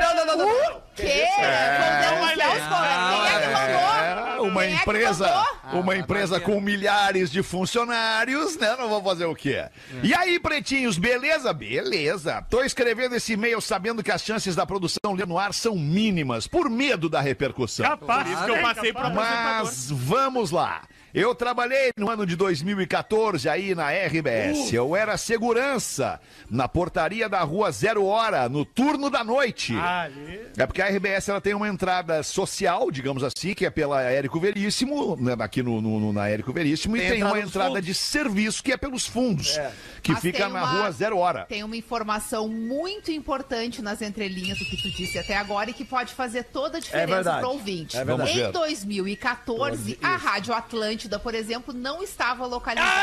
Não, 0.00 0.14
não, 0.14 0.26
não, 0.26 0.36
não. 0.36 0.48
O 0.76 0.80
quê? 0.94 1.24
Vão 2.18 2.28
denunciar 2.28 2.56
os 2.56 2.62
colegas. 2.68 3.10
Quem 3.10 3.26
é 3.26 3.40
que 3.40 3.48
mandou? 3.54 3.94
É, 4.04 4.40
uma 4.40 4.60
Quem 4.62 4.72
é 4.72 4.76
empresa, 4.76 5.44
uma 5.72 5.92
Ah, 5.92 5.96
empresa 5.96 6.40
com 6.40 6.60
milhares 6.60 7.30
de 7.30 7.42
funcionários, 7.42 8.56
né? 8.58 8.76
Não 8.78 8.88
vou 8.88 9.02
fazer 9.02 9.24
o 9.24 9.34
quê? 9.34 9.64
E 10.02 10.14
aí, 10.14 10.38
pretinhos, 10.38 10.98
beleza? 10.98 11.52
Beleza. 11.52 12.44
Tô 12.48 12.62
escrevendo 12.62 13.14
esse 13.16 13.32
e-mail 13.32 13.60
sabendo 13.60 14.02
que 14.02 14.12
as 14.12 14.22
chances 14.22 14.54
da 14.54 14.64
produção 14.66 15.12
ler 15.14 15.26
no 15.26 15.38
ar 15.38 15.52
são 15.54 15.74
mínimas, 15.76 16.46
por 16.46 16.68
medo 16.70 17.08
da 17.08 17.20
repercussão. 17.20 17.86
Capaz. 17.86 18.28
Isso 18.30 18.44
que 18.44 18.50
eu 18.50 18.62
passei 18.62 18.90
apresentador. 18.90 19.14
Mas 19.64 19.90
vamos 19.90 20.50
lá. 20.50 20.82
Eu 21.14 21.32
trabalhei 21.32 21.90
no 21.96 22.10
ano 22.10 22.26
de 22.26 22.34
2014 22.34 23.48
aí 23.48 23.72
na 23.72 23.88
RBS. 23.92 24.72
Eu 24.72 24.96
era 24.96 25.16
segurança 25.16 26.20
na 26.50 26.66
portaria 26.66 27.28
da 27.28 27.40
rua 27.42 27.70
Zero 27.70 28.04
Hora, 28.04 28.48
no 28.48 28.64
turno 28.64 29.08
da 29.08 29.22
noite. 29.22 29.76
Ah, 29.76 30.02
Ali. 30.02 30.40
É 30.56 30.66
porque 30.66 30.82
a 30.82 30.88
RBS 30.88 31.28
ela 31.28 31.40
tem 31.40 31.54
uma 31.54 31.68
entrada 31.68 32.20
social, 32.24 32.90
digamos 32.90 33.22
assim, 33.22 33.54
que 33.54 33.64
é 33.64 33.70
pela 33.70 34.02
Érico 34.02 34.40
Veríssimo, 34.40 35.16
né, 35.16 35.36
aqui 35.38 35.62
no, 35.62 35.80
no- 35.80 36.00
no- 36.00 36.12
na 36.12 36.28
Érico 36.28 36.52
Veríssimo, 36.52 36.96
Tem 36.96 37.04
e 37.04 37.08
tem 37.08 37.16
entrada 37.18 37.34
uma 37.34 37.40
entrada 37.46 37.68
fundos. 37.70 37.86
de 37.86 37.94
serviço 37.94 38.60
que 38.62 38.72
é 38.72 38.76
pelos 38.76 39.06
fundos, 39.06 39.56
que 40.02 40.10
Mas 40.10 40.20
fica 40.20 40.48
na 40.48 40.60
uma- 40.64 40.66
rua 40.66 40.90
Zero 40.90 41.16
Hora. 41.18 41.44
Tem 41.46 41.62
uma 41.62 41.76
informação 41.76 42.48
muito 42.48 43.12
importante 43.12 43.80
nas 43.80 44.02
entrelinhas 44.02 44.58
do 44.58 44.64
que 44.64 44.76
tu 44.82 44.90
disse 44.90 45.16
até 45.16 45.36
agora 45.36 45.70
e 45.70 45.72
que 45.72 45.84
pode 45.84 46.12
fazer 46.12 46.42
toda 46.44 46.78
a 46.78 46.80
diferença 46.80 47.06
verdade. 47.14 47.38
pro 47.40 47.50
ouvinte. 47.50 47.96
É 47.96 48.04
verdade. 48.04 48.30
em 48.32 48.34
Vamos 48.34 48.46
ver. 48.46 48.52
2014, 48.52 49.96
a 50.02 50.16
Rádio 50.16 50.52
Atlântida, 51.04 51.18
por 51.18 51.34
exemplo, 51.34 51.74
não 51.74 52.02
estava 52.02 52.46
localizada. 52.46 52.94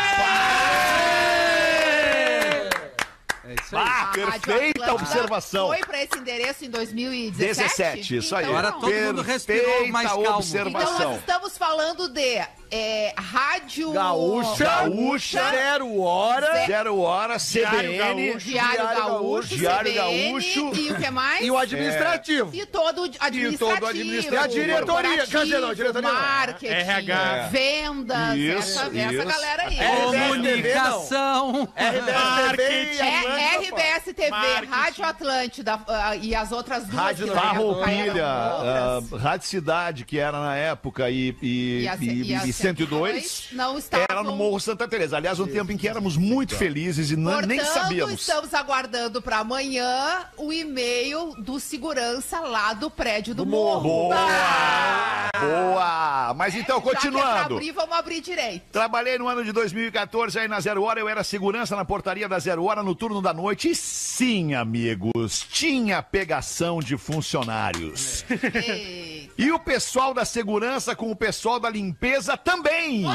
É 3.44 3.56
isso 3.60 3.76
aí. 3.76 3.84
Ah, 3.86 4.12
perfeita 4.14 4.94
observação. 4.94 5.68
Foi 5.68 5.80
para 5.80 6.04
esse 6.04 6.18
endereço 6.18 6.66
em 6.66 6.70
2017? 6.70 7.62
17, 7.70 8.18
isso 8.18 8.36
aí. 8.36 8.44
Então, 8.44 8.58
Agora 8.58 8.72
todo 8.74 8.94
mundo 8.94 9.22
respirou 9.22 9.88
mais 9.88 10.08
calmo. 10.10 10.30
observação. 10.30 10.94
Então 10.94 11.10
nós 11.12 11.20
estamos 11.20 11.58
falando 11.58 12.10
de 12.10 12.42
é, 12.72 13.14
Rádio 13.18 13.92
Gaúcha, 13.92 14.64
Gaúcha. 14.64 15.50
zero 15.52 16.00
hora. 16.02 16.66
Zero 16.66 17.00
hora, 17.00 17.38
CBN. 17.38 17.92
Diário, 17.92 18.38
Diário 18.40 18.88
Gaúcho, 18.98 19.48
Diário 19.58 19.92
CBN, 19.92 20.32
Gaúcho. 20.32 20.72
E 20.76 20.92
o 20.92 20.96
que 20.96 21.10
mais? 21.12 21.46
E 21.46 21.52
o 21.52 21.58
administrativo. 21.58 22.50
E 22.56 22.66
todo 22.66 23.02
o 23.02 23.12
administrativo. 23.20 23.58
todo 23.58 23.84
o 23.84 23.88
administrativo. 23.88 24.36
E 24.36 24.38
a 24.38 24.48
diretoria, 24.48 25.28
quer 25.28 25.44
dizer, 25.44 25.60
não, 25.60 25.70
a 25.70 25.74
diretoria. 25.74 26.12
Marketing, 26.14 26.74
RH. 26.74 27.48
vendas, 27.52 28.36
Isso, 28.38 28.58
essa, 28.58 28.82
essa 28.98 29.14
isso. 29.14 29.26
galera 29.28 29.64
aí. 29.68 29.78
Comunicação. 30.22 31.68
RBS 31.76 33.00
e 33.00 33.02
É 33.02 33.58
RBS 33.58 34.04
TV, 34.16 34.30
Marketing. 34.30 34.72
Rádio 34.72 35.06
Atlântida 35.06 35.80
ah, 35.88 36.16
e 36.16 36.34
as 36.36 36.52
outras 36.52 36.84
duas 36.86 36.96
Rádio 36.96 37.28
Farroupilha, 37.28 38.26
outras. 38.26 39.14
ah, 39.14 39.18
Rádio 39.18 39.48
Cidade, 39.48 40.06
que 40.06 40.18
era 40.18 40.40
na 40.40 40.56
época, 40.56 41.10
e, 41.10 41.36
e, 41.42 41.82
E 41.84 41.88
a- 41.88 41.96
e- 42.00 42.06
e 42.06 42.50
e 42.50 42.54
102, 42.62 43.48
não 43.52 43.78
estavam- 43.78 44.06
era 44.10 44.24
no 44.24 44.36
Morro 44.36 44.60
Santa 44.60 44.88
Teresa. 44.88 45.18
Aliás, 45.18 45.40
um 45.40 45.48
tempo 45.48 45.72
em 45.72 45.78
que 45.78 45.88
éramos 45.88 46.16
muito 46.18 46.56
felizes 46.56 47.12
e 47.12 47.16
não, 47.16 47.42
nem 47.42 47.58
Portanto, 47.60 47.74
sabíamos. 47.74 48.22
estamos 48.22 48.54
aguardando 48.54 49.22
para 49.22 49.40
amanhã 49.40 50.26
o 50.38 50.52
e-mail 50.54 51.34
do 51.38 51.60
segurança 51.60 52.40
lá 52.40 52.74
do 52.74 52.90
prédio 52.90 53.34
do, 53.36 53.46
morro. 53.46 53.82
Boa! 53.82 54.16
Ah! 54.18 55.30
Boa! 55.40 56.34
Mas 56.36 56.56
então, 56.56 56.78
Já 56.78 56.82
que 56.84 56.90
é 56.90 56.92
pra 56.92 57.02
continuando. 57.02 57.56
abrir, 57.56 57.72
vamos 57.72 57.96
abrir 57.96 58.22
direito. 58.22 58.64
Trabalhei 58.72 59.18
no 59.18 59.28
ano 59.28 59.44
de 59.44 59.52
2014 59.52 60.38
aí 60.40 60.48
na 60.48 60.60
Zero 60.60 60.84
Hora, 60.84 61.00
eu 61.00 61.10
era 61.10 61.24
segurança 61.24 61.76
na 61.76 61.84
portaria 61.84 62.28
da 62.30 62.38
Zero 62.40 62.64
Hora 62.66 62.84
no 62.84 62.94
turno 62.96 63.22
da 63.22 63.34
noite. 63.34 63.70
E 63.72 63.76
sim, 63.76 64.54
amigos, 64.54 65.46
tinha 65.52 66.02
pegação 66.02 66.80
de 66.80 66.98
funcionários. 66.98 68.24
Ei. 68.54 69.11
E 69.38 69.52
o 69.52 69.60
pessoal 69.60 70.14
da 70.14 70.26
segurança 70.26 70.96
com 70.96 71.12
o 71.12 71.16
pessoal 71.16 71.60
da 71.60 71.70
limpeza 71.70 72.38
também. 72.38 73.06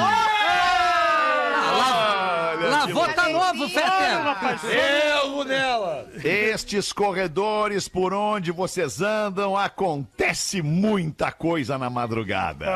Lavou 2.68 3.08
tá 3.08 3.28
novo, 3.28 3.68
Fetter. 3.68 4.70
Erro 4.72 5.44
nela. 5.44 6.08
Estes 6.24 6.92
corredores 6.92 7.88
por 7.88 8.12
onde 8.14 8.50
vocês 8.50 9.00
andam, 9.00 9.56
acontece 9.56 10.62
muita 10.62 11.30
coisa 11.30 11.78
na 11.78 11.90
madrugada. 11.90 12.66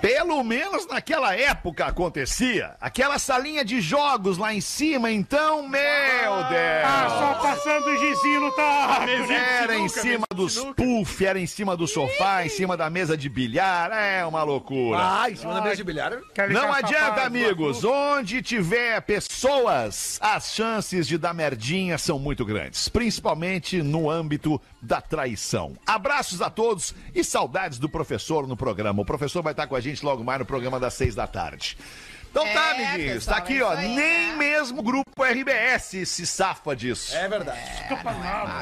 Pelo 0.00 0.42
menos 0.42 0.86
naquela 0.86 1.34
época 1.34 1.86
acontecia. 1.86 2.74
Aquela 2.80 3.18
salinha 3.18 3.64
de 3.64 3.80
jogos 3.80 4.36
lá 4.38 4.52
em 4.54 4.60
cima, 4.60 5.10
então, 5.10 5.66
meu 5.68 5.80
Ah, 5.82 7.06
só 7.08 7.28
Deus! 7.32 7.42
passando 7.42 7.86
o 7.86 7.96
gizinho 7.96 8.40
no 8.42 8.52
tarro. 8.52 9.04
Era 9.32 9.76
em 9.76 9.88
cima 9.88 10.26
dos 10.34 10.56
puff, 10.74 11.24
era 11.24 11.38
em 11.38 11.46
cima 11.46 11.76
do 11.76 11.86
sofá, 11.86 12.44
em 12.44 12.48
cima 12.48 12.76
da 12.76 12.90
mesa 12.90 13.16
de 13.16 13.28
bilhar, 13.28 13.90
é 13.92 14.24
uma 14.26 14.42
loucura. 14.42 14.98
Ah, 15.00 15.30
em 15.30 15.36
cima 15.36 15.54
da 15.54 15.60
mesa 15.62 15.76
de 15.76 15.84
bilhar. 15.84 16.12
Não 16.50 16.72
adianta, 16.72 17.22
amigos. 17.22 17.84
Onde 17.84 18.42
tiver 18.42 19.00
pessoas, 19.02 20.18
as 20.20 20.54
chances 20.54 21.06
de 21.06 21.16
dar 21.18 21.32
merdinha 21.34 21.96
são 21.98 22.18
muito 22.18 22.44
grandes, 22.44 22.88
principalmente 22.88 23.82
no 23.82 24.10
âmbito 24.10 24.60
da 24.82 25.00
traição. 25.00 25.74
Abraços 25.86 26.42
a 26.42 26.50
todos 26.50 26.94
e 27.14 27.22
saudades 27.22 27.78
do 27.78 27.88
professor 27.88 28.46
no 28.46 28.56
programa. 28.56 29.02
O 29.02 29.04
professor 29.04 29.42
vai 29.42 29.52
estar 29.52 29.66
com 29.66 29.76
a 29.76 29.80
gente 29.80 29.83
logo 30.02 30.24
mais 30.24 30.38
no 30.38 30.44
programa 30.46 30.78
das 30.80 30.94
seis 30.94 31.14
da 31.14 31.26
tarde. 31.26 31.76
Então 32.30 32.44
tá, 32.52 32.76
É, 32.76 32.84
amiguinhos, 32.86 33.14
pessoal, 33.24 33.36
tá 33.36 33.42
aqui, 33.42 33.58
é 33.58 33.62
ó. 33.62 33.70
aí, 33.70 33.94
Nem 33.94 34.28
né? 34.30 34.36
mesmo 34.36 34.80
o 34.80 34.82
grupo 34.82 35.22
RBS 35.22 36.08
se 36.08 36.26
safa 36.26 36.74
disso. 36.74 37.14
É 37.16 37.28
verdade. 37.28 37.60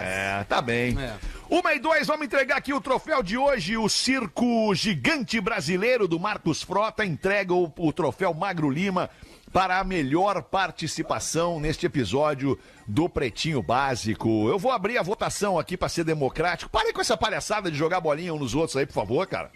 É, 0.02 0.44
tá 0.44 0.60
bem. 0.60 0.94
É. 1.00 1.14
Uma 1.48 1.72
e 1.74 1.78
dois, 1.78 2.06
vamos 2.06 2.26
entregar 2.26 2.56
aqui 2.58 2.74
o 2.74 2.80
troféu 2.82 3.22
de 3.22 3.38
hoje. 3.38 3.76
O 3.78 3.88
Circo 3.88 4.74
Gigante 4.74 5.40
Brasileiro 5.40 6.06
do 6.06 6.20
Marcos 6.20 6.62
Frota 6.62 7.04
entrega 7.04 7.54
o, 7.54 7.72
o 7.78 7.92
troféu 7.94 8.34
Magro 8.34 8.68
Lima 8.68 9.08
para 9.52 9.78
a 9.78 9.84
melhor 9.84 10.42
participação 10.42 11.60
neste 11.60 11.84
episódio 11.84 12.58
do 12.86 13.08
Pretinho 13.08 13.62
Básico. 13.62 14.48
Eu 14.48 14.58
vou 14.58 14.72
abrir 14.72 14.96
a 14.96 15.02
votação 15.02 15.58
aqui 15.58 15.76
para 15.76 15.88
ser 15.88 16.04
democrático. 16.04 16.70
Parem 16.70 16.92
com 16.92 17.00
essa 17.00 17.16
palhaçada 17.16 17.70
de 17.70 17.76
jogar 17.76 18.00
bolinha 18.00 18.32
uns 18.32 18.40
nos 18.40 18.54
outros 18.54 18.76
aí, 18.76 18.86
por 18.86 18.94
favor, 18.94 19.26
cara. 19.26 19.50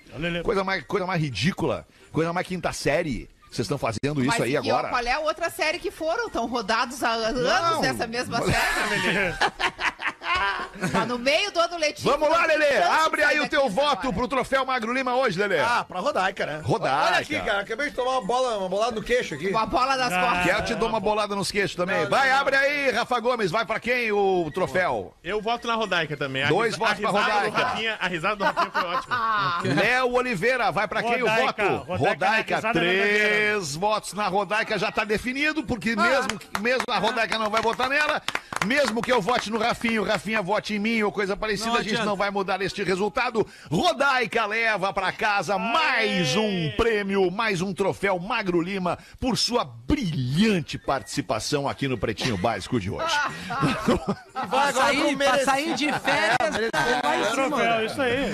Coisa 0.45 0.63
mais, 0.63 0.85
coisa 0.85 1.07
mais 1.07 1.21
ridícula, 1.21 1.87
coisa 2.13 2.33
mais 2.33 2.47
quinta 2.47 2.73
série. 2.73 3.29
Vocês 3.51 3.65
estão 3.65 3.79
fazendo 3.79 4.21
isso 4.21 4.27
Mas 4.27 4.41
aí 4.43 4.57
ó, 4.57 4.61
agora? 4.61 4.89
qual 4.89 5.03
é 5.07 5.13
a 5.13 5.21
outra 5.21 5.49
série 5.49 5.79
que 5.79 5.91
foram? 5.91 6.27
Estão 6.27 6.47
rodados 6.47 7.03
há 7.03 7.11
anos 7.11 7.43
Não. 7.43 7.81
nessa 7.81 8.07
mesma 8.07 8.39
série? 8.43 8.53
tá 10.93 11.07
no 11.07 11.19
meio 11.19 11.51
do 11.51 11.61
ano 11.61 11.77
letivo. 11.79 12.11
Vamos 12.11 12.29
lá, 12.29 12.41
não 12.43 12.49
tem 12.49 12.59
Lelê. 12.59 12.83
Abre 12.83 13.23
aí 13.25 13.41
o 13.41 13.49
teu 13.49 13.69
voto 13.69 14.13
pro 14.13 14.29
troféu 14.29 14.65
Magro 14.65 14.93
Lima 14.93 15.15
hoje, 15.17 15.39
Lelê. 15.39 15.61
Ah, 15.61 15.85
pra 15.87 16.01
Rodaica, 16.01 16.47
né? 16.47 16.61
Rodaica. 16.65 17.05
Olha 17.07 17.19
aqui, 17.19 17.41
cara. 17.41 17.61
Acabei 17.61 17.91
de 17.91 17.97
tomar 17.97 18.13
uma 18.13 18.23
bola, 18.27 18.59
uma 18.59 18.69
bolada 18.69 18.93
no 18.97 19.03
queixo 19.03 19.35
aqui. 19.35 19.51
Com 19.51 19.59
a 19.59 19.67
bola 19.67 19.97
das 19.97 20.13
costas. 20.13 20.45
Quer 20.45 20.59
eu 20.59 20.65
te 20.65 20.75
dou 20.75 20.89
uma 20.89 21.01
bolada 21.01 21.35
nos 21.35 21.51
queixos 21.51 21.77
também? 21.77 22.03
Não, 22.03 22.11
vai, 22.11 22.29
não, 22.29 22.35
não. 22.35 22.41
abre 22.43 22.57
aí, 22.57 22.91
Rafa 22.91 23.19
Gomes. 23.21 23.51
Vai 23.51 23.65
pra 23.65 23.81
quem 23.81 24.13
o 24.13 24.51
troféu? 24.53 25.15
Eu 25.23 25.41
voto 25.41 25.67
na 25.67 25.75
Rodaica 25.75 26.17
também. 26.17 26.43
A 26.45 26.49
Dois 26.49 26.77
votos 26.77 27.01
pra 27.01 27.11
Rodaica. 27.11 27.59
Rafinha- 27.59 27.97
A 28.01 28.09
risada 28.09 28.37
do 28.37 28.45
Rafinha 28.45 28.71
foi 28.71 28.83
ótima. 28.85 29.63
Léo 29.83 30.13
Oliveira, 30.15 30.71
vai 30.71 30.87
pra 30.89 31.03
quem 31.03 31.21
Rodaica, 31.21 31.65
o 31.65 31.79
voto? 31.79 31.93
Rodaica 31.93 32.17
Rodaica, 32.57 32.73
três 32.73 33.75
votos 33.77 34.13
na 34.13 34.29
Rodaica 34.29 34.79
já 34.79 34.91
tá 34.93 35.05
definido, 35.05 35.63
porque 35.65 35.95
Ah. 35.97 36.01
mesmo, 36.03 36.39
que- 36.39 36.61
mesmo 36.61 36.85
a 36.89 36.99
Rodaica 36.99 37.39
não 37.39 37.51
vai 37.51 37.61
votar 37.63 37.89
nela, 37.89 38.23
mesmo 38.65 39.03
que 39.03 39.13
eu 39.13 39.21
vote 39.21 39.51
no 39.51 39.59
Rafinha, 39.59 40.01
o 40.01 40.05
Rafinha 40.05 40.41
vote 40.43 40.66
em 40.75 40.79
mim 40.79 41.03
ou 41.03 41.13
coisa 41.13 41.37
parecida, 41.37 41.71
Não 41.71 41.77
a 41.77 41.83
gente 41.83 42.03
não 42.05 42.17
vai 42.17 42.31
mudar 42.31 42.61
este 42.63 42.83
resultado. 42.83 43.47
Rodaica 43.71 44.47
leva 44.47 44.93
pra 44.93 45.13
casa 45.13 45.59
mais 45.59 46.35
um 46.37 46.71
prêmio, 46.77 47.31
mais 47.31 47.61
um 47.61 47.73
troféu 47.73 48.19
Magro 48.19 48.61
Lima 48.61 48.99
por 49.21 49.37
sua 49.39 49.65
brilhante 49.65 50.79
participação 50.79 51.69
aqui 51.69 51.87
no 51.89 51.97
Pretinho 51.99 52.37
Básico 52.37 52.79
de 52.81 52.91
hoje. 52.91 53.15
Vai 54.49 54.73
sair, 54.73 55.17
pra 55.17 55.45
sair 55.45 55.75
de 55.75 55.93
férias, 55.93 56.55
em 56.55 57.31
cima. 57.31 57.31
Troféu, 57.33 57.87
isso 57.87 58.03
aí. 58.03 58.33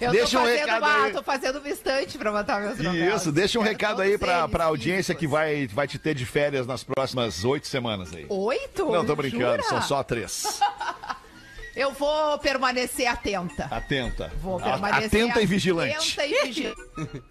Eu 0.00 0.10
Deixa 0.10 0.36
tô 0.36 0.42
um 0.42 0.46
fazendo 0.46 0.58
recado 0.66 0.82
uma, 0.82 1.04
aí. 1.04 1.12
tô 1.12 1.22
fazendo 1.22 1.58
uma 1.60 1.68
estante 1.68 2.18
pra 2.18 2.32
botar 2.32 2.60
meus 2.60 2.76
troféus. 2.76 3.20
Isso, 3.20 3.30
deixa 3.32 3.58
um 3.58 3.62
recado 3.62 4.02
aí 4.02 4.18
pra, 4.18 4.48
pra 4.48 4.64
audiência 4.64 5.14
que 5.14 5.26
vai, 5.28 5.68
vai 5.68 5.86
te 5.86 5.98
ter 5.98 6.14
de 6.14 6.26
férias 6.26 6.66
nas 6.66 6.82
próximas 6.82 7.44
oito 7.44 7.68
semanas 7.68 8.12
aí. 8.12 8.26
Oito? 8.28 8.90
Não, 8.90 9.04
tô 9.04 9.14
brincando, 9.14 9.62
Jura? 9.62 9.62
são 9.62 9.80
só 9.82 10.02
três. 10.02 10.60
Eu 11.74 11.92
vou 11.92 12.38
permanecer 12.38 13.06
atenta. 13.06 13.64
Atenta. 13.70 14.30
Vou 14.40 14.58
A- 14.58 14.62
permanecer 14.62 15.06
Atenta 15.24 15.40
e 15.42 15.46
vigilante. 15.46 16.20
Atenta 16.20 16.26
e 16.26 16.44
vigilante. 16.46 16.82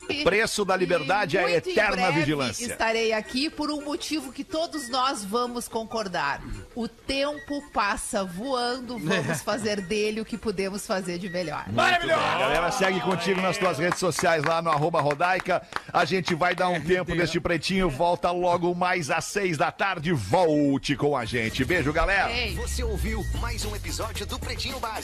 Preço 0.24 0.66
da 0.66 0.76
liberdade 0.76 1.38
é 1.38 1.44
a 1.46 1.52
eterna 1.52 1.92
breve 2.08 2.20
vigilância. 2.22 2.66
Estarei 2.66 3.14
aqui 3.14 3.50
por 3.50 3.70
um 3.70 3.84
motivo 3.84 4.32
que 4.32 4.44
todos 4.44 4.90
nós 4.90 5.24
vamos 5.24 5.68
concordar. 5.68 6.42
O 6.76 6.88
tempo 6.88 7.62
passa 7.72 8.24
voando, 8.24 8.98
vamos 8.98 9.42
fazer 9.44 9.80
dele 9.82 10.22
o 10.22 10.26
que 10.26 10.38
podemos 10.38 10.88
fazer 10.88 11.20
de 11.20 11.30
melhor. 11.30 11.66
Maravilhoso! 11.72 12.20
Galera, 12.22 12.72
segue 12.72 13.00
contigo 13.02 13.40
nas 13.42 13.58
tuas 13.58 13.78
redes 13.78 14.00
sociais 14.00 14.44
lá 14.44 14.62
no 14.62 14.70
arroba 14.72 15.00
Rodaica. 15.02 15.62
A 15.94 16.04
gente 16.06 16.34
vai 16.34 16.56
dar 16.56 16.70
um 16.70 16.82
tempo 16.82 17.16
deste 17.16 17.40
pretinho. 17.40 17.90
Volta 17.90 18.32
logo 18.32 18.74
mais 18.74 19.12
às 19.12 19.26
seis 19.26 19.58
da 19.58 19.72
tarde. 19.72 20.12
Volte 20.12 20.96
com 20.96 21.16
a 21.16 21.26
gente. 21.26 21.64
Beijo, 21.64 21.94
galera. 21.94 22.32
Ei. 22.32 22.56
Você 22.56 22.84
ouviu 22.84 23.24
mais 23.40 23.64
um 23.66 23.76
episódio 23.76 24.26
do 24.32 24.40
Pretinho 24.40 24.80
Básico. 24.80 25.02